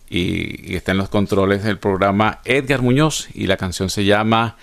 y, 0.09 0.77
está 0.77 0.93
en 0.93 0.99
los 0.99 1.09
controles 1.09 1.65
del 1.65 1.79
programa 1.79 2.41
Edgar 2.45 2.83
Muñoz 2.83 3.29
y 3.35 3.47
la 3.47 3.57
canción 3.57 3.89
se 3.91 4.05
llama 4.05 4.57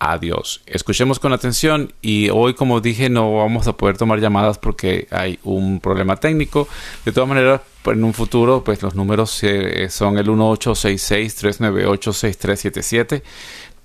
Adiós. 0.00 0.62
Escuchemos 0.66 1.20
con 1.20 1.32
atención 1.32 1.92
y 2.02 2.30
hoy 2.30 2.54
como 2.54 2.80
dije 2.80 3.08
no 3.08 3.36
vamos 3.36 3.68
a 3.68 3.76
poder 3.76 3.96
tomar 3.96 4.18
llamadas 4.20 4.58
porque 4.58 5.06
hay 5.10 5.38
un 5.44 5.78
problema 5.80 6.16
técnico. 6.16 6.66
De 7.04 7.12
todas 7.12 7.28
maneras, 7.28 7.60
en 7.84 8.02
un 8.04 8.12
futuro 8.12 8.64
pues 8.64 8.82
los 8.82 8.96
números 8.96 9.38
eh, 9.42 9.88
son 9.90 10.18
el 10.18 10.26
1866-398-6377. 10.26 13.22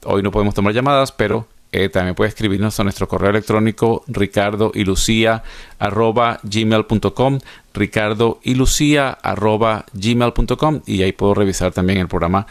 Hoy 0.05 0.23
no 0.23 0.31
podemos 0.31 0.55
tomar 0.55 0.73
llamadas, 0.73 1.11
pero 1.11 1.45
eh, 1.71 1.89
también 1.89 2.15
puede 2.15 2.29
escribirnos 2.29 2.79
a 2.79 2.83
nuestro 2.83 3.07
correo 3.07 3.29
electrónico 3.29 4.03
ricardo 4.07 4.71
y 4.73 4.85
lucía 4.85 5.43
arroba 5.77 6.39
gmail.com 6.43 7.39
ricardo 7.73 8.39
y 8.43 8.55
lucía 8.55 9.11
arroba 9.11 9.85
gmail.com 9.93 10.81
y 10.87 11.03
ahí 11.03 11.11
puedo 11.11 11.35
revisar 11.35 11.71
también 11.71 11.99
el 11.99 12.07
programa 12.07 12.47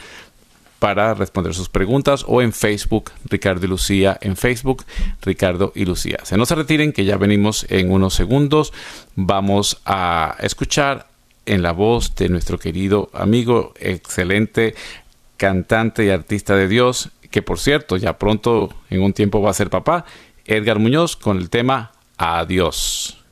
para 0.78 1.14
responder 1.14 1.54
sus 1.54 1.68
preguntas 1.68 2.24
o 2.28 2.40
en 2.42 2.52
Facebook 2.52 3.10
Ricardo 3.24 3.66
y 3.66 3.68
Lucía 3.68 4.16
en 4.20 4.36
Facebook 4.36 4.84
Ricardo 5.22 5.72
y 5.74 5.84
Lucía. 5.84 6.18
Se 6.22 6.36
no 6.36 6.46
se 6.46 6.54
retiren 6.54 6.92
que 6.92 7.04
ya 7.04 7.16
venimos 7.16 7.66
en 7.68 7.90
unos 7.90 8.14
segundos. 8.14 8.72
Vamos 9.16 9.80
a 9.84 10.36
escuchar 10.40 11.08
en 11.46 11.62
la 11.62 11.72
voz 11.72 12.14
de 12.14 12.28
nuestro 12.28 12.58
querido 12.58 13.10
amigo, 13.12 13.74
excelente 13.80 14.74
cantante 15.36 16.04
y 16.04 16.10
artista 16.10 16.54
de 16.56 16.68
Dios, 16.68 17.10
que 17.30 17.42
por 17.42 17.58
cierto 17.58 17.96
ya 17.96 18.18
pronto 18.18 18.70
en 18.90 19.02
un 19.02 19.12
tiempo 19.12 19.40
va 19.40 19.50
a 19.50 19.54
ser 19.54 19.70
papá, 19.70 20.04
Edgar 20.44 20.78
Muñoz 20.78 21.16
con 21.16 21.38
el 21.38 21.50
tema 21.50 21.92
Adiós. 22.16 23.24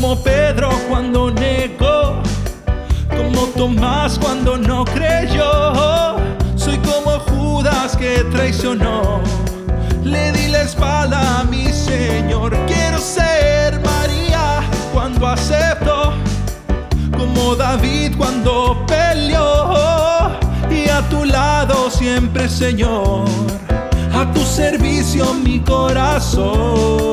Como 0.00 0.14
Pedro 0.16 0.68
cuando 0.90 1.30
negó, 1.30 2.20
como 3.08 3.46
Tomás 3.56 4.18
cuando 4.18 4.58
no 4.58 4.84
creyó. 4.84 6.16
Soy 6.54 6.76
como 6.78 7.18
Judas 7.20 7.96
que 7.96 8.22
traicionó. 8.30 9.22
Le 10.04 10.32
di 10.32 10.48
la 10.48 10.62
espalda 10.62 11.40
a 11.40 11.44
mi 11.44 11.72
Señor. 11.72 12.54
Quiero 12.66 12.98
ser 12.98 13.80
María 13.80 14.60
cuando 14.92 15.28
acepto 15.28 16.12
como 17.16 17.56
David 17.56 18.16
cuando 18.18 18.84
peleó. 18.86 20.28
Y 20.70 20.90
a 20.90 21.00
tu 21.08 21.24
lado 21.24 21.90
siempre, 21.90 22.50
Señor, 22.50 23.24
a 24.12 24.30
tu 24.30 24.40
servicio 24.40 25.32
mi 25.32 25.58
corazón. 25.60 27.06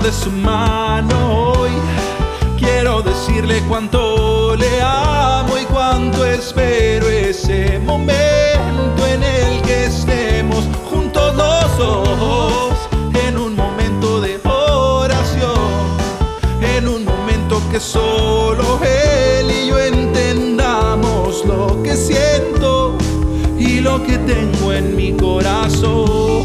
De 0.00 0.12
su 0.12 0.30
mano 0.30 1.52
hoy 1.52 1.70
quiero 2.56 3.02
decirle 3.02 3.60
cuánto 3.68 4.54
le 4.54 4.80
amo 4.80 5.56
y 5.58 5.64
cuánto 5.64 6.24
espero 6.24 7.08
ese 7.08 7.78
momento 7.80 9.06
en 9.06 9.22
el 9.22 9.62
que 9.62 9.86
estemos 9.86 10.64
juntos 10.88 11.34
los 11.34 11.78
dos 11.78 12.74
en 13.26 13.38
un 13.38 13.56
momento 13.56 14.20
de 14.20 14.38
oración, 14.44 15.58
que 17.72 17.80
solo 17.80 18.80
Él 18.82 19.50
y 19.50 19.68
yo 19.68 19.78
entendamos 19.78 21.44
lo 21.44 21.82
que 21.82 21.96
siento 21.96 22.96
y 23.58 23.80
lo 23.80 24.02
que 24.04 24.18
tengo 24.18 24.72
en 24.72 24.94
mi 24.94 25.12
corazón. 25.12 26.37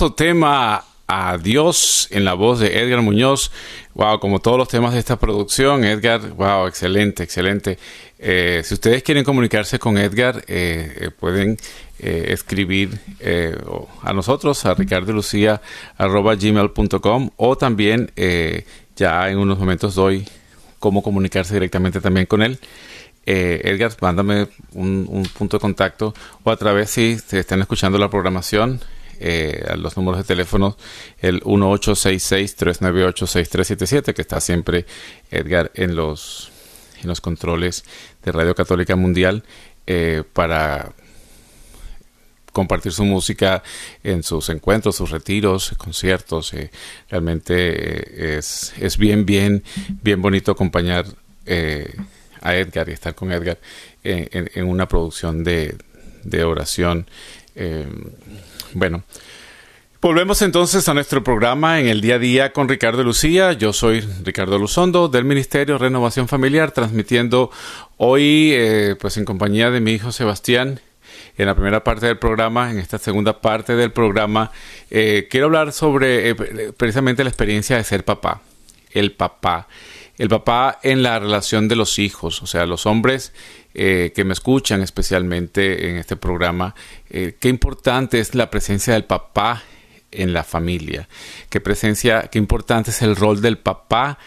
Hermoso 0.00 0.14
tema 0.14 0.82
Adiós 1.06 2.08
en 2.10 2.24
la 2.24 2.32
voz 2.32 2.58
de 2.58 2.80
Edgar 2.80 3.02
Muñoz. 3.02 3.50
Wow, 3.92 4.18
como 4.18 4.38
todos 4.38 4.56
los 4.56 4.68
temas 4.68 4.94
de 4.94 4.98
esta 4.98 5.18
producción, 5.18 5.84
Edgar, 5.84 6.30
wow, 6.30 6.66
excelente, 6.66 7.22
excelente. 7.22 7.76
Eh, 8.18 8.62
si 8.64 8.72
ustedes 8.72 9.02
quieren 9.02 9.24
comunicarse 9.24 9.78
con 9.78 9.98
Edgar, 9.98 10.42
eh, 10.48 10.96
eh, 11.00 11.10
pueden 11.10 11.58
escribir 11.98 12.98
a 14.02 14.14
nosotros, 14.14 14.64
a 14.64 14.74
gmail.com 14.74 15.70
o 17.36 17.58
también 17.58 18.10
ya 18.96 19.28
en 19.28 19.36
unos 19.36 19.58
momentos 19.58 19.96
doy 19.96 20.26
cómo 20.78 21.02
comunicarse 21.02 21.52
directamente 21.52 22.00
también 22.00 22.24
con 22.24 22.40
él. 22.40 22.58
Edgar, 23.26 23.92
mándame 24.00 24.48
un, 24.72 25.06
un, 25.10 25.24
punto 25.24 25.58
de 25.58 25.60
contacto 25.60 26.14
o 26.42 26.50
a 26.50 26.56
través 26.56 26.88
si 26.88 27.18
te 27.28 27.40
están 27.40 27.60
escuchando 27.60 27.98
la 27.98 28.08
programación 28.08 28.80
eh, 29.22 29.66
a 29.68 29.76
los 29.76 29.98
números 29.98 30.20
de 30.20 30.24
teléfono, 30.24 30.78
el 31.18 31.42
1866-398-6377, 31.42 34.14
que 34.14 34.22
está 34.22 34.40
siempre 34.40 34.86
Edgar 35.30 35.70
en 35.74 35.94
los, 35.94 36.50
en 37.02 37.08
los 37.08 37.20
controles 37.20 37.84
de 38.24 38.32
Radio 38.32 38.54
Católica 38.54 38.96
Mundial 38.96 39.44
eh, 39.86 40.22
para 40.32 40.92
compartir 42.50 42.92
su 42.92 43.04
música 43.04 43.62
en 44.02 44.22
sus 44.22 44.48
encuentros, 44.48 44.96
sus 44.96 45.10
retiros, 45.10 45.74
conciertos. 45.76 46.54
Eh, 46.54 46.70
realmente 47.10 48.38
es, 48.38 48.72
es, 48.80 48.96
bien, 48.96 49.26
bien, 49.26 49.62
bien 50.02 50.22
bonito 50.22 50.50
acompañar 50.50 51.04
a 52.40 52.56
Edgar 52.56 52.88
y 52.88 52.92
estar 52.92 53.14
con 53.14 53.32
Edgar 53.32 53.58
en, 54.02 54.66
una 54.66 54.88
producción 54.88 55.44
de, 55.44 55.76
de 56.24 56.42
oración. 56.42 57.06
Bueno, 58.72 59.02
volvemos 60.00 60.42
entonces 60.42 60.88
a 60.88 60.94
nuestro 60.94 61.24
programa 61.24 61.80
en 61.80 61.88
el 61.88 62.00
día 62.00 62.16
a 62.16 62.18
día 62.18 62.52
con 62.52 62.68
Ricardo 62.68 63.02
Lucía. 63.02 63.52
Yo 63.52 63.72
soy 63.72 64.00
Ricardo 64.22 64.58
Luzondo 64.58 65.08
del 65.08 65.24
Ministerio 65.24 65.76
Renovación 65.76 66.28
Familiar, 66.28 66.70
transmitiendo 66.70 67.50
hoy, 67.96 68.52
eh, 68.52 68.96
pues 69.00 69.16
en 69.16 69.24
compañía 69.24 69.70
de 69.70 69.80
mi 69.80 69.92
hijo 69.92 70.12
Sebastián. 70.12 70.80
En 71.36 71.46
la 71.46 71.54
primera 71.54 71.82
parte 71.82 72.06
del 72.06 72.18
programa, 72.18 72.70
en 72.70 72.78
esta 72.78 72.98
segunda 72.98 73.40
parte 73.40 73.74
del 73.74 73.90
programa, 73.90 74.52
eh, 74.90 75.26
quiero 75.28 75.46
hablar 75.46 75.72
sobre 75.72 76.30
eh, 76.30 76.34
precisamente 76.76 77.24
la 77.24 77.30
experiencia 77.30 77.76
de 77.76 77.84
ser 77.84 78.04
papá, 78.04 78.42
el 78.92 79.12
papá 79.12 79.66
el 80.20 80.28
papá 80.28 80.78
en 80.82 81.02
la 81.02 81.18
relación 81.18 81.66
de 81.66 81.76
los 81.76 81.98
hijos, 81.98 82.42
o 82.42 82.46
sea, 82.46 82.66
los 82.66 82.84
hombres 82.84 83.32
eh, 83.72 84.12
que 84.14 84.22
me 84.22 84.34
escuchan 84.34 84.82
especialmente 84.82 85.88
en 85.88 85.96
este 85.96 86.14
programa, 86.14 86.74
eh, 87.08 87.38
qué 87.40 87.48
importante 87.48 88.20
es 88.20 88.34
la 88.34 88.50
presencia 88.50 88.92
del 88.92 89.06
papá 89.06 89.62
en 90.10 90.34
la 90.34 90.44
familia, 90.44 91.08
qué 91.48 91.62
presencia, 91.62 92.28
qué 92.30 92.38
importante 92.38 92.90
es 92.90 93.00
el 93.00 93.16
rol 93.16 93.40
del 93.40 93.56
papá 93.56 94.18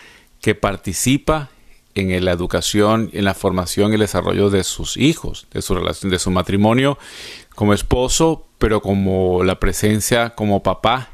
que 0.41 0.55
participa 0.55 1.51
en 1.93 2.25
la 2.25 2.31
educación, 2.31 3.11
en 3.13 3.23
la 3.23 3.35
formación 3.35 3.91
y 3.91 3.93
el 3.93 3.99
desarrollo 3.99 4.49
de 4.49 4.63
sus 4.63 4.97
hijos, 4.97 5.45
de 5.51 5.61
su 5.61 5.75
relación, 5.75 6.09
de 6.09 6.17
su 6.17 6.31
matrimonio 6.31 6.97
como 7.53 7.71
esposo, 7.75 8.47
pero 8.57 8.81
como 8.81 9.43
la 9.43 9.59
presencia 9.59 10.31
como 10.31 10.63
papá 10.63 11.09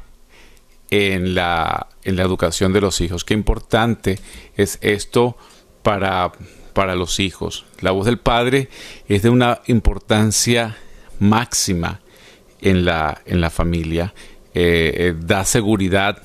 en 0.88 1.34
la, 1.34 1.89
en 2.04 2.16
la 2.16 2.22
educación 2.22 2.72
de 2.72 2.80
los 2.80 3.00
hijos. 3.00 3.24
Qué 3.24 3.34
importante 3.34 4.18
es 4.56 4.78
esto 4.80 5.36
para, 5.82 6.32
para 6.72 6.94
los 6.94 7.20
hijos. 7.20 7.64
La 7.80 7.90
voz 7.90 8.06
del 8.06 8.18
padre 8.18 8.68
es 9.08 9.22
de 9.22 9.30
una 9.30 9.60
importancia 9.66 10.76
máxima 11.18 12.00
en 12.60 12.84
la, 12.84 13.20
en 13.26 13.40
la 13.40 13.50
familia. 13.50 14.14
Eh, 14.54 14.92
eh, 14.96 15.14
da 15.18 15.44
seguridad 15.44 16.22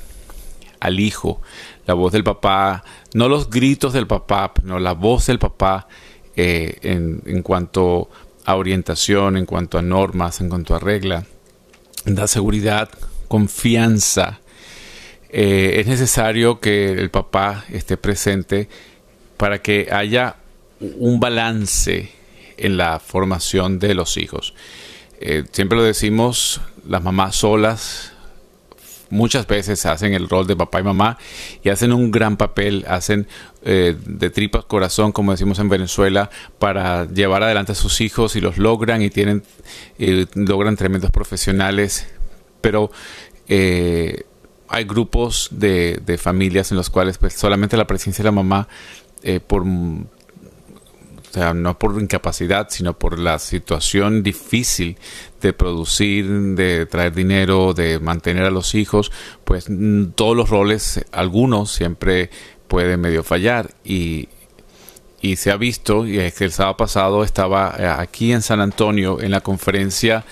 al 0.80 1.00
hijo. 1.00 1.42
La 1.86 1.94
voz 1.94 2.12
del 2.12 2.24
papá, 2.24 2.84
no 3.14 3.30
los 3.30 3.50
gritos 3.50 3.94
del 3.94 4.08
papá, 4.08 4.52
no 4.64 4.80
la 4.80 4.94
voz 4.94 5.28
del 5.28 5.40
papá 5.40 5.88
eh, 6.36 6.80
en, 6.82 7.22
en 7.26 7.44
cuanto 7.44 8.10
a 8.46 8.56
orientación, 8.56 9.38
en 9.38 9.46
cuanto 9.46 9.78
a 9.78 9.82
normas, 9.82 10.42
en 10.42 10.50
cuanto 10.50 10.76
a 10.76 10.80
regla. 10.80 11.26
Da 12.06 12.28
seguridad, 12.28 12.90
confianza, 13.28 14.40
eh, 15.30 15.80
es 15.80 15.88
necesario 15.88 16.60
que 16.60 16.92
el 16.92 17.10
papá 17.10 17.66
esté 17.72 17.98
presente 17.98 18.70
para 19.38 19.62
que 19.62 19.90
haya 19.92 20.38
un 20.80 21.20
balance 21.20 22.12
en 22.58 22.78
la 22.78 23.00
formación 23.00 23.80
de 23.80 23.96
los 23.96 24.18
hijos. 24.18 24.54
Eh, 25.20 25.44
siempre 25.52 25.78
lo 25.78 25.84
decimos, 25.84 26.62
las 26.88 27.04
mamás 27.04 27.36
solas 27.36 28.12
muchas 29.10 29.48
veces 29.48 29.86
hacen 29.86 30.14
el 30.14 30.28
rol 30.30 30.48
de 30.48 30.56
papá 30.56 30.80
y 30.80 30.84
mamá 30.84 31.18
y 31.64 31.70
hacen 31.70 31.94
un 31.94 32.12
gran 32.12 32.38
papel, 32.38 32.86
hacen 32.88 33.28
eh, 33.64 33.96
de 34.06 34.30
tripas 34.30 34.66
corazón, 34.66 35.12
como 35.12 35.32
decimos 35.32 35.60
en 35.60 35.70
Venezuela, 35.70 36.30
para 36.60 37.06
llevar 37.06 37.44
adelante 37.44 37.74
a 37.74 37.76
sus 37.76 38.02
hijos 38.02 38.36
y 38.36 38.42
los 38.42 38.58
logran 38.58 39.02
y 39.02 39.10
tienen 39.10 39.44
logran 40.34 40.76
tremendos 40.76 41.12
profesionales, 41.12 42.08
pero 42.62 42.92
hay 44.68 44.84
grupos 44.84 45.50
de, 45.52 46.02
de, 46.06 46.18
familias 46.18 46.72
en 46.72 46.78
los 46.78 46.90
cuales 46.90 47.18
pues, 47.18 47.34
solamente 47.34 47.78
la 47.78 47.88
presencia 47.88 48.24
de 48.24 48.28
la 48.28 48.32
mamá, 48.32 48.68
eh, 49.24 49.40
por, 49.40 49.64
o 49.64 50.08
sea, 51.32 51.54
no 51.54 51.78
por 51.78 52.02
incapacidad, 52.02 52.68
sino 52.70 52.98
por 52.98 53.20
la 53.20 53.40
situación 53.40 54.24
difícil 54.24 54.98
de 55.42 55.54
producir, 55.54 56.28
de 56.56 56.86
traer 56.86 57.14
dinero, 57.14 57.74
de 57.74 58.00
mantener 58.00 58.46
a 58.46 58.52
los 58.52 58.74
hijos, 58.76 59.12
pues 59.44 59.70
mm, 59.70 60.12
todos 60.16 60.36
los 60.36 60.50
roles, 60.50 61.06
algunos 61.12 61.72
siempre 61.72 62.30
pueden 62.68 63.02
medio 63.02 63.24
fallar. 63.24 63.72
Y, 63.84 64.30
y 65.22 65.38
se 65.38 65.52
ha 65.52 65.58
visto, 65.58 66.06
y 66.06 66.20
es 66.20 66.34
que 66.34 66.46
el 66.46 66.52
sábado 66.52 66.78
pasado 66.78 67.24
estaba 67.24 67.76
eh, 67.78 67.86
aquí 67.86 68.32
en 68.32 68.42
San 68.42 68.62
Antonio 68.62 69.22
en 69.22 69.32
la 69.32 69.42
conferencia 69.42 70.24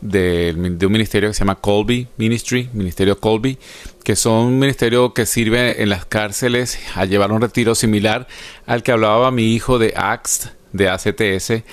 de, 0.00 0.54
un 0.56 0.92
ministerio 0.92 1.28
que 1.28 1.34
se 1.34 1.40
llama 1.40 1.56
Colby 1.56 2.08
Ministry, 2.16 2.68
Ministerio 2.72 3.18
Colby, 3.18 3.58
que 4.04 4.16
son 4.16 4.46
un 4.46 4.58
ministerio 4.58 5.12
que 5.14 5.26
sirve 5.26 5.82
en 5.82 5.88
las 5.88 6.04
cárceles 6.04 6.78
a 6.94 7.04
llevar 7.04 7.32
un 7.32 7.40
retiro 7.40 7.74
similar 7.74 8.26
al 8.66 8.82
que 8.82 8.92
hablaba 8.92 9.30
mi 9.30 9.54
hijo 9.54 9.78
de 9.78 9.92
ACTS, 9.96 10.52
de 10.72 10.88
ACTS, 10.88 11.64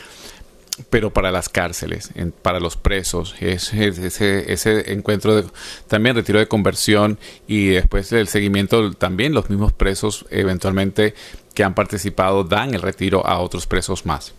pero 0.90 1.12
para 1.12 1.32
las 1.32 1.50
cárceles, 1.50 2.12
para 2.42 2.60
los 2.60 2.78
presos. 2.78 3.36
Es, 3.40 3.74
ese, 3.74 4.52
ese, 4.52 4.94
encuentro 4.94 5.36
de, 5.36 5.50
también 5.88 6.16
retiro 6.16 6.40
de 6.40 6.48
conversión 6.48 7.18
y 7.48 7.68
después 7.68 8.12
el 8.12 8.28
seguimiento 8.28 8.92
también 8.94 9.34
los 9.34 9.50
mismos 9.50 9.74
presos 9.74 10.26
eventualmente 10.30 11.16
que 11.54 11.64
han 11.64 11.74
participado 11.74 12.44
dan 12.44 12.76
el 12.76 12.82
retiro 12.82 13.26
a 13.26 13.40
otros 13.40 13.66
presos 13.66 14.06
más. 14.06 14.34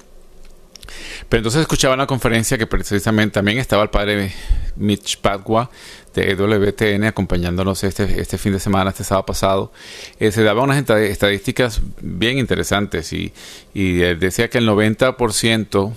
Pero 1.29 1.41
entonces 1.41 1.63
escuchaba 1.63 1.95
una 1.95 2.07
conferencia 2.07 2.59
que 2.59 2.67
precisamente 2.67 3.35
también 3.35 3.59
estaba 3.59 3.83
el 3.83 3.91
padre 3.91 4.33
Mitch 4.77 5.19
Padua 5.19 5.71
de 6.15 6.35
WTN 6.35 7.05
acompañándonos 7.05 7.85
este, 7.85 8.21
este 8.21 8.39
fin 8.39 8.53
de 8.53 8.61
semana, 8.61 8.91
este 8.91 9.05
sábado 9.05 9.27
pasado. 9.27 9.73
Eh, 10.19 10.33
se 10.33 10.43
daba 10.43 10.63
unas 10.63 10.79
estadísticas 10.79 11.81
bien 12.01 12.39
interesantes 12.39 13.13
y, 13.13 13.33
y 13.75 13.93
decía 13.99 14.49
que 14.51 14.59
el 14.59 14.69
90% 14.69 15.93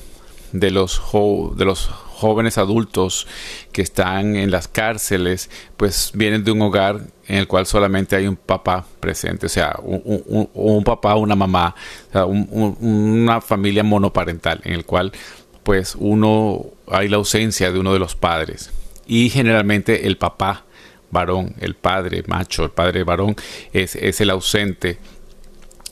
de 0.52 0.72
los, 0.72 1.02
de 1.56 1.66
los 1.66 1.88
jóvenes 1.88 2.58
adultos 2.58 3.28
que 3.72 3.82
están 3.82 4.36
en 4.36 4.52
las 4.52 4.68
cárceles, 4.68 5.50
pues 5.78 6.12
vienen 6.14 6.44
de 6.44 6.52
un 6.52 6.62
hogar 6.62 7.02
en 7.32 7.38
el 7.38 7.48
cual 7.48 7.66
solamente 7.66 8.18
hay 8.18 8.28
un 8.28 8.36
papá 8.36 8.86
presente, 9.00 9.46
o 9.46 9.50
sea, 9.50 9.80
un, 9.82 10.84
papá, 10.84 11.16
una 11.16 11.34
mamá, 11.34 11.74
una 12.14 13.40
familia 13.40 13.86
monoparental, 13.86 14.60
en 14.66 14.74
el 14.74 14.84
cual 14.84 15.14
pues 15.64 15.96
uno 15.98 16.66
hay 16.88 17.08
la 17.08 17.16
ausencia 17.16 17.72
de 17.72 17.80
uno 17.80 17.94
de 17.94 18.00
los 18.00 18.18
padres. 18.18 18.70
Y 19.08 19.30
generalmente 19.30 20.08
el 20.08 20.18
papá 20.18 20.66
varón, 21.10 21.56
el 21.62 21.76
padre 21.76 22.22
macho, 22.28 22.66
el 22.66 22.72
padre 22.72 23.06
varón 23.06 23.38
es, 23.72 23.96
es 23.96 24.20
el 24.20 24.30
ausente. 24.30 24.98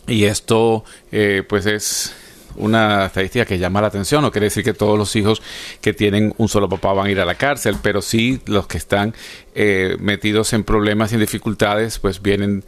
Y 0.08 0.26
esto 0.26 0.84
eh, 1.14 1.44
pues 1.48 1.66
es 1.66 2.14
una 2.60 3.05
estadística 3.05 3.45
que 3.45 3.57
llama 3.57 3.82
la 3.82 3.88
atención. 3.88 4.22
No 4.22 4.32
quiere 4.32 4.45
decir 4.45 4.64
que 4.64 4.74
todos 4.74 4.97
los 4.97 5.16
hijos 5.16 5.41
que 5.82 5.93
tienen 5.93 6.34
un 6.38 6.47
solo 6.47 6.70
papá 6.70 6.93
van 6.93 7.07
a 7.07 7.12
ir 7.12 7.20
a 7.20 7.26
la 7.26 7.36
cárcel, 7.36 7.78
pero 7.82 8.01
sí 8.01 8.39
los 8.45 8.68
que 8.68 8.78
están 8.78 9.14
eh, 9.55 9.97
metidos 9.99 10.53
en 10.53 10.64
problemas 10.64 11.12
y 11.12 11.16
en 11.16 11.22
dificultades, 11.22 11.99
pues 11.99 12.22
vienen 12.22 12.64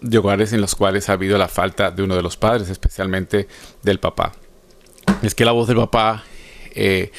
de 0.00 0.18
hogares 0.18 0.52
en 0.52 0.60
los 0.60 0.74
cuales 0.74 1.08
ha 1.08 1.14
habido 1.14 1.38
la 1.38 1.48
falta 1.48 1.90
de 1.90 2.02
uno 2.02 2.16
de 2.16 2.22
los 2.22 2.36
padres, 2.36 2.68
especialmente 2.68 3.48
del 3.82 4.00
papá. 4.00 4.32
Es 5.22 5.34
que 5.34 5.44
la 5.44 5.52
voz 5.52 5.68
del 5.68 5.76
papá 5.76 6.24
eh, 6.74 7.10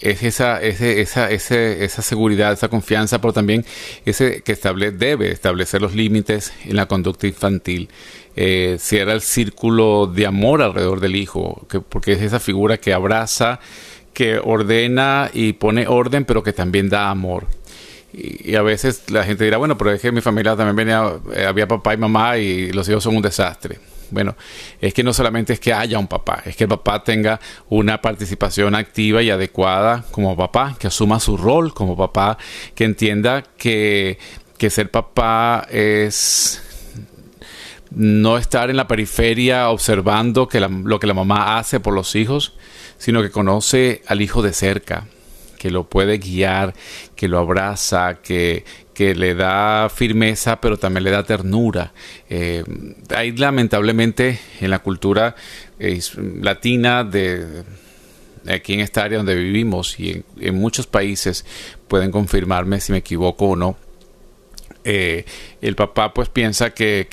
es 0.00 0.22
esa, 0.22 0.62
esa, 0.62 1.28
esa 1.30 2.02
seguridad, 2.02 2.52
esa 2.52 2.68
confianza, 2.68 3.20
pero 3.20 3.32
también 3.32 3.64
ese 4.04 4.42
que 4.42 4.52
estable, 4.52 4.92
debe 4.92 5.30
establecer 5.30 5.82
los 5.82 5.94
límites 5.94 6.52
en 6.64 6.76
la 6.76 6.86
conducta 6.86 7.26
infantil. 7.26 7.88
Eh, 8.40 8.76
cierra 8.78 9.14
el 9.14 9.20
círculo 9.20 10.06
de 10.06 10.24
amor 10.24 10.62
alrededor 10.62 11.00
del 11.00 11.16
hijo, 11.16 11.66
que, 11.68 11.80
porque 11.80 12.12
es 12.12 12.22
esa 12.22 12.38
figura 12.38 12.78
que 12.78 12.92
abraza, 12.92 13.58
que 14.12 14.38
ordena 14.38 15.28
y 15.34 15.54
pone 15.54 15.88
orden, 15.88 16.24
pero 16.24 16.44
que 16.44 16.52
también 16.52 16.88
da 16.88 17.10
amor. 17.10 17.48
Y, 18.12 18.54
a 18.54 18.62
veces 18.62 19.10
la 19.10 19.24
gente 19.24 19.42
dirá, 19.42 19.56
bueno, 19.56 19.76
pero 19.76 19.90
es 19.90 20.00
que 20.00 20.12
mi 20.12 20.20
familia 20.20 20.54
también 20.54 20.76
venía, 20.76 21.14
eh, 21.34 21.46
había 21.46 21.66
papá 21.66 21.94
y 21.94 21.96
mamá 21.96 22.38
y 22.38 22.70
los 22.70 22.88
hijos 22.88 23.02
son 23.02 23.16
un 23.16 23.22
desastre. 23.22 23.80
Bueno, 24.12 24.36
es 24.80 24.94
que 24.94 25.02
no 25.02 25.12
solamente 25.12 25.54
es 25.54 25.58
que 25.58 25.72
haya 25.72 25.98
un 25.98 26.06
papá, 26.06 26.40
es 26.46 26.54
que 26.54 26.62
el 26.62 26.70
papá 26.70 27.02
tenga 27.02 27.40
una 27.70 28.00
participación 28.00 28.76
activa 28.76 29.20
y 29.20 29.30
adecuada 29.30 30.04
como 30.12 30.36
papá, 30.36 30.76
que 30.78 30.86
asuma 30.86 31.18
su 31.18 31.36
rol 31.36 31.74
como 31.74 31.96
papá, 31.96 32.38
que 32.76 32.84
entienda 32.84 33.42
que, 33.56 34.16
que 34.56 34.70
ser 34.70 34.92
papá 34.92 35.66
es 35.72 36.62
no 37.90 38.38
estar 38.38 38.70
en 38.70 38.76
la 38.76 38.88
periferia 38.88 39.70
observando 39.70 40.48
lo 40.84 41.00
que 41.00 41.06
la 41.06 41.14
mamá 41.14 41.58
hace 41.58 41.80
por 41.80 41.94
los 41.94 42.14
hijos, 42.14 42.54
sino 42.98 43.22
que 43.22 43.30
conoce 43.30 44.02
al 44.06 44.20
hijo 44.20 44.42
de 44.42 44.52
cerca, 44.52 45.06
que 45.58 45.70
lo 45.70 45.84
puede 45.84 46.18
guiar, 46.18 46.74
que 47.16 47.28
lo 47.28 47.38
abraza, 47.38 48.18
que, 48.22 48.64
que 48.94 49.14
le 49.14 49.34
da 49.34 49.88
firmeza, 49.88 50.60
pero 50.60 50.78
también 50.78 51.04
le 51.04 51.10
da 51.10 51.24
ternura. 51.24 51.92
Eh, 52.28 52.64
hay 53.14 53.32
lamentablemente 53.32 54.38
en 54.60 54.70
la 54.70 54.80
cultura 54.80 55.34
eh, 55.78 56.00
latina 56.40 57.04
de 57.04 57.64
aquí 58.46 58.74
en 58.74 58.80
esta 58.80 59.04
área 59.04 59.18
donde 59.18 59.34
vivimos 59.34 59.98
y 59.98 60.24
en, 60.40 60.54
muchos 60.54 60.86
países 60.86 61.44
pueden 61.86 62.10
confirmarme 62.10 62.80
si 62.80 62.92
me 62.92 62.98
equivoco 62.98 63.46
o 63.46 63.56
no. 63.56 63.76
Eh, 64.90 65.26
el 65.60 65.76
papá 65.76 66.14
pues 66.14 66.30
piensa 66.30 66.70
que, 66.70 67.06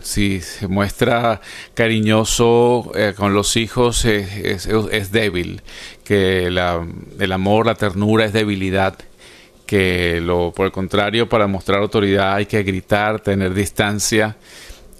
si 0.00 0.40
se 0.40 0.66
muestra 0.66 1.42
cariñoso 1.74 2.90
con 3.18 3.34
los 3.34 3.56
hijos 3.56 4.06
es, 4.06 4.66
es, 4.66 5.12
débil, 5.12 5.60
que 6.04 6.46
el 6.46 7.32
amor, 7.32 7.66
la 7.66 7.74
ternura 7.74 8.24
es 8.24 8.32
debilidad 8.32 8.96
que 9.66 10.20
lo, 10.20 10.52
por 10.52 10.66
el 10.66 10.72
contrario, 10.72 11.28
para 11.28 11.46
mostrar 11.46 11.80
autoridad 11.80 12.34
hay 12.34 12.46
que 12.46 12.62
gritar, 12.62 13.20
tener 13.20 13.52
distancia, 13.52 14.36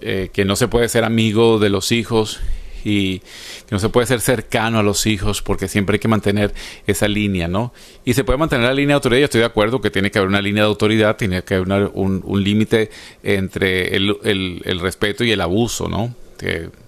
eh, 0.00 0.30
que 0.32 0.44
no 0.44 0.56
se 0.56 0.68
puede 0.68 0.88
ser 0.88 1.04
amigo 1.04 1.58
de 1.58 1.70
los 1.70 1.92
hijos 1.92 2.40
y 2.84 3.18
que 3.20 3.72
no 3.72 3.78
se 3.78 3.88
puede 3.88 4.06
ser 4.06 4.20
cercano 4.20 4.78
a 4.78 4.82
los 4.82 5.06
hijos 5.06 5.42
porque 5.42 5.68
siempre 5.68 5.96
hay 5.96 6.00
que 6.00 6.08
mantener 6.08 6.54
esa 6.86 7.08
línea, 7.08 7.48
¿no? 7.48 7.72
Y 8.04 8.14
se 8.14 8.24
puede 8.24 8.38
mantener 8.38 8.66
la 8.66 8.74
línea 8.74 8.94
de 8.94 8.94
autoridad, 8.94 9.20
yo 9.20 9.24
estoy 9.26 9.40
de 9.40 9.46
acuerdo 9.46 9.80
que 9.80 9.90
tiene 9.90 10.10
que 10.10 10.18
haber 10.18 10.28
una 10.28 10.42
línea 10.42 10.62
de 10.62 10.68
autoridad, 10.68 11.16
tiene 11.16 11.42
que 11.42 11.54
haber 11.54 11.90
un, 11.94 12.22
un 12.24 12.42
límite 12.42 12.90
entre 13.22 13.96
el, 13.96 14.16
el 14.64 14.80
respeto 14.80 15.24
y 15.24 15.30
el 15.30 15.40
abuso, 15.40 15.88
¿no? 15.88 16.14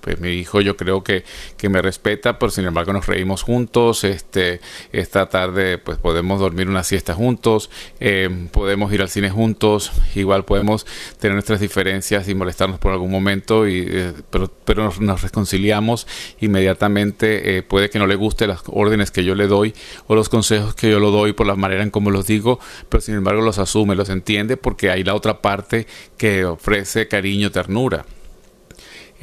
Pues 0.00 0.20
mi 0.20 0.30
hijo 0.30 0.60
yo 0.60 0.76
creo 0.76 1.02
que, 1.02 1.24
que 1.56 1.68
me 1.68 1.80
respeta, 1.80 2.38
pero 2.38 2.50
sin 2.50 2.66
embargo 2.66 2.92
nos 2.92 3.06
reímos 3.06 3.42
juntos, 3.42 4.04
este, 4.04 4.60
esta 4.92 5.28
tarde 5.28 5.78
pues 5.78 5.98
podemos 5.98 6.40
dormir 6.40 6.68
una 6.68 6.84
siesta 6.84 7.14
juntos, 7.14 7.70
eh, 8.00 8.48
podemos 8.52 8.92
ir 8.92 9.00
al 9.00 9.08
cine 9.08 9.30
juntos, 9.30 9.92
igual 10.14 10.44
podemos 10.44 10.86
tener 11.18 11.34
nuestras 11.34 11.60
diferencias 11.60 12.28
y 12.28 12.34
molestarnos 12.34 12.78
por 12.78 12.92
algún 12.92 13.10
momento, 13.10 13.66
y, 13.66 13.86
eh, 13.88 14.12
pero, 14.30 14.50
pero 14.64 14.92
nos, 15.00 15.22
reconciliamos 15.22 16.06
inmediatamente, 16.40 17.56
eh, 17.56 17.62
puede 17.62 17.90
que 17.90 17.98
no 17.98 18.06
le 18.06 18.14
guste 18.14 18.46
las 18.46 18.62
órdenes 18.66 19.10
que 19.10 19.24
yo 19.24 19.34
le 19.34 19.46
doy 19.46 19.74
o 20.06 20.14
los 20.14 20.28
consejos 20.28 20.74
que 20.74 20.90
yo 20.90 21.00
lo 21.00 21.10
doy 21.10 21.32
por 21.32 21.46
la 21.46 21.56
manera 21.56 21.82
en 21.82 21.90
como 21.90 22.10
los 22.10 22.26
digo, 22.26 22.60
pero 22.88 23.00
sin 23.00 23.14
embargo 23.14 23.42
los 23.42 23.58
asume, 23.58 23.94
los 23.94 24.08
entiende 24.08 24.56
porque 24.56 24.90
hay 24.90 25.04
la 25.04 25.14
otra 25.14 25.40
parte 25.40 25.86
que 26.18 26.44
ofrece 26.44 27.08
cariño, 27.08 27.50
ternura. 27.50 28.04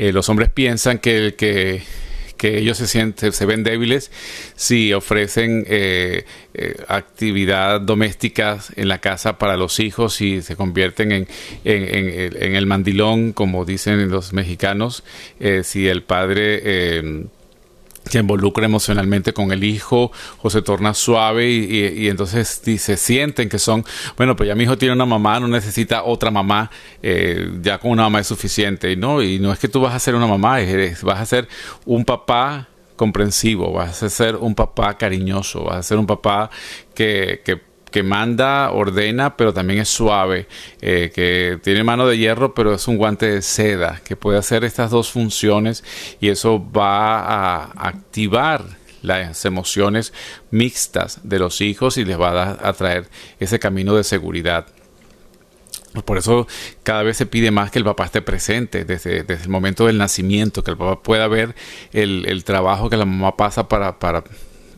Eh, 0.02 0.12
los 0.12 0.30
hombres 0.30 0.50
piensan 0.50 0.98
que, 0.98 1.36
que, 1.38 1.84
que 2.36 2.58
ellos 2.58 2.80
se 2.80 2.88
sienten, 2.88 3.34
se 3.34 3.46
ven 3.46 3.64
débiles 3.64 4.10
si 4.56 4.94
ofrecen 4.94 5.64
eh, 5.68 6.26
eh, 6.56 6.76
actividad 6.88 7.80
doméstica 7.80 8.58
en 8.76 8.88
la 8.88 8.98
casa 8.98 9.38
para 9.38 9.58
los 9.58 9.80
hijos 9.80 10.20
y 10.22 10.42
se 10.42 10.56
convierten 10.56 11.12
en, 11.12 11.28
en, 11.66 12.34
en, 12.36 12.56
el 12.56 12.66
mandilón, 12.66 13.32
como 13.32 13.64
dicen 13.64 14.10
los 14.10 14.34
mexicanos, 14.34 15.04
si 15.62 15.88
el 15.88 16.02
padre 16.02 17.30
se 18.10 18.20
involucra 18.20 18.66
emocionalmente 18.66 19.34
con 19.34 19.52
el 19.52 19.64
hijo 19.64 20.12
o 20.42 20.50
se 20.50 20.62
torna 20.62 20.94
suave 20.94 21.50
y, 21.50 22.08
entonces 22.08 22.62
se 22.78 22.98
sienten 22.98 23.50
que 23.50 23.60
son, 23.60 23.86
bueno, 24.18 24.36
pues 24.36 24.48
ya 24.48 24.56
mi 24.56 24.64
hijo 24.64 24.78
tiene 24.78 24.94
una 24.94 25.06
mamá, 25.06 25.40
no 25.40 25.48
necesita 25.48 26.04
otra 26.04 26.32
mamá, 26.32 26.72
eh, 27.02 27.50
ya 27.62 27.78
con 27.78 27.92
una 27.92 28.04
mamá 28.04 28.20
es 28.20 28.28
suficiente, 28.28 28.96
¿no? 28.96 29.22
Y 29.22 29.40
no 29.40 29.54
es 29.54 29.60
que 29.60 29.68
tú 29.68 29.82
vas 29.82 29.96
a 29.96 30.00
ser 30.00 30.16
una 30.16 30.28
mamá, 30.28 30.58
vas 31.04 31.20
a 31.20 31.26
ser 31.26 31.48
un 31.86 32.06
papá 32.06 32.68
comprensivo, 32.96 33.72
vas 33.72 34.04
a 34.04 34.10
ser 34.10 34.36
un 34.36 34.56
papá 34.56 34.98
cariñoso, 34.98 35.64
vas 35.64 35.78
a 35.78 35.84
ser 35.84 35.98
un 35.98 36.08
papá 36.08 36.50
que 36.94 37.71
que 37.92 38.04
manda, 38.04 38.72
ordena, 38.72 39.36
pero 39.38 39.54
también 39.54 39.80
es 39.80 39.90
suave, 39.90 40.48
eh, 40.82 41.12
que 41.14 41.60
tiene 41.62 41.84
mano 41.84 42.08
de 42.08 42.18
hierro, 42.18 42.54
pero 42.54 42.74
es 42.74 42.88
un 42.88 42.98
guante 42.98 43.30
de 43.30 43.42
seda, 43.42 44.02
que 44.04 44.16
puede 44.16 44.40
hacer 44.40 44.64
estas 44.64 44.90
dos 44.92 45.12
funciones 45.12 45.84
y 46.20 46.30
eso 46.30 46.66
va 46.72 47.20
a 47.20 47.88
activar 47.88 48.82
las 49.02 49.46
emociones 49.46 50.14
mixtas 50.52 51.20
de 51.24 51.40
los 51.40 51.62
hijos 51.62 51.98
y 51.98 52.06
les 52.06 52.20
va 52.20 52.58
a, 52.62 52.74
traer 52.74 53.08
ese 53.40 53.60
camino 53.60 53.96
de 53.96 54.04
seguridad. 54.04 54.68
Por 56.06 56.18
eso 56.18 56.48
cada 56.84 57.04
vez 57.04 57.18
se 57.18 57.26
pide 57.26 57.52
más 57.52 57.70
que 57.72 57.80
el 57.80 57.86
papá 57.86 58.06
esté 58.06 58.22
presente 58.22 58.86
desde, 58.86 59.24
desde 59.24 59.44
el 59.44 59.50
momento 59.50 59.88
del 59.88 59.98
nacimiento, 59.98 60.64
que 60.64 60.72
el 60.72 60.78
papá 60.78 61.04
pueda 61.04 61.28
ver 61.28 61.56
el, 61.92 62.26
el 62.28 62.46
trabajo 62.46 62.90
que 62.90 62.96
la 62.96 63.06
mamá 63.06 63.36
pasa 63.36 63.68
para, 63.68 64.00
para 64.00 64.24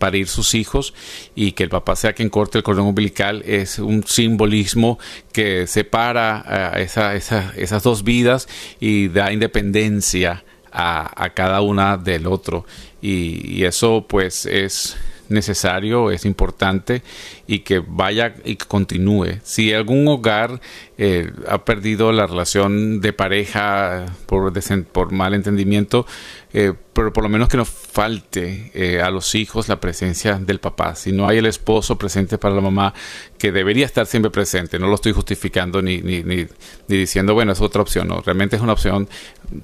parir 0.03 0.27
sus 0.27 0.53
hijos 0.53 0.93
y 1.33 1.53
que 1.53 1.63
el 1.63 1.69
papá 1.69 1.95
sea 1.95 2.11
quien 2.11 2.27
corte 2.27 2.57
el 2.57 2.63
cordón 2.65 2.87
umbilical 2.87 3.41
es 3.45 3.79
un 3.79 4.03
simbolismo 4.05 4.99
que 5.31 5.65
separa 5.65 6.73
esa, 6.75 7.15
esas 7.15 7.83
dos 7.83 8.03
vidas 8.03 8.49
y 8.81 9.07
da 9.07 9.31
independencia 9.31 10.43
a, 10.73 11.29
cada 11.33 11.61
una 11.61 11.95
del 11.95 12.27
otro 12.27 12.65
y, 13.01 13.63
eso 13.63 14.05
pues 14.05 14.45
es 14.45 14.97
necesario, 15.29 16.11
es 16.11 16.25
importante 16.25 17.01
y 17.47 17.59
que 17.59 17.79
vaya 17.79 18.35
y 18.43 18.57
que 18.57 18.65
continúe. 18.65 19.39
Si 19.43 19.71
algún 19.71 20.05
hogar 20.09 20.59
eh, 20.97 21.31
ha 21.47 21.65
perdido 21.65 22.11
la 22.11 22.27
relación 22.27 23.01
de 23.01 23.13
pareja 23.13 24.05
por, 24.27 24.53
por 24.91 25.11
mal 25.11 25.33
entendimiento, 25.33 26.05
eh, 26.53 26.73
pero 26.93 27.11
por 27.11 27.23
lo 27.23 27.29
menos 27.29 27.49
que 27.49 27.57
no 27.57 27.65
falte 27.65 28.71
eh, 28.75 29.01
a 29.01 29.09
los 29.09 29.33
hijos 29.33 29.67
la 29.67 29.79
presencia 29.79 30.37
del 30.37 30.59
papá. 30.59 30.93
Si 30.93 31.11
no 31.11 31.27
hay 31.27 31.39
el 31.39 31.47
esposo 31.47 31.97
presente 31.97 32.37
para 32.37 32.53
la 32.53 32.61
mamá, 32.61 32.93
que 33.39 33.51
debería 33.51 33.87
estar 33.87 34.05
siempre 34.05 34.29
presente, 34.29 34.77
no 34.77 34.87
lo 34.87 34.93
estoy 34.93 35.13
justificando 35.13 35.81
ni, 35.81 36.01
ni, 36.01 36.21
ni, 36.21 36.45
diciendo, 36.87 37.33
bueno, 37.33 37.53
es 37.53 37.61
otra 37.61 37.81
opción, 37.81 38.07
no, 38.07 38.21
realmente 38.21 38.55
es 38.55 38.61
una 38.61 38.73
opción 38.73 39.09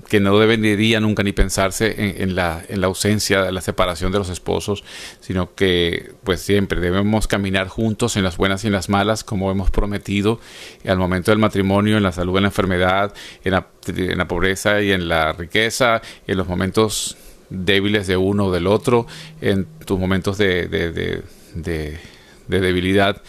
que 0.10 0.20
no 0.20 0.38
debería 0.40 1.00
nunca 1.00 1.22
ni 1.22 1.32
pensarse 1.32 2.22
en, 2.24 2.36
la, 2.36 2.64
en 2.68 2.82
la 2.82 2.88
ausencia, 2.88 3.44
de 3.44 3.52
la 3.52 3.62
separación 3.62 4.12
de 4.12 4.18
los 4.18 4.30
esposos, 4.30 4.84
sino 5.20 5.54
que 5.54 6.14
pues 6.24 6.42
siempre 6.42 6.80
debemos 6.80 7.28
caminar 7.28 7.68
juntos 7.68 8.18
en 8.18 8.24
las 8.24 8.38
buenas 8.38 8.64
y 8.64 8.68
en 8.68 8.74
las 8.74 8.90
malas, 8.90 9.24
como 9.24 9.52
hemos 9.52 9.70
prometido, 9.70 10.40
al 10.86 10.98
momento 10.98 11.19
del 11.26 11.40
matrimonio, 11.40 11.98
en 11.98 12.04
la 12.04 12.12
salud, 12.12 12.38
en 12.38 12.44
la 12.44 12.50
enfermedad, 12.50 13.14
en 13.44 13.52
la, 13.52 14.28
pobreza 14.28 14.82
y 14.82 14.92
en 14.92 15.08
la 15.08 15.34
riqueza, 15.34 16.02
en 16.28 16.38
los 16.38 16.48
momentos 16.48 17.18
débiles 17.50 18.08
de 18.08 18.18
uno 18.18 18.46
o 18.46 18.52
del 18.52 18.68
otro, 18.68 19.08
en 19.42 19.66
tus 19.86 20.00
momentos 20.00 20.38
de, 20.38 20.68
de, 20.68 22.00
debilidad, 22.48 23.22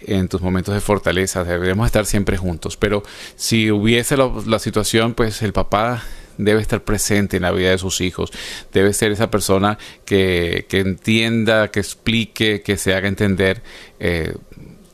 en 0.00 0.28
tus 0.28 0.40
momentos 0.40 0.74
de 0.74 0.80
fortaleza. 0.80 1.44
Debemos 1.44 1.86
estar 1.86 2.06
siempre 2.06 2.36
juntos. 2.36 2.76
Pero 2.76 3.02
si 3.36 3.70
hubiese 3.70 4.16
la, 4.16 4.58
situación, 4.58 5.14
pues 5.14 5.42
el 5.42 5.52
papá 5.52 6.02
debe 6.38 6.62
estar 6.62 6.82
presente 6.82 7.36
en 7.36 7.42
la 7.42 7.52
vida 7.52 7.70
de 7.70 7.78
sus 7.78 8.00
hijos. 8.00 8.30
Debe 8.72 8.92
ser 8.92 9.12
esa 9.12 9.30
persona 9.30 9.78
que, 10.04 10.66
que 10.68 10.80
entienda, 10.80 11.70
que 11.70 11.80
explique, 11.80 12.62
que 12.62 12.76
se 12.76 12.94
haga 12.94 13.08
entender. 13.08 13.62
Eh, 13.98 14.34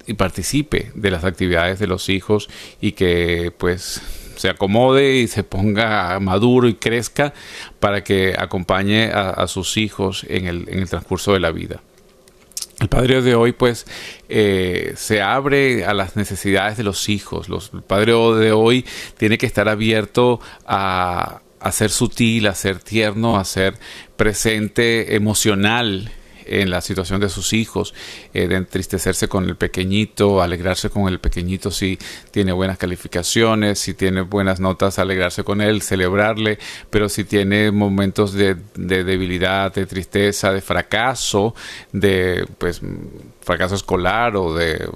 y 0.07 0.15
participe 0.15 0.93
de 0.95 1.11
las 1.11 1.25
actividades 1.25 1.79
de 1.79 1.87
los 1.87 2.09
hijos 2.09 2.49
y 2.81 2.93
que 2.93 3.53
pues 3.57 4.01
se 4.37 4.49
acomode 4.49 5.17
y 5.17 5.29
se 5.29 5.43
ponga 5.43 6.19
maduro 6.21 6.69
y 6.69 6.75
crezca 6.75 7.33
para 7.81 8.05
que 8.05 8.35
acompañe 8.39 9.11
a, 9.13 9.47
sus 9.47 9.77
hijos 9.77 10.25
en 10.29 10.47
el, 10.47 10.69
en 10.69 10.81
el, 10.81 10.89
transcurso 10.89 11.33
de 11.33 11.41
la 11.41 11.51
vida. 11.51 11.81
El 12.79 12.89
padre 12.89 13.23
de 13.23 13.35
hoy 13.35 13.53
pues 13.53 13.87
eh, 14.29 14.93
se 14.97 15.23
abre 15.23 15.87
a 15.87 15.95
las 15.95 16.15
necesidades 16.17 16.77
de 16.77 16.85
los 16.85 17.09
hijos. 17.09 17.49
Los, 17.49 17.71
el 17.73 17.83
padre 17.83 18.13
de 18.13 18.53
hoy 18.53 18.85
tiene 19.17 19.39
que 19.39 19.47
estar 19.47 19.69
abierto 19.69 20.41
a, 20.67 21.41
a 21.59 21.73
ser 21.73 21.91
sutil, 21.91 22.47
a 22.47 22.55
ser 22.55 22.79
tierno, 22.81 23.39
a 23.39 23.45
ser 23.45 23.79
presente 24.17 25.17
emocional 25.17 26.13
en 26.47 26.71
la 26.71 26.81
situación 26.81 27.21
de 27.21 27.29
sus 27.29 27.53
hijos, 27.53 27.95
eh, 28.35 28.49
de 28.49 28.57
entristecerse 28.57 29.29
con 29.29 29.45
el 29.45 29.57
pequeñito, 29.57 30.43
alegrarse 30.43 30.91
con 30.91 31.09
el 31.09 31.21
pequeñito 31.21 31.71
si 31.71 31.99
tiene 32.31 32.53
buenas 32.53 32.79
calificaciones, 32.79 33.79
si 33.79 33.95
tiene 33.95 34.23
buenas 34.23 34.61
notas, 34.61 34.99
alegrarse 34.99 35.45
con 35.45 35.61
él, 35.61 35.83
celebrarle, 35.83 36.59
pero 36.91 37.09
si 37.09 37.25
tiene 37.25 37.71
momentos 37.71 38.33
de, 38.33 38.57
de 38.75 39.05
debilidad, 39.05 39.73
de 39.73 39.87
tristeza, 39.87 40.53
de 40.53 40.61
fracaso, 40.61 41.55
de 41.93 42.47
pues 42.59 42.81
fracaso 43.47 43.77
escolar 43.77 44.35
o 44.37 44.55
de 44.55 44.89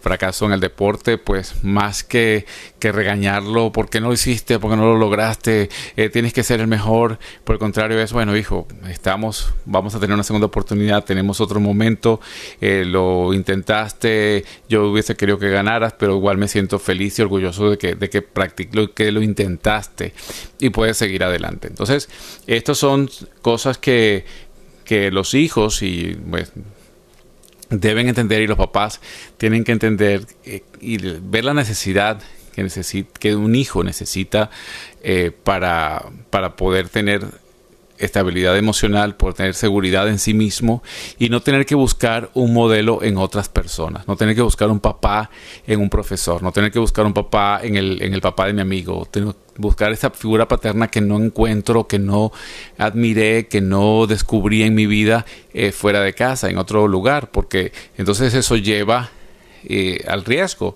fracaso 0.00 0.46
en 0.46 0.52
el 0.52 0.58
deporte, 0.58 1.18
pues 1.18 1.62
más 1.62 2.02
que, 2.02 2.44
que 2.80 2.90
regañarlo, 2.90 3.70
¿por 3.70 3.88
qué 3.88 4.00
no 4.00 4.08
lo 4.08 4.14
hiciste? 4.14 4.58
¿Por 4.58 4.72
qué 4.72 4.76
no 4.76 4.86
lo 4.86 4.96
lograste? 4.98 5.70
Eh, 5.96 6.08
tienes 6.08 6.32
que 6.32 6.42
ser 6.42 6.60
el 6.60 6.66
mejor. 6.66 7.20
Por 7.44 7.54
el 7.54 7.60
contrario, 7.60 8.00
es 8.00 8.12
bueno, 8.12 8.36
hijo, 8.36 8.66
estamos, 8.90 9.54
vamos 9.66 9.94
a 9.94 10.00
tener 10.00 10.14
una 10.14 10.24
segunda 10.24 10.48
oportunidad, 10.48 11.04
tenemos 11.04 11.40
otro 11.40 11.60
momento, 11.60 12.20
eh, 12.60 12.84
lo 12.84 13.32
intentaste, 13.32 14.44
yo 14.68 14.90
hubiese 14.90 15.14
querido 15.14 15.38
que 15.38 15.50
ganaras, 15.50 15.94
pero 15.96 16.16
igual 16.16 16.38
me 16.38 16.48
siento 16.48 16.80
feliz 16.80 17.20
y 17.20 17.22
orgulloso 17.22 17.70
de 17.70 17.78
que, 17.78 17.94
de 17.94 18.10
que, 18.10 18.26
lo, 18.72 18.92
que 18.92 19.12
lo 19.12 19.22
intentaste 19.22 20.12
y 20.58 20.70
puedes 20.70 20.96
seguir 20.96 21.22
adelante. 21.22 21.68
Entonces, 21.68 22.08
estas 22.48 22.78
son 22.78 23.08
cosas 23.42 23.78
que, 23.78 24.24
que 24.84 25.12
los 25.12 25.34
hijos 25.34 25.82
y 25.82 26.18
pues, 26.28 26.52
deben 27.72 28.08
entender 28.08 28.42
y 28.42 28.46
los 28.46 28.58
papás 28.58 29.00
tienen 29.38 29.64
que 29.64 29.72
entender 29.72 30.26
eh, 30.44 30.62
y 30.80 30.98
ver 30.98 31.44
la 31.44 31.54
necesidad 31.54 32.20
que, 32.54 33.06
que 33.18 33.34
un 33.34 33.54
hijo 33.54 33.82
necesita 33.82 34.50
eh, 35.02 35.32
para, 35.42 36.04
para 36.30 36.56
poder 36.56 36.88
tener 36.88 37.26
estabilidad 38.04 38.56
emocional, 38.56 39.16
por 39.16 39.34
tener 39.34 39.54
seguridad 39.54 40.08
en 40.08 40.18
sí 40.18 40.34
mismo 40.34 40.82
y 41.18 41.28
no 41.28 41.40
tener 41.40 41.66
que 41.66 41.74
buscar 41.74 42.30
un 42.34 42.52
modelo 42.52 43.02
en 43.02 43.16
otras 43.16 43.48
personas, 43.48 44.06
no 44.06 44.16
tener 44.16 44.34
que 44.34 44.42
buscar 44.42 44.70
un 44.70 44.80
papá 44.80 45.30
en 45.66 45.80
un 45.80 45.88
profesor, 45.88 46.42
no 46.42 46.52
tener 46.52 46.70
que 46.70 46.78
buscar 46.78 47.06
un 47.06 47.14
papá 47.14 47.60
en 47.62 47.76
el, 47.76 48.02
en 48.02 48.14
el 48.14 48.20
papá 48.20 48.46
de 48.46 48.52
mi 48.52 48.60
amigo, 48.60 49.08
buscar 49.56 49.92
esa 49.92 50.10
figura 50.10 50.48
paterna 50.48 50.88
que 50.88 51.00
no 51.00 51.16
encuentro, 51.16 51.86
que 51.86 51.98
no 51.98 52.32
admiré, 52.78 53.46
que 53.48 53.60
no 53.60 54.06
descubrí 54.06 54.62
en 54.62 54.74
mi 54.74 54.86
vida 54.86 55.24
eh, 55.52 55.72
fuera 55.72 56.00
de 56.00 56.12
casa, 56.14 56.50
en 56.50 56.58
otro 56.58 56.88
lugar, 56.88 57.30
porque 57.30 57.72
entonces 57.96 58.34
eso 58.34 58.56
lleva 58.56 59.10
eh, 59.64 60.04
al 60.08 60.24
riesgo 60.24 60.74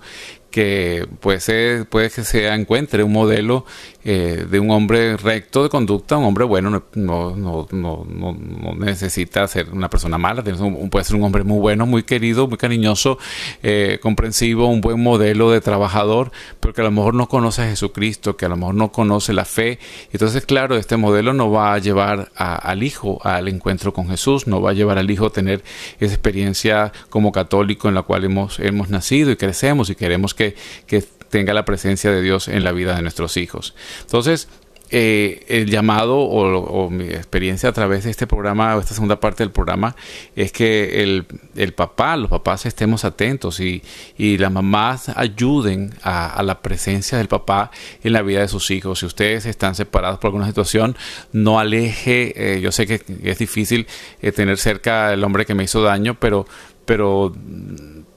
que 0.56 1.06
puede, 1.20 1.84
puede 1.84 2.08
que 2.08 2.24
se 2.24 2.48
encuentre 2.48 3.02
un 3.02 3.12
modelo 3.12 3.66
eh, 4.08 4.46
de 4.48 4.60
un 4.60 4.70
hombre 4.70 5.16
recto 5.16 5.64
de 5.64 5.68
conducta, 5.68 6.16
un 6.16 6.26
hombre 6.26 6.44
bueno, 6.44 6.70
no, 6.70 7.34
no, 7.34 7.66
no, 7.72 8.06
no, 8.08 8.74
necesita 8.76 9.48
ser 9.48 9.70
una 9.70 9.90
persona 9.90 10.16
mala, 10.16 10.44
puede 10.44 11.04
ser 11.04 11.16
un 11.16 11.24
hombre 11.24 11.42
muy 11.42 11.58
bueno, 11.58 11.86
muy 11.86 12.04
querido, 12.04 12.46
muy 12.46 12.56
cariñoso, 12.56 13.18
eh, 13.64 13.98
comprensivo, 14.00 14.68
un 14.68 14.80
buen 14.80 15.02
modelo 15.02 15.50
de 15.50 15.60
trabajador, 15.60 16.30
pero 16.60 16.72
que 16.72 16.82
a 16.82 16.84
lo 16.84 16.92
mejor 16.92 17.14
no 17.14 17.28
conoce 17.28 17.62
a 17.62 17.64
Jesucristo, 17.66 18.36
que 18.36 18.44
a 18.44 18.48
lo 18.48 18.56
mejor 18.56 18.76
no 18.76 18.92
conoce 18.92 19.32
la 19.32 19.44
fe. 19.44 19.80
Entonces, 20.12 20.46
claro, 20.46 20.76
este 20.76 20.96
modelo 20.96 21.32
no 21.32 21.50
va 21.50 21.74
a 21.74 21.78
llevar 21.78 22.30
al 22.36 22.84
hijo 22.84 23.18
al 23.24 23.48
encuentro 23.48 23.92
con 23.92 24.08
Jesús, 24.08 24.46
no 24.46 24.62
va 24.62 24.70
a 24.70 24.74
llevar 24.74 24.98
al 24.98 25.10
hijo 25.10 25.26
a 25.26 25.30
tener 25.30 25.64
esa 25.98 26.14
experiencia 26.14 26.92
como 27.10 27.32
católico 27.32 27.88
en 27.88 27.96
la 27.96 28.02
cual 28.02 28.22
hemos, 28.22 28.60
hemos 28.60 28.88
nacido 28.88 29.32
y 29.32 29.36
crecemos 29.36 29.90
y 29.90 29.96
queremos 29.96 30.32
que, 30.32 30.54
que 30.86 31.02
tenga 31.36 31.52
la 31.52 31.66
presencia 31.66 32.10
de 32.10 32.22
Dios 32.22 32.48
en 32.48 32.64
la 32.64 32.72
vida 32.72 32.96
de 32.96 33.02
nuestros 33.02 33.36
hijos. 33.36 33.74
Entonces, 34.00 34.48
eh, 34.88 35.44
el 35.48 35.68
llamado 35.68 36.16
o, 36.16 36.88
mi 36.88 37.04
experiencia 37.08 37.68
a 37.68 37.72
través 37.72 38.04
de 38.04 38.10
este 38.10 38.26
programa 38.26 38.74
o 38.74 38.80
esta 38.80 38.94
segunda 38.94 39.20
parte 39.20 39.42
del 39.42 39.50
programa 39.50 39.94
es 40.34 40.50
que 40.50 41.02
el, 41.02 41.72
papá, 41.74 42.16
los 42.16 42.30
papás 42.30 42.64
estemos 42.64 43.04
atentos 43.04 43.60
y, 43.60 43.82
y 44.16 44.38
las 44.38 44.50
mamás 44.50 45.10
ayuden 45.10 45.92
a, 46.02 46.42
la 46.42 46.62
presencia 46.62 47.18
del 47.18 47.28
papá 47.28 47.70
en 48.02 48.14
la 48.14 48.22
vida 48.22 48.40
de 48.40 48.48
sus 48.48 48.70
hijos. 48.70 49.00
Si 49.00 49.04
ustedes 49.04 49.44
están 49.44 49.74
separados 49.74 50.18
por 50.18 50.28
alguna 50.28 50.46
situación, 50.46 50.96
no 51.32 51.60
aleje, 51.60 52.54
eh, 52.54 52.60
yo 52.62 52.72
sé 52.72 52.86
que 52.86 53.02
es 53.24 53.38
difícil 53.38 53.86
eh, 54.22 54.32
tener 54.32 54.56
cerca 54.56 55.10
al 55.10 55.22
hombre 55.22 55.44
que 55.44 55.54
me 55.54 55.64
hizo 55.64 55.82
daño, 55.82 56.18
pero, 56.18 56.46
pero 56.86 57.34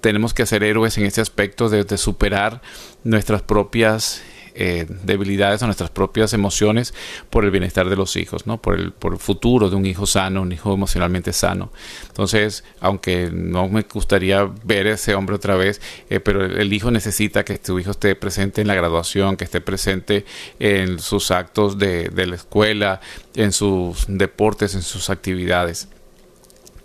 tenemos 0.02 0.34
que 0.34 0.46
ser 0.46 0.64
héroes 0.64 0.98
en 0.98 1.06
este 1.06 1.22
aspecto 1.22 1.70
de, 1.70 1.98
superar 1.98 2.62
nuestras 3.04 3.42
propias 3.42 4.22
eh, 4.56 4.86
debilidades 5.04 5.62
o 5.62 5.66
nuestras 5.66 5.90
propias 5.90 6.34
emociones 6.34 6.94
por 7.30 7.46
el 7.46 7.52
bienestar 7.52 7.88
de 7.88 7.96
los 7.96 8.16
hijos, 8.16 8.46
¿no? 8.46 8.62
Por 8.62 8.76
el, 8.76 8.92
por 8.92 9.14
el 9.14 9.20
futuro 9.20 9.70
de 9.70 9.76
un 9.76 9.86
hijo 9.86 10.06
sano, 10.06 10.42
un 10.42 10.52
hijo 10.52 10.74
emocionalmente 10.74 11.34
sano. 11.34 11.72
Entonces, 12.08 12.64
aunque 12.82 13.30
no 13.32 13.70
me 13.70 13.84
gustaría 13.84 14.50
ver 14.64 14.88
a 14.88 14.94
ese 14.94 15.16
hombre 15.16 15.36
otra 15.36 15.56
vez, 15.56 15.82
eh, 16.10 16.20
pero 16.20 16.44
el, 16.44 16.74
hijo 16.74 16.92
necesita 16.92 17.46
que 17.46 17.58
tu 17.58 17.80
hijo 17.80 17.92
esté 17.92 18.16
presente 18.16 18.62
en 18.62 18.68
la 18.68 18.76
graduación, 18.76 19.38
que 19.38 19.46
esté 19.46 19.62
presente 19.62 20.26
en 20.60 21.00
sus 21.00 21.32
actos 21.32 21.78
de, 21.78 22.10
de 22.10 22.28
la 22.28 22.36
escuela, 22.36 23.02
en 23.36 23.54
sus 23.54 24.06
deportes, 24.08 24.76
en 24.76 24.82
sus 24.82 25.10
actividades 25.10 25.88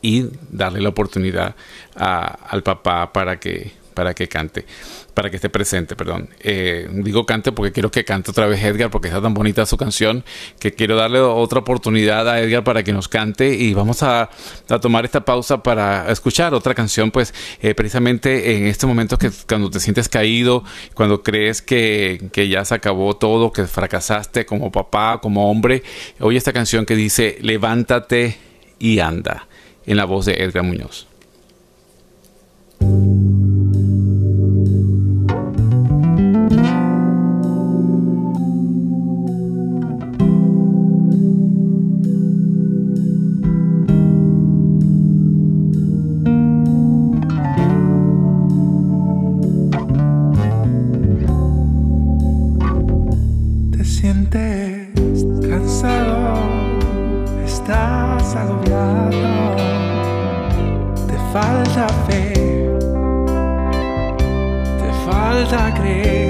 y 0.04 0.28
darle 0.50 0.82
la 0.82 0.90
oportunidad 0.90 1.56
al 1.96 2.62
papá 2.62 3.10
para 3.10 3.40
que, 3.40 3.72
para 3.94 4.12
que 4.12 4.28
cante, 4.28 4.66
para 5.14 5.30
que 5.30 5.36
esté 5.36 5.48
presente, 5.48 5.96
perdón. 5.96 6.28
Eh, 6.40 6.86
digo 6.92 7.24
cante 7.24 7.52
porque 7.52 7.72
quiero 7.72 7.90
que 7.90 8.04
cante 8.04 8.30
otra 8.30 8.46
vez 8.46 8.62
Edgar 8.62 8.90
porque 8.90 9.08
está 9.08 9.22
tan 9.22 9.32
bonita 9.32 9.64
su 9.64 9.78
canción 9.78 10.22
que 10.58 10.74
quiero 10.74 10.94
darle 10.96 11.20
otra 11.20 11.60
oportunidad 11.60 12.28
a 12.28 12.38
Edgar 12.38 12.64
para 12.64 12.82
que 12.82 12.92
nos 12.92 13.08
cante 13.08 13.54
y 13.54 13.72
vamos 13.72 14.02
a, 14.02 14.28
tomar 14.82 15.06
esta 15.06 15.24
pausa 15.24 15.62
para 15.62 16.12
escuchar 16.12 16.52
otra 16.52 16.74
canción, 16.74 17.10
pues 17.10 17.32
eh, 17.62 17.74
precisamente 17.74 18.58
en 18.58 18.66
este 18.66 18.86
momento 18.86 19.16
que 19.16 19.30
cuando 19.48 19.70
te 19.70 19.80
sientes 19.80 20.10
caído, 20.10 20.64
cuando 20.92 21.22
crees 21.22 21.62
que, 21.62 22.28
que 22.30 22.50
ya 22.50 22.62
se 22.66 22.74
acabó 22.74 23.16
todo, 23.16 23.52
que 23.52 23.64
fracasaste 23.64 24.44
como 24.44 24.70
papá, 24.70 25.20
como 25.22 25.50
hombre, 25.50 25.82
oye 26.20 26.36
esta 26.36 26.52
canción 26.52 26.84
que 26.84 26.94
dice, 26.94 27.38
levántate 27.40 28.36
y 28.78 28.98
anda 28.98 29.48
en 29.86 29.96
la 29.96 30.04
voz 30.04 30.26
de 30.26 30.34
Edgar 30.34 30.64
Muñoz. 30.64 31.06
Falta 65.84 66.23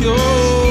your 0.00 0.65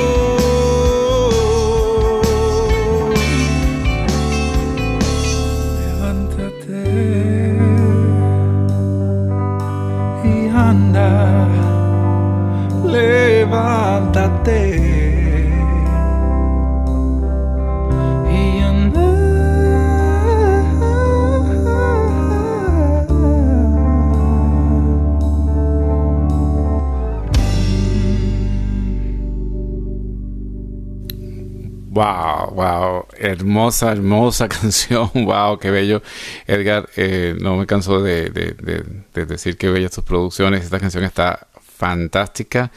hermosa, 33.36 33.92
hermosa 33.92 34.48
canción, 34.58 35.10
wow, 35.14 35.58
qué 35.60 35.72
bello. 35.72 36.02
Edgar, 36.48 36.90
eh, 36.96 37.36
no 37.40 37.58
me 37.58 37.66
canso 37.66 38.02
de, 38.02 38.30
de- 38.30 38.52
de- 38.54 38.84
de 39.14 39.26
decir 39.26 39.58
qué 39.58 39.70
bellas 39.70 39.92
tus 39.92 40.04
producciones, 40.04 40.64
esta 40.64 40.80
canción 40.80 41.04
está 41.04 41.48
fantástica. 41.78 42.72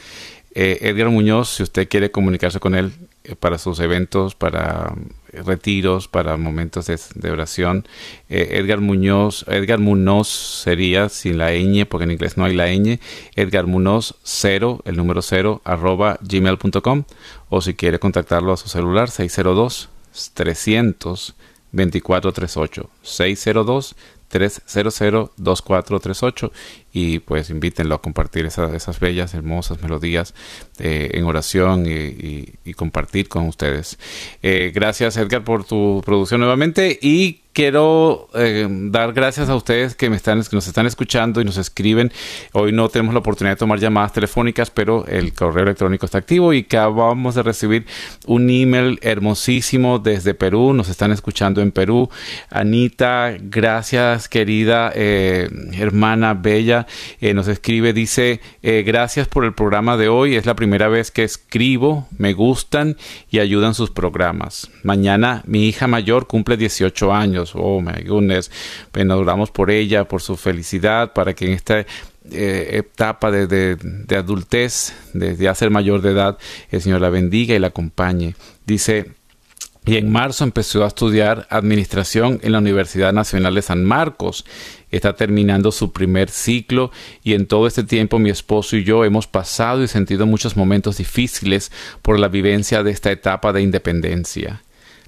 Eh, 0.55 0.79
Edgar 0.83 1.09
Muñoz, 1.11 1.51
si 1.57 1.63
usted 1.63 1.89
quiere 1.89 2.11
comunicarse 2.11 2.59
con 2.59 2.75
él 2.75 2.91
eh, 3.25 3.37
para 3.37 3.59
sus 3.59 3.79
eventos, 3.81 4.35
para 4.35 4.93
retiros, 5.33 6.09
para 6.09 6.37
momentos 6.39 6.87
de, 6.87 6.99
de 7.15 7.31
oración, 7.31 7.87
Edgar 8.31 8.81
Muñoz, 8.81 9.45
Edgar 9.47 9.79
Munoz 9.79 10.27
sería 10.65 11.11
sin 11.11 11.37
la 11.39 11.51
ñ, 11.53 11.85
porque 11.87 12.05
en 12.05 12.13
inglés 12.13 12.37
no 12.39 12.45
hay 12.47 12.55
la 12.55 12.67
ñ, 12.73 12.99
Edgar 13.37 13.67
Munoz 13.67 14.15
0, 14.25 14.81
el 14.87 14.97
número 14.97 15.21
0, 15.23 15.61
arroba 15.65 16.19
gmail.com, 16.23 17.05
o 17.51 17.61
si 17.61 17.75
quiere 17.75 17.99
contactarlo 17.99 18.53
a 18.55 18.57
su 18.57 18.69
celular, 18.69 19.11
602 19.11 19.91
300 20.35 21.35
2438 21.73 22.91
602 23.03 23.97
300 24.29 25.31
2438 25.37 26.53
y 26.93 27.19
pues 27.21 27.49
invítenlo 27.51 27.95
a 27.95 28.03
compartir 28.03 28.45
esa- 28.47 28.75
esas 28.77 29.01
bellas, 29.01 29.33
hermosas 29.35 29.81
melodías 29.83 30.35
eh, 30.79 31.11
en 31.15 31.25
oración 31.25 31.85
y 31.89 32.75
compartir 32.75 33.29
con 33.29 33.47
ustedes. 33.49 33.99
Eh, 34.43 34.71
gracias 34.75 35.17
Edgar 35.17 35.45
por 35.45 35.65
tu 35.65 36.03
producción 36.05 36.41
nuevamente 36.41 36.99
y 37.01 37.41
quiero 37.59 38.29
eh, 38.35 38.69
dar 38.71 39.13
gracias 39.13 39.49
a 39.49 39.57
ustedes 39.57 39.97
que 39.97 40.09
me 40.09 40.15
están 40.15 40.41
que 40.45 40.55
nos 40.55 40.69
están 40.69 40.87
escuchando 40.87 41.41
y 41.41 41.45
nos 41.45 41.57
escriben. 41.57 42.13
Hoy 42.53 42.71
no 42.71 42.89
tenemos 42.89 43.15
la 43.15 43.19
oportunidad 43.19 43.57
de 43.57 43.59
tomar 43.59 43.81
llamadas 43.81 44.13
telefónicas, 44.13 44.71
pero 44.71 45.05
el 45.09 45.33
correo 45.33 45.65
electrónico 45.65 46.07
está 46.07 46.19
activo 46.19 46.53
y 46.53 46.61
acabamos 46.61 47.35
de 47.35 47.43
recibir 47.43 47.85
un 48.29 48.49
email 48.49 49.01
hermosísimo 49.03 49.99
desde 49.99 50.35
Perú. 50.35 50.73
Nos 50.73 50.89
están 50.89 51.11
escuchando 51.11 51.61
en 51.61 51.73
Perú. 51.73 52.09
Anita, 52.49 53.35
gracias 53.41 54.29
querida 54.29 54.93
eh, 54.95 55.49
hermana 55.73 56.35
bella. 56.35 56.87
Eh, 57.21 57.35
nos 57.35 57.49
escribe, 57.49 57.93
dice, 57.93 58.41
gracias 58.63 59.27
por 59.27 59.45
el 59.45 59.53
programa 59.53 59.97
de 59.97 60.09
hoy. 60.09 60.37
Es 60.37 60.47
la 60.47 60.55
primera 60.55 60.87
vez 60.87 61.11
que 61.11 61.25
escribo, 61.25 62.07
me 62.19 62.35
gustan 62.35 62.97
y 63.33 63.41
ayudan 63.41 63.75
sus 63.75 63.91
programas. 63.91 64.71
Mañana 64.85 65.43
mi 65.45 65.67
hija 65.67 65.89
mayor 65.89 66.29
cumple 66.29 66.57
18 66.57 67.13
años. 67.13 67.48
Oh 67.55 67.81
my 67.81 68.03
goodness. 68.05 68.51
Oramos 68.95 69.51
por 69.51 69.71
ella, 69.71 70.07
por 70.07 70.23
su 70.23 70.37
felicidad, 70.37 71.13
para 71.13 71.35
que 71.35 71.47
en 71.47 71.53
esta 71.53 71.81
eh, 71.81 71.87
etapa 72.73 73.31
de, 73.31 73.47
de- 73.47 73.77
de 73.77 74.17
adultez, 74.17 74.95
de 75.15 75.37
ya 75.37 75.55
mayor 75.71 76.03
de 76.03 76.11
edad, 76.13 76.39
el 76.71 76.81
Señor 76.83 77.01
la 77.01 77.11
bendiga 77.11 77.55
y 77.55 77.59
la 77.59 77.69
acompañe. 77.69 78.35
Dice, 78.67 79.13
y 79.87 79.97
en 79.97 80.11
marzo 80.13 80.45
empezó 80.45 80.85
a 80.85 80.89
estudiar 80.89 81.47
administración 81.49 82.41
en 82.43 82.53
la 82.53 82.59
Universidad 82.59 83.15
Nacional 83.15 83.55
de 83.55 83.63
San 83.63 83.85
Marcos. 83.85 84.45
Está 84.91 85.17
terminando 85.17 85.73
su 85.73 85.93
primer 85.93 86.29
ciclo 86.29 86.91
y 87.25 87.33
en 87.33 87.47
todo 87.47 87.67
este 87.67 87.85
tiempo 87.85 88.19
mi 88.19 88.29
esposo 88.29 88.77
y 88.77 88.85
yo 88.85 89.05
hemos 89.07 89.27
pasado 89.27 89.83
y 89.83 89.89
sentido 89.89 90.27
muchos 90.27 90.57
momentos 90.59 90.99
difíciles 90.99 91.73
por 92.03 92.19
la 92.19 92.29
vivencia 92.29 92.83
de 92.83 92.91
esta 92.91 93.11
etapa 93.11 93.53
de 93.55 93.63
independencia. 93.63 94.63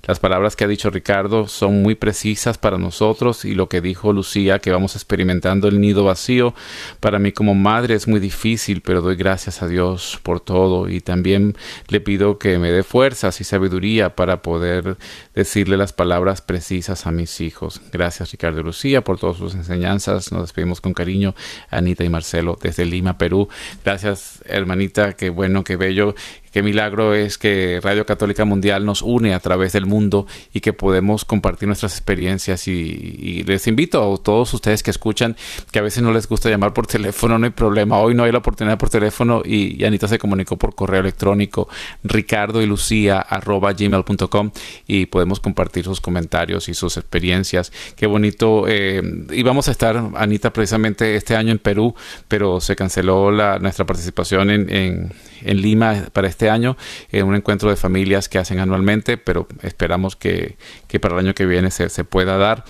Las 0.07 0.19
palabras 0.19 0.57
que 0.57 0.65
ha 0.65 0.69
dicho 0.69 0.91
Ricardo 0.91 1.47
son 1.47 1.83
muy 1.83 1.95
precisas 1.95 2.59
para 2.59 2.79
nosotros 2.79 3.45
y 3.45 3.55
lo 3.55 3.69
que 3.69 3.81
dijo 3.81 4.13
Lucía, 4.13 4.59
que 4.59 4.71
vamos 4.71 4.97
experimentando 4.97 5.69
el 5.69 5.81
nido 5.81 6.05
vacío, 6.05 6.55
para 7.01 7.19
mí 7.19 7.33
como 7.33 7.55
madre 7.55 7.95
es 7.95 8.09
muy 8.09 8.19
difícil, 8.19 8.81
pero 8.81 9.03
doy 9.03 9.17
gracias 9.17 9.63
a 9.63 9.69
Dios 9.69 10.19
por 10.23 10.41
todo 10.41 10.89
y 10.89 11.01
también 11.01 11.57
le 11.89 12.01
pido 12.01 12.39
que 12.39 12.59
me 12.59 12.73
dé 12.73 12.83
fuerzas 12.83 13.41
y 13.41 13.45
sabiduría 13.45 14.17
para 14.17 14.43
poder 14.43 14.97
decirle 15.35 15.77
las 15.77 15.93
palabras 15.93 16.41
precisas 16.41 17.07
a 17.07 17.11
mis 17.11 17.41
hijos. 17.41 17.81
Gracias 17.93 18.33
Ricardo 18.33 18.61
y 18.61 18.65
Lucía 18.65 19.05
por 19.05 19.19
todas 19.19 19.37
sus 19.37 19.55
enseñanzas. 19.55 20.33
Nos 20.33 20.43
despedimos 20.43 20.81
con 20.81 20.95
cariño, 20.95 21.35
Anita 21.69 22.05
y 22.05 22.09
Marcelo, 22.09 22.59
desde 22.61 22.85
Lima, 22.85 23.19
Perú. 23.19 23.49
Gracias 23.85 24.43
hermanita, 24.47 25.13
qué 25.13 25.31
bueno, 25.31 25.63
qué 25.63 25.77
bello 25.77 26.15
Qué 26.53 26.63
milagro 26.63 27.15
es 27.15 27.39
que 27.39 27.81
Radio 27.81 28.05
Católica 28.05 28.45
Mundial 28.45 28.85
nos 28.85 29.03
une 29.03 29.35
a 29.35 29.41
través 29.41 29.73
del 29.73 29.87
mundo 29.87 30.27
y 30.53 30.61
que 30.61 30.73
podemos 30.73 31.25
compartir 31.25 31.69
nuestras 31.69 31.93
experiencias. 31.93 32.67
Y, 32.67 33.45
les 33.47 33.67
invito 33.69 34.03
a 34.03 34.23
todos 34.23 34.53
ustedes 34.53 34.83
que 34.83 34.91
escuchan, 34.91 35.37
que 35.71 35.79
a 35.79 35.83
veces 35.83 36.03
no 36.03 36.13
les 36.13 36.29
gusta 36.29 36.51
llamar 36.51 36.73
por 36.73 36.87
teléfono, 36.87 37.39
no 37.39 37.47
hay 37.47 37.53
problema. 37.53 37.99
Hoy 37.99 38.15
no 38.15 38.25
hay 38.25 38.33
la 38.33 38.39
oportunidad 38.39 38.79
por 38.79 38.91
teléfono 38.91 39.43
y, 39.45 39.85
Anita 39.85 40.09
se 40.09 40.19
comunicó 40.19 40.57
por 40.57 40.75
correo 40.75 41.01
electrónico 41.01 41.69
ricardo 42.03 42.61
y 42.63 42.67
lucía 42.67 43.21
arroba 43.21 43.73
gmail.com 43.73 44.51
y 44.87 45.07
podemos 45.07 45.41
compartir 45.41 45.85
sus 45.85 46.01
comentarios 46.01 46.69
y 46.69 46.75
sus 46.75 46.97
experiencias. 46.97 47.73
Qué 47.97 48.07
bonito. 48.07 48.65
Eh, 48.67 49.03
y 49.31 49.43
vamos 49.43 49.69
a 49.69 49.71
estar, 49.71 50.11
Anita, 50.17 50.53
precisamente 50.53 51.15
este 51.15 51.37
año 51.37 51.53
en 51.53 51.59
Perú, 51.59 51.95
pero 52.27 52.61
se 52.61 52.75
canceló 52.75 53.31
la, 53.31 53.59
nuestra 53.59 53.87
participación 53.87 54.51
en, 54.51 54.75
en, 54.75 55.13
en 55.43 55.61
Lima 55.61 56.07
para 56.13 56.29
este 56.29 56.40
este 56.41 56.49
año, 56.49 56.79
en 57.13 57.27
un 57.27 57.35
encuentro 57.35 57.69
de 57.69 57.77
familias 57.77 58.31
que 58.31 58.39
hacen 58.39 58.61
anualmente, 58.61 59.19
pero 59.19 59.47
esperamos 59.63 60.17
que, 60.17 60.57
para 60.99 61.15
el 61.15 61.27
año 61.27 61.35
que 61.35 61.45
viene 61.45 61.71
se, 61.71 62.05
pueda 62.05 62.39
dar. 62.39 62.65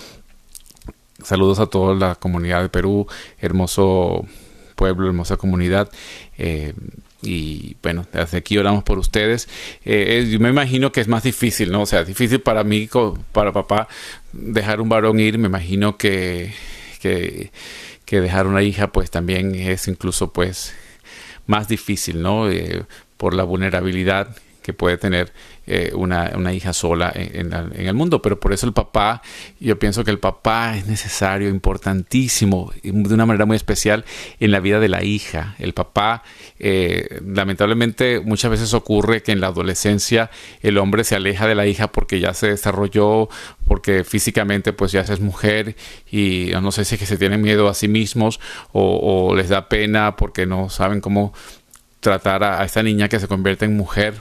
Saludos 1.23 1.59
a 1.59 1.67
toda 1.67 1.95
la 1.95 2.15
comunidad 2.15 2.63
de 2.63 2.67
Perú, 2.67 3.07
hermoso 3.39 4.25
pueblo, 4.75 5.07
hermosa 5.07 5.37
comunidad. 5.37 5.89
Eh, 6.37 6.73
y 7.21 7.77
bueno, 7.81 8.05
desde 8.11 8.39
aquí 8.39 8.57
oramos 8.57 8.83
por 8.83 8.99
ustedes. 8.99 9.47
Eh, 9.85 10.27
yo 10.29 10.39
me 10.41 10.49
imagino 10.49 10.91
que 10.91 10.99
es 10.99 11.07
más 11.07 11.23
difícil, 11.23 11.71
¿no? 11.71 11.83
O 11.83 11.85
sea, 11.85 12.03
difícil 12.03 12.41
para 12.41 12.65
mí, 12.65 12.89
para 13.31 13.53
papá, 13.53 13.87
dejar 14.33 14.81
un 14.81 14.89
varón 14.89 15.17
ir. 15.21 15.37
Me 15.37 15.47
imagino 15.47 15.95
que, 15.95 16.53
que, 16.99 17.51
que 18.03 18.19
dejar 18.19 18.47
una 18.47 18.63
hija, 18.63 18.91
pues 18.91 19.11
también 19.11 19.55
es 19.55 19.87
incluso, 19.87 20.33
pues, 20.33 20.73
más 21.47 21.67
difícil, 21.67 22.21
¿no? 22.21 22.49
Eh, 22.49 22.83
por 23.21 23.35
la 23.35 23.43
vulnerabilidad 23.43 24.35
que 24.63 24.73
puede 24.73 24.97
tener 24.97 25.31
eh, 25.67 25.91
una, 25.93 26.53
hija 26.53 26.73
sola 26.73 27.11
en, 27.13 27.53
el 27.53 27.93
mundo. 27.93 28.19
Pero 28.23 28.39
por 28.39 28.51
eso 28.51 28.65
el 28.65 28.73
papá, 28.73 29.21
yo 29.59 29.77
pienso 29.77 30.03
que 30.03 30.09
el 30.09 30.17
papá 30.17 30.75
es 30.75 30.87
necesario, 30.87 31.49
importantísimo, 31.49 32.73
de 32.81 33.13
una 33.13 33.27
manera 33.27 33.45
muy 33.45 33.55
especial 33.55 34.05
en 34.39 34.49
la 34.49 34.59
vida 34.59 34.79
de 34.79 34.89
la 34.89 35.03
hija. 35.03 35.55
El 35.59 35.73
papá, 35.73 36.23
eh, 36.57 37.21
lamentablemente, 37.23 38.21
muchas 38.21 38.49
veces 38.49 38.73
ocurre 38.73 39.21
que 39.21 39.33
en 39.33 39.39
la 39.39 39.47
adolescencia 39.47 40.31
el 40.63 40.79
hombre 40.79 41.03
se 41.03 41.15
aleja 41.15 41.45
de 41.45 41.53
la 41.53 41.67
hija 41.67 41.91
porque 41.91 42.19
ya 42.19 42.33
se 42.33 42.47
desarrolló, 42.47 43.29
porque 43.67 44.03
físicamente 44.03 44.73
pues 44.73 44.91
ya 44.91 45.01
es 45.01 45.19
mujer 45.19 45.75
y 46.11 46.51
no 46.59 46.71
sé 46.71 46.85
si 46.85 46.95
es 46.95 46.99
que 46.99 47.05
se 47.05 47.17
tienen 47.17 47.41
miedo 47.41 47.69
a 47.69 47.75
sí 47.75 47.87
mismos 47.87 48.39
o, 48.71 49.29
o 49.29 49.35
les 49.35 49.49
da 49.49 49.69
pena 49.69 50.15
porque 50.15 50.47
no 50.47 50.69
saben 50.69 51.01
cómo 51.01 51.33
tratar 52.01 52.43
a, 52.43 52.65
esta 52.65 52.83
niña 52.83 53.07
que 53.07 53.19
se 53.19 53.27
convierte 53.29 53.65
en 53.65 53.77
mujer 53.77 54.15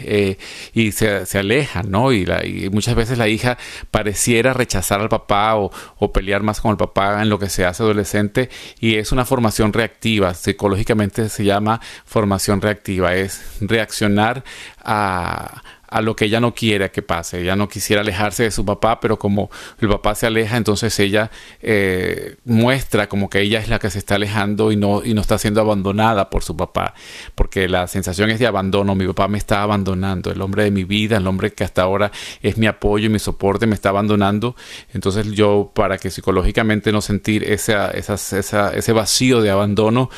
eh, 0.00 0.36
y 0.74 0.92
se, 0.92 1.26
se 1.26 1.38
aleja, 1.38 1.82
¿no? 1.82 2.12
Y, 2.12 2.26
muchas 2.70 2.94
veces 2.94 3.18
la 3.18 3.28
hija 3.28 3.56
pareciera 3.90 4.52
rechazar 4.52 5.00
al 5.00 5.08
papá 5.08 5.56
o, 5.56 5.70
o, 5.98 6.12
pelear 6.12 6.42
más 6.42 6.60
con 6.60 6.72
el 6.72 6.76
papá 6.76 7.22
en 7.22 7.28
lo 7.28 7.38
que 7.38 7.48
se 7.48 7.64
hace 7.64 7.82
adolescente 7.82 8.50
y 8.80 8.96
es 8.96 9.12
una 9.12 9.24
formación 9.24 9.72
reactiva, 9.72 10.34
psicológicamente 10.34 11.28
se 11.28 11.44
llama 11.44 11.80
formación 12.04 12.60
reactiva, 12.60 13.14
es 13.14 13.40
reaccionar 13.60 14.44
a, 14.78 15.62
a 15.92 16.00
lo 16.00 16.16
que 16.16 16.24
ella 16.24 16.40
no 16.40 16.54
quiere 16.54 16.90
que 16.90 17.02
pase. 17.02 17.42
Ella 17.42 17.54
no 17.54 17.68
quisiera 17.68 18.02
alejarse 18.02 18.44
de 18.44 18.50
su 18.50 18.64
papá, 18.64 18.98
pero 19.00 19.18
como 19.18 19.50
el 19.80 19.88
papá 19.88 20.14
se 20.14 20.26
aleja, 20.26 20.56
entonces 20.56 20.98
ella 20.98 21.30
eh, 21.60 22.36
muestra 22.44 23.08
como 23.08 23.28
que 23.28 23.40
ella 23.40 23.60
es 23.60 23.68
la 23.68 23.78
que 23.78 23.90
se 23.90 23.98
está 23.98 24.14
alejando 24.14 24.72
y 24.72 24.76
no, 24.76 25.04
y 25.04 25.14
no 25.14 25.20
está 25.20 25.38
siendo 25.38 25.60
abandonada 25.60 26.30
por 26.30 26.42
su 26.42 26.56
papá, 26.56 26.94
porque 27.34 27.68
la 27.68 27.86
sensación 27.86 28.30
es 28.30 28.38
de 28.38 28.46
abandono. 28.46 28.94
Mi 28.94 29.06
papá 29.06 29.28
me 29.28 29.38
está 29.38 29.62
abandonando, 29.62 30.30
el 30.30 30.40
hombre 30.40 30.64
de 30.64 30.70
mi 30.70 30.84
vida, 30.84 31.18
el 31.18 31.26
hombre 31.26 31.52
que 31.52 31.64
hasta 31.64 31.82
ahora 31.82 32.10
es 32.42 32.56
mi 32.56 32.66
apoyo 32.66 33.06
y 33.06 33.08
mi 33.10 33.18
soporte, 33.18 33.66
me 33.66 33.74
está 33.74 33.90
abandonando. 33.90 34.56
Entonces 34.92 35.30
yo, 35.32 35.72
para 35.74 35.98
que 35.98 36.10
psicológicamente 36.10 36.92
no 36.92 37.00
sentir 37.00 37.44
esa, 37.44 37.90
ese 37.90 38.92
vacío 38.92 39.40
de 39.40 39.50
abandono, 39.50 40.10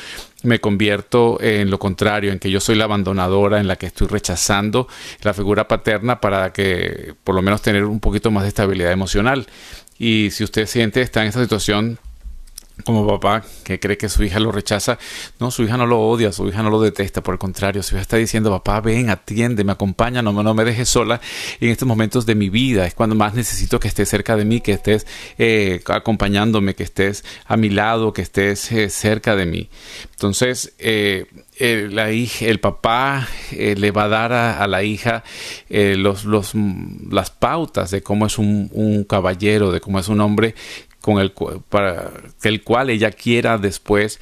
me 0.45 0.61
convierto 0.61 1.39
en 1.41 1.71
lo 1.71 1.79
contrario, 1.79 2.33
en 2.33 2.39
que 2.39 2.51
yo 2.51 2.61
soy 2.61 2.77
la 2.77 2.85
abandonadora, 2.85 3.61
en 3.61 3.67
la 3.67 3.77
que 3.77 3.87
estoy 3.87 4.07
rechazando 4.07 4.89
la 5.23 5.35
figura 5.35 5.67
paterna 5.67 6.21
para 6.21 6.53
que 6.53 7.15
por 7.25 7.35
lo 7.35 7.43
menos 7.43 7.63
tener 7.63 7.85
un 7.85 8.01
poquito 8.01 8.31
más 8.31 8.45
de 8.45 8.51
estabilidad 8.51 8.93
emocional. 8.93 9.47
Y 9.99 10.31
si 10.31 10.45
usted 10.45 10.67
siente 10.67 11.01
está 11.01 11.23
en 11.23 11.29
esa 11.29 11.43
situación, 11.43 11.99
como 12.83 13.07
papá 13.07 13.45
que 13.63 13.79
cree 13.79 13.97
que 13.97 14.09
su 14.09 14.25
hija 14.25 14.41
lo 14.41 14.51
rechaza, 14.51 14.99
no, 15.39 15.51
su 15.51 15.63
hija 15.63 15.77
no 15.77 15.87
lo 15.87 16.01
odia, 16.01 16.33
su 16.33 16.49
hija 16.49 16.63
no 16.63 16.71
lo 16.71 16.81
detesta, 16.81 17.23
por 17.23 17.35
el 17.35 17.39
contrario, 17.39 17.83
su 17.83 17.95
hija 17.95 18.03
está 18.03 18.17
diciendo, 18.17 18.51
papá, 18.51 18.81
ven, 18.81 19.11
atiende, 19.11 19.63
me 19.63 19.73
acompaña, 19.73 20.23
no, 20.23 20.33
no 20.33 20.55
me 20.55 20.65
dejes 20.65 20.89
sola 20.89 21.21
en 21.61 21.71
estos 21.71 21.87
momentos 21.87 22.27
de 22.27 22.35
mi 22.35 22.51
vida, 22.51 22.87
es 22.87 22.95
cuando 22.95 23.15
más 23.15 23.35
necesito 23.35 23.79
que 23.79 23.87
estés 23.87 24.09
cerca 24.09 24.37
de 24.37 24.45
mí, 24.45 24.61
que 24.61 24.73
estés 24.73 25.07
eh, 25.39 25.83
acompañándome, 25.87 26.75
que 26.75 26.83
estés 26.83 27.25
a 27.47 27.57
mi 27.57 27.71
lado, 27.71 28.13
que 28.13 28.23
estés 28.23 28.71
eh, 28.73 28.91
cerca 28.91 29.37
de 29.37 29.47
mí. 29.47 29.69
Entonces, 30.11 30.75
eh, 30.79 31.27
la 31.59 32.11
hija, 32.11 32.47
el 32.47 32.59
papá 32.59 33.29
le 33.53 33.91
va 33.93 34.05
a 34.05 34.09
dar 34.09 34.33
a, 34.33 34.67
la 34.67 34.83
hija 34.83 35.23
los, 35.69 36.25
los, 36.25 36.53
las 37.11 37.31
pautas 37.31 37.93
de 37.93 38.03
cómo 38.03 38.27
es 38.27 38.39
un, 38.39 38.69
un, 38.73 39.05
caballero, 39.05 39.71
de 39.71 39.81
cómo 39.81 40.01
es 40.01 40.09
un 40.09 40.21
hombre 40.21 40.57
con 41.05 41.19
el, 41.19 41.33
para 41.69 42.13
el 42.45 42.63
cual 42.63 42.89
ella 42.89 43.11
quiera 43.11 43.59
después 43.59 44.19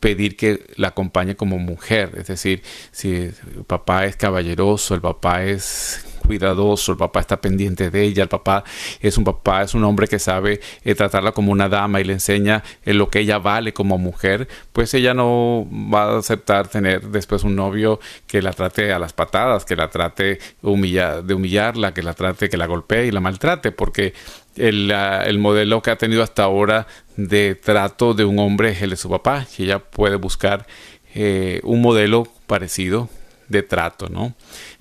pedir 0.00 0.36
que 0.36 0.66
la 0.76 0.88
acompañe 0.88 1.34
como 1.34 1.58
mujer. 1.58 2.10
Es 2.18 2.26
decir, 2.26 2.62
si 2.90 3.10
el 3.10 3.64
papá 3.66 4.04
es 4.04 4.14
caballeroso, 4.14 4.94
el 4.94 5.00
papá 5.00 5.44
es 5.44 6.04
cuidadoso, 6.26 6.92
el 6.92 6.98
papá 6.98 7.20
está 7.20 7.40
pendiente 7.40 7.90
de 7.90 8.02
ella, 8.02 8.22
el 8.24 8.28
papá 8.28 8.64
es 9.00 9.16
un 9.16 9.24
papá, 9.24 9.62
es 9.62 9.72
un 9.72 9.82
hombre 9.84 10.06
que 10.06 10.18
sabe 10.18 10.60
eh, 10.84 10.94
tratarla 10.94 11.32
como 11.32 11.52
una 11.52 11.70
dama 11.70 12.02
y 12.02 12.04
le 12.04 12.12
enseña 12.12 12.62
eh, 12.84 12.92
lo 12.92 13.08
que 13.08 13.20
ella 13.20 13.38
vale 13.38 13.72
como 13.72 13.96
mujer, 13.96 14.46
pues 14.74 14.92
ella 14.92 15.14
no 15.14 15.66
va 15.72 16.04
a 16.04 16.18
aceptar 16.18 16.68
tener 16.68 17.08
después 17.08 17.42
un 17.42 17.56
novio 17.56 17.98
que 18.26 18.42
la 18.42 18.52
trate 18.52 18.92
a 18.92 18.98
las 18.98 19.14
patadas, 19.14 19.64
que 19.64 19.74
la 19.74 19.88
trate 19.88 20.38
de 20.60 21.34
humillarla, 21.34 21.94
que 21.94 22.02
la 22.02 22.12
trate, 22.12 22.50
que 22.50 22.58
la 22.58 22.66
golpee 22.66 23.06
y 23.06 23.10
la 23.10 23.20
maltrate, 23.20 23.72
porque 23.72 24.12
el, 24.56 24.90
el, 24.90 25.38
modelo 25.38 25.82
que 25.82 25.90
ha 25.90 25.96
tenido 25.96 26.22
hasta 26.22 26.44
ahora 26.44 26.86
de 27.16 27.54
trato 27.54 28.14
de 28.14 28.24
un 28.24 28.38
hombre 28.38 28.70
es 28.70 28.82
el 28.82 28.90
de 28.90 28.96
su 28.96 29.08
papá 29.08 29.46
y 29.58 29.64
ella 29.64 29.78
puede 29.78 30.16
buscar 30.16 30.66
eh, 31.14 31.60
un 31.62 31.80
modelo 31.80 32.26
parecido 32.46 33.08
de 33.48 33.62
trato, 33.62 34.08
¿no? 34.08 34.34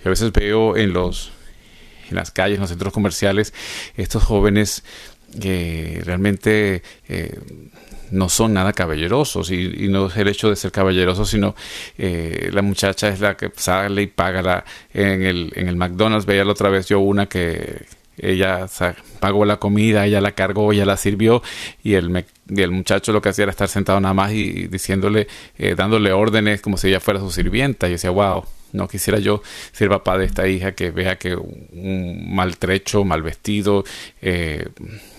a 0.03 0.09
veces 0.09 0.32
veo 0.32 0.78
en 0.78 0.93
los 0.93 1.32
en 2.09 2.15
las 2.15 2.32
calles, 2.32 2.55
en 2.55 2.61
los 2.61 2.69
centros 2.69 2.93
comerciales, 2.93 3.53
estos 3.95 4.24
jóvenes 4.24 4.84
que 5.39 6.01
realmente 6.03 6.84
eh, 7.07 7.39
no 8.11 8.30
son 8.30 8.53
nada 8.53 8.74
caballerosos 8.74 9.49
y, 9.51 9.88
no 9.89 10.07
es 10.07 10.17
el 10.17 10.28
hecho 10.28 10.49
de 10.49 10.55
ser 10.55 10.71
caballerosos, 10.71 11.30
sino 11.30 11.55
eh, 11.97 12.49
la 12.53 12.61
muchacha 12.61 13.07
es 13.07 13.19
la 13.19 13.36
que 13.36 13.51
sale 13.55 14.03
y 14.03 14.07
paga 14.07 14.41
la, 14.41 14.65
en, 14.93 15.24
el, 15.24 15.51
en 15.55 15.67
el 15.67 15.76
McDonald's. 15.76 16.28
Veía 16.28 16.45
la 16.45 16.51
otra 16.51 16.69
vez 16.69 16.88
yo 16.88 16.99
una 16.99 17.26
que 17.26 17.86
ella 18.18 18.68
pagó 19.20 19.45
la 19.45 19.57
comida, 19.57 20.05
ella 20.05 20.22
la 20.22 20.34
cargó, 20.34 20.72
ella 20.72 20.86
la 20.86 20.97
sirvió 20.97 21.41
y 21.84 21.95
el, 21.95 22.26
el 22.55 22.72
muchacho 22.72 23.11
lo 23.11 23.22
que 23.22 23.30
hacía 23.30 23.43
era 23.43 23.51
estar 23.51 23.68
sentado 23.68 23.99
nada 23.99 24.14
más 24.14 24.32
y, 24.32 24.68
diciéndole, 24.68 25.28
eh, 25.57 25.76
dándole 25.76 26.11
órdenes 26.11 26.61
como 26.61 26.78
si 26.78 26.89
ella 26.89 26.99
fuera 26.99 27.20
su 27.20 27.32
sirvienta. 27.32 27.88
Yo 27.88 27.93
decía, 27.93 28.11
wow, 28.11 28.43
no 28.74 28.88
quisiera 28.88 29.20
yo 29.20 29.41
ser 29.72 29.89
papá 29.89 30.18
de 30.18 30.26
esta 30.26 30.47
hija 30.47 30.74
que 30.74 30.91
vea 30.91 31.18
que 31.18 31.36
un 31.36 32.36
maltrecho, 32.36 33.03
mal 33.03 33.22
vestido, 33.22 33.84
eh, 34.22 34.68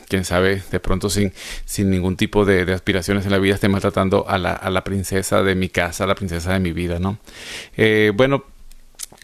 quién 0.08 0.24
sabe, 0.24 0.62
de 0.70 0.80
pronto 0.80 1.08
sin, 1.08 1.32
sin 1.64 1.90
ningún 1.90 2.16
tipo 2.16 2.44
de, 2.44 2.72
aspiraciones 2.72 3.24
en 3.24 3.32
la 3.32 3.38
vida 3.38 3.54
esté 3.54 3.68
maltratando 3.68 4.28
a 4.28 4.38
la, 4.38 4.52
a 4.52 4.70
la, 4.70 4.84
princesa 4.84 5.42
de 5.42 5.54
mi 5.54 5.68
casa, 5.68 6.04
a 6.04 6.06
la 6.06 6.14
princesa 6.14 6.52
de 6.52 6.60
mi 6.60 6.72
vida, 6.72 6.98
¿no? 6.98 7.18
Eh, 7.76 8.12
bueno, 8.14 8.44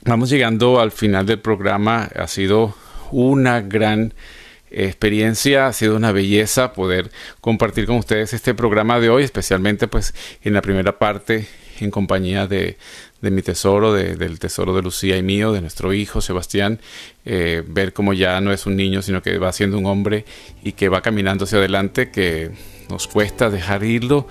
vamos 0.05 0.31
llegando 0.31 0.81
al 0.81 0.93
final 0.93 1.27
del 1.27 1.41
programa. 1.41 2.09
Ha 2.15 2.27
sido 2.27 2.75
una 3.13 3.61
gran 3.61 4.15
experiencia, 4.71 5.67
ha 5.67 5.73
sido 5.73 5.97
una 5.97 6.13
belleza 6.13 6.73
poder 6.73 7.11
compartir 7.41 7.87
con 7.87 7.97
ustedes 7.97 8.33
este 8.33 8.55
programa 8.55 9.01
de 9.01 9.11
hoy, 9.11 9.25
especialmente 9.25 9.89
pues 9.89 10.15
en 10.43 10.55
la 10.55 10.63
primera 10.63 10.99
parte 10.99 11.47
en 11.81 11.91
compañía 11.91 12.47
de, 12.47 12.77
de 13.21 13.31
mi 13.31 13.43
tesoro, 13.43 13.93
del 13.93 14.39
tesoro 14.39 14.75
de 14.75 14.83
Lucía 14.83 15.17
y 15.17 15.23
mío, 15.23 15.53
de 15.53 15.61
nuestro 15.61 15.93
hijo 15.93 16.21
Sebastián, 16.21 16.79
eh, 17.25 17.63
ver 17.67 17.93
cómo 17.93 18.13
ya 18.13 18.41
no 18.41 18.53
es 18.53 18.67
un 18.67 18.77
niño, 18.77 19.03
sino 19.03 19.23
que 19.23 19.39
va 19.39 19.53
siendo 19.53 19.79
un 19.79 19.87
hombre 19.87 20.25
y 20.63 20.73
que 20.73 20.89
va 20.89 21.03
caminando 21.03 21.45
hacia 21.45 21.59
adelante, 21.59 22.11
que 22.11 22.51
nos 22.89 23.07
cuesta 23.07 23.51
dejar 23.51 23.85
irlo, 23.85 24.27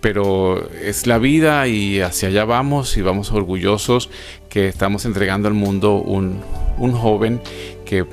pero 0.00 0.70
es 0.70 1.06
la 1.06 1.18
vida 1.18 1.66
y 1.66 2.00
hacia 2.00 2.28
allá 2.28 2.44
vamos 2.44 2.96
y 2.96 3.02
vamos 3.02 3.32
orgullosos 3.32 4.10
que 4.48 4.68
estamos 4.68 5.04
entregando 5.04 5.48
al 5.48 5.54
mundo 5.54 5.96
un, 5.96 6.42
un 6.78 6.92
joven 6.92 7.40
que 7.84 8.04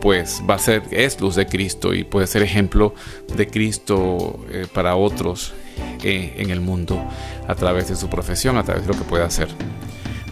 pues 0.00 0.42
va 0.48 0.54
a 0.54 0.58
ser, 0.58 0.82
es 0.90 1.20
luz 1.20 1.34
de 1.36 1.46
Cristo 1.46 1.94
y 1.94 2.04
puede 2.04 2.26
ser 2.26 2.42
ejemplo 2.42 2.94
de 3.36 3.48
Cristo 3.48 4.40
eh, 4.50 4.66
para 4.72 4.96
otros 4.96 5.54
eh, 6.02 6.34
en 6.38 6.50
el 6.50 6.60
mundo 6.60 7.02
a 7.48 7.54
través 7.54 7.88
de 7.88 7.96
su 7.96 8.08
profesión, 8.08 8.56
a 8.56 8.62
través 8.62 8.86
de 8.86 8.92
lo 8.92 8.98
que 8.98 9.04
puede 9.04 9.24
hacer. 9.24 9.48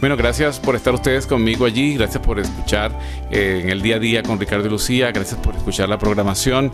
Bueno, 0.00 0.16
gracias 0.16 0.60
por 0.60 0.76
estar 0.76 0.92
ustedes 0.92 1.26
conmigo 1.26 1.64
allí, 1.64 1.94
gracias 1.94 2.22
por 2.22 2.38
escuchar 2.38 2.98
eh, 3.30 3.60
en 3.62 3.70
el 3.70 3.80
día 3.80 3.96
a 3.96 3.98
día 3.98 4.22
con 4.22 4.38
Ricardo 4.38 4.66
y 4.66 4.70
Lucía, 4.70 5.10
gracias 5.12 5.40
por 5.40 5.54
escuchar 5.54 5.88
la 5.88 5.98
programación. 5.98 6.72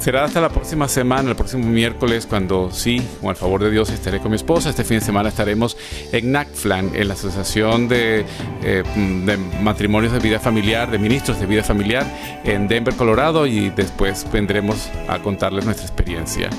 Será 0.00 0.24
hasta 0.24 0.40
la 0.40 0.50
próxima 0.50 0.86
semana, 0.88 1.30
el 1.30 1.36
próximo 1.36 1.66
miércoles, 1.66 2.26
cuando 2.26 2.70
sí, 2.70 3.02
con 3.20 3.30
el 3.30 3.36
favor 3.36 3.62
de 3.64 3.70
Dios, 3.70 3.90
estaré 3.90 4.20
con 4.20 4.30
mi 4.30 4.36
esposa. 4.36 4.70
Este 4.70 4.84
fin 4.84 4.98
de 4.98 5.04
semana 5.04 5.30
estaremos 5.30 5.76
en 6.12 6.30
NACFLAN, 6.32 6.94
en 6.94 7.08
la 7.08 7.14
Asociación 7.14 7.88
de, 7.88 8.24
eh, 8.62 8.82
de, 9.24 9.36
Matrimonios 9.62 10.12
de 10.12 10.20
Vida 10.20 10.38
Familiar, 10.38 10.90
de 10.90 10.98
Ministros 10.98 11.40
de 11.40 11.46
Vida 11.46 11.64
Familiar, 11.64 12.06
en 12.44 12.68
Denver, 12.68 12.94
Colorado, 12.94 13.46
y 13.46 13.70
después 13.70 14.26
vendremos 14.30 14.90
a 15.08 15.18
contarles 15.18 15.64
nuestra 15.64 15.86
experiencia. 15.86 16.50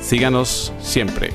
Síganos 0.00 0.72
siempre. 0.80 1.30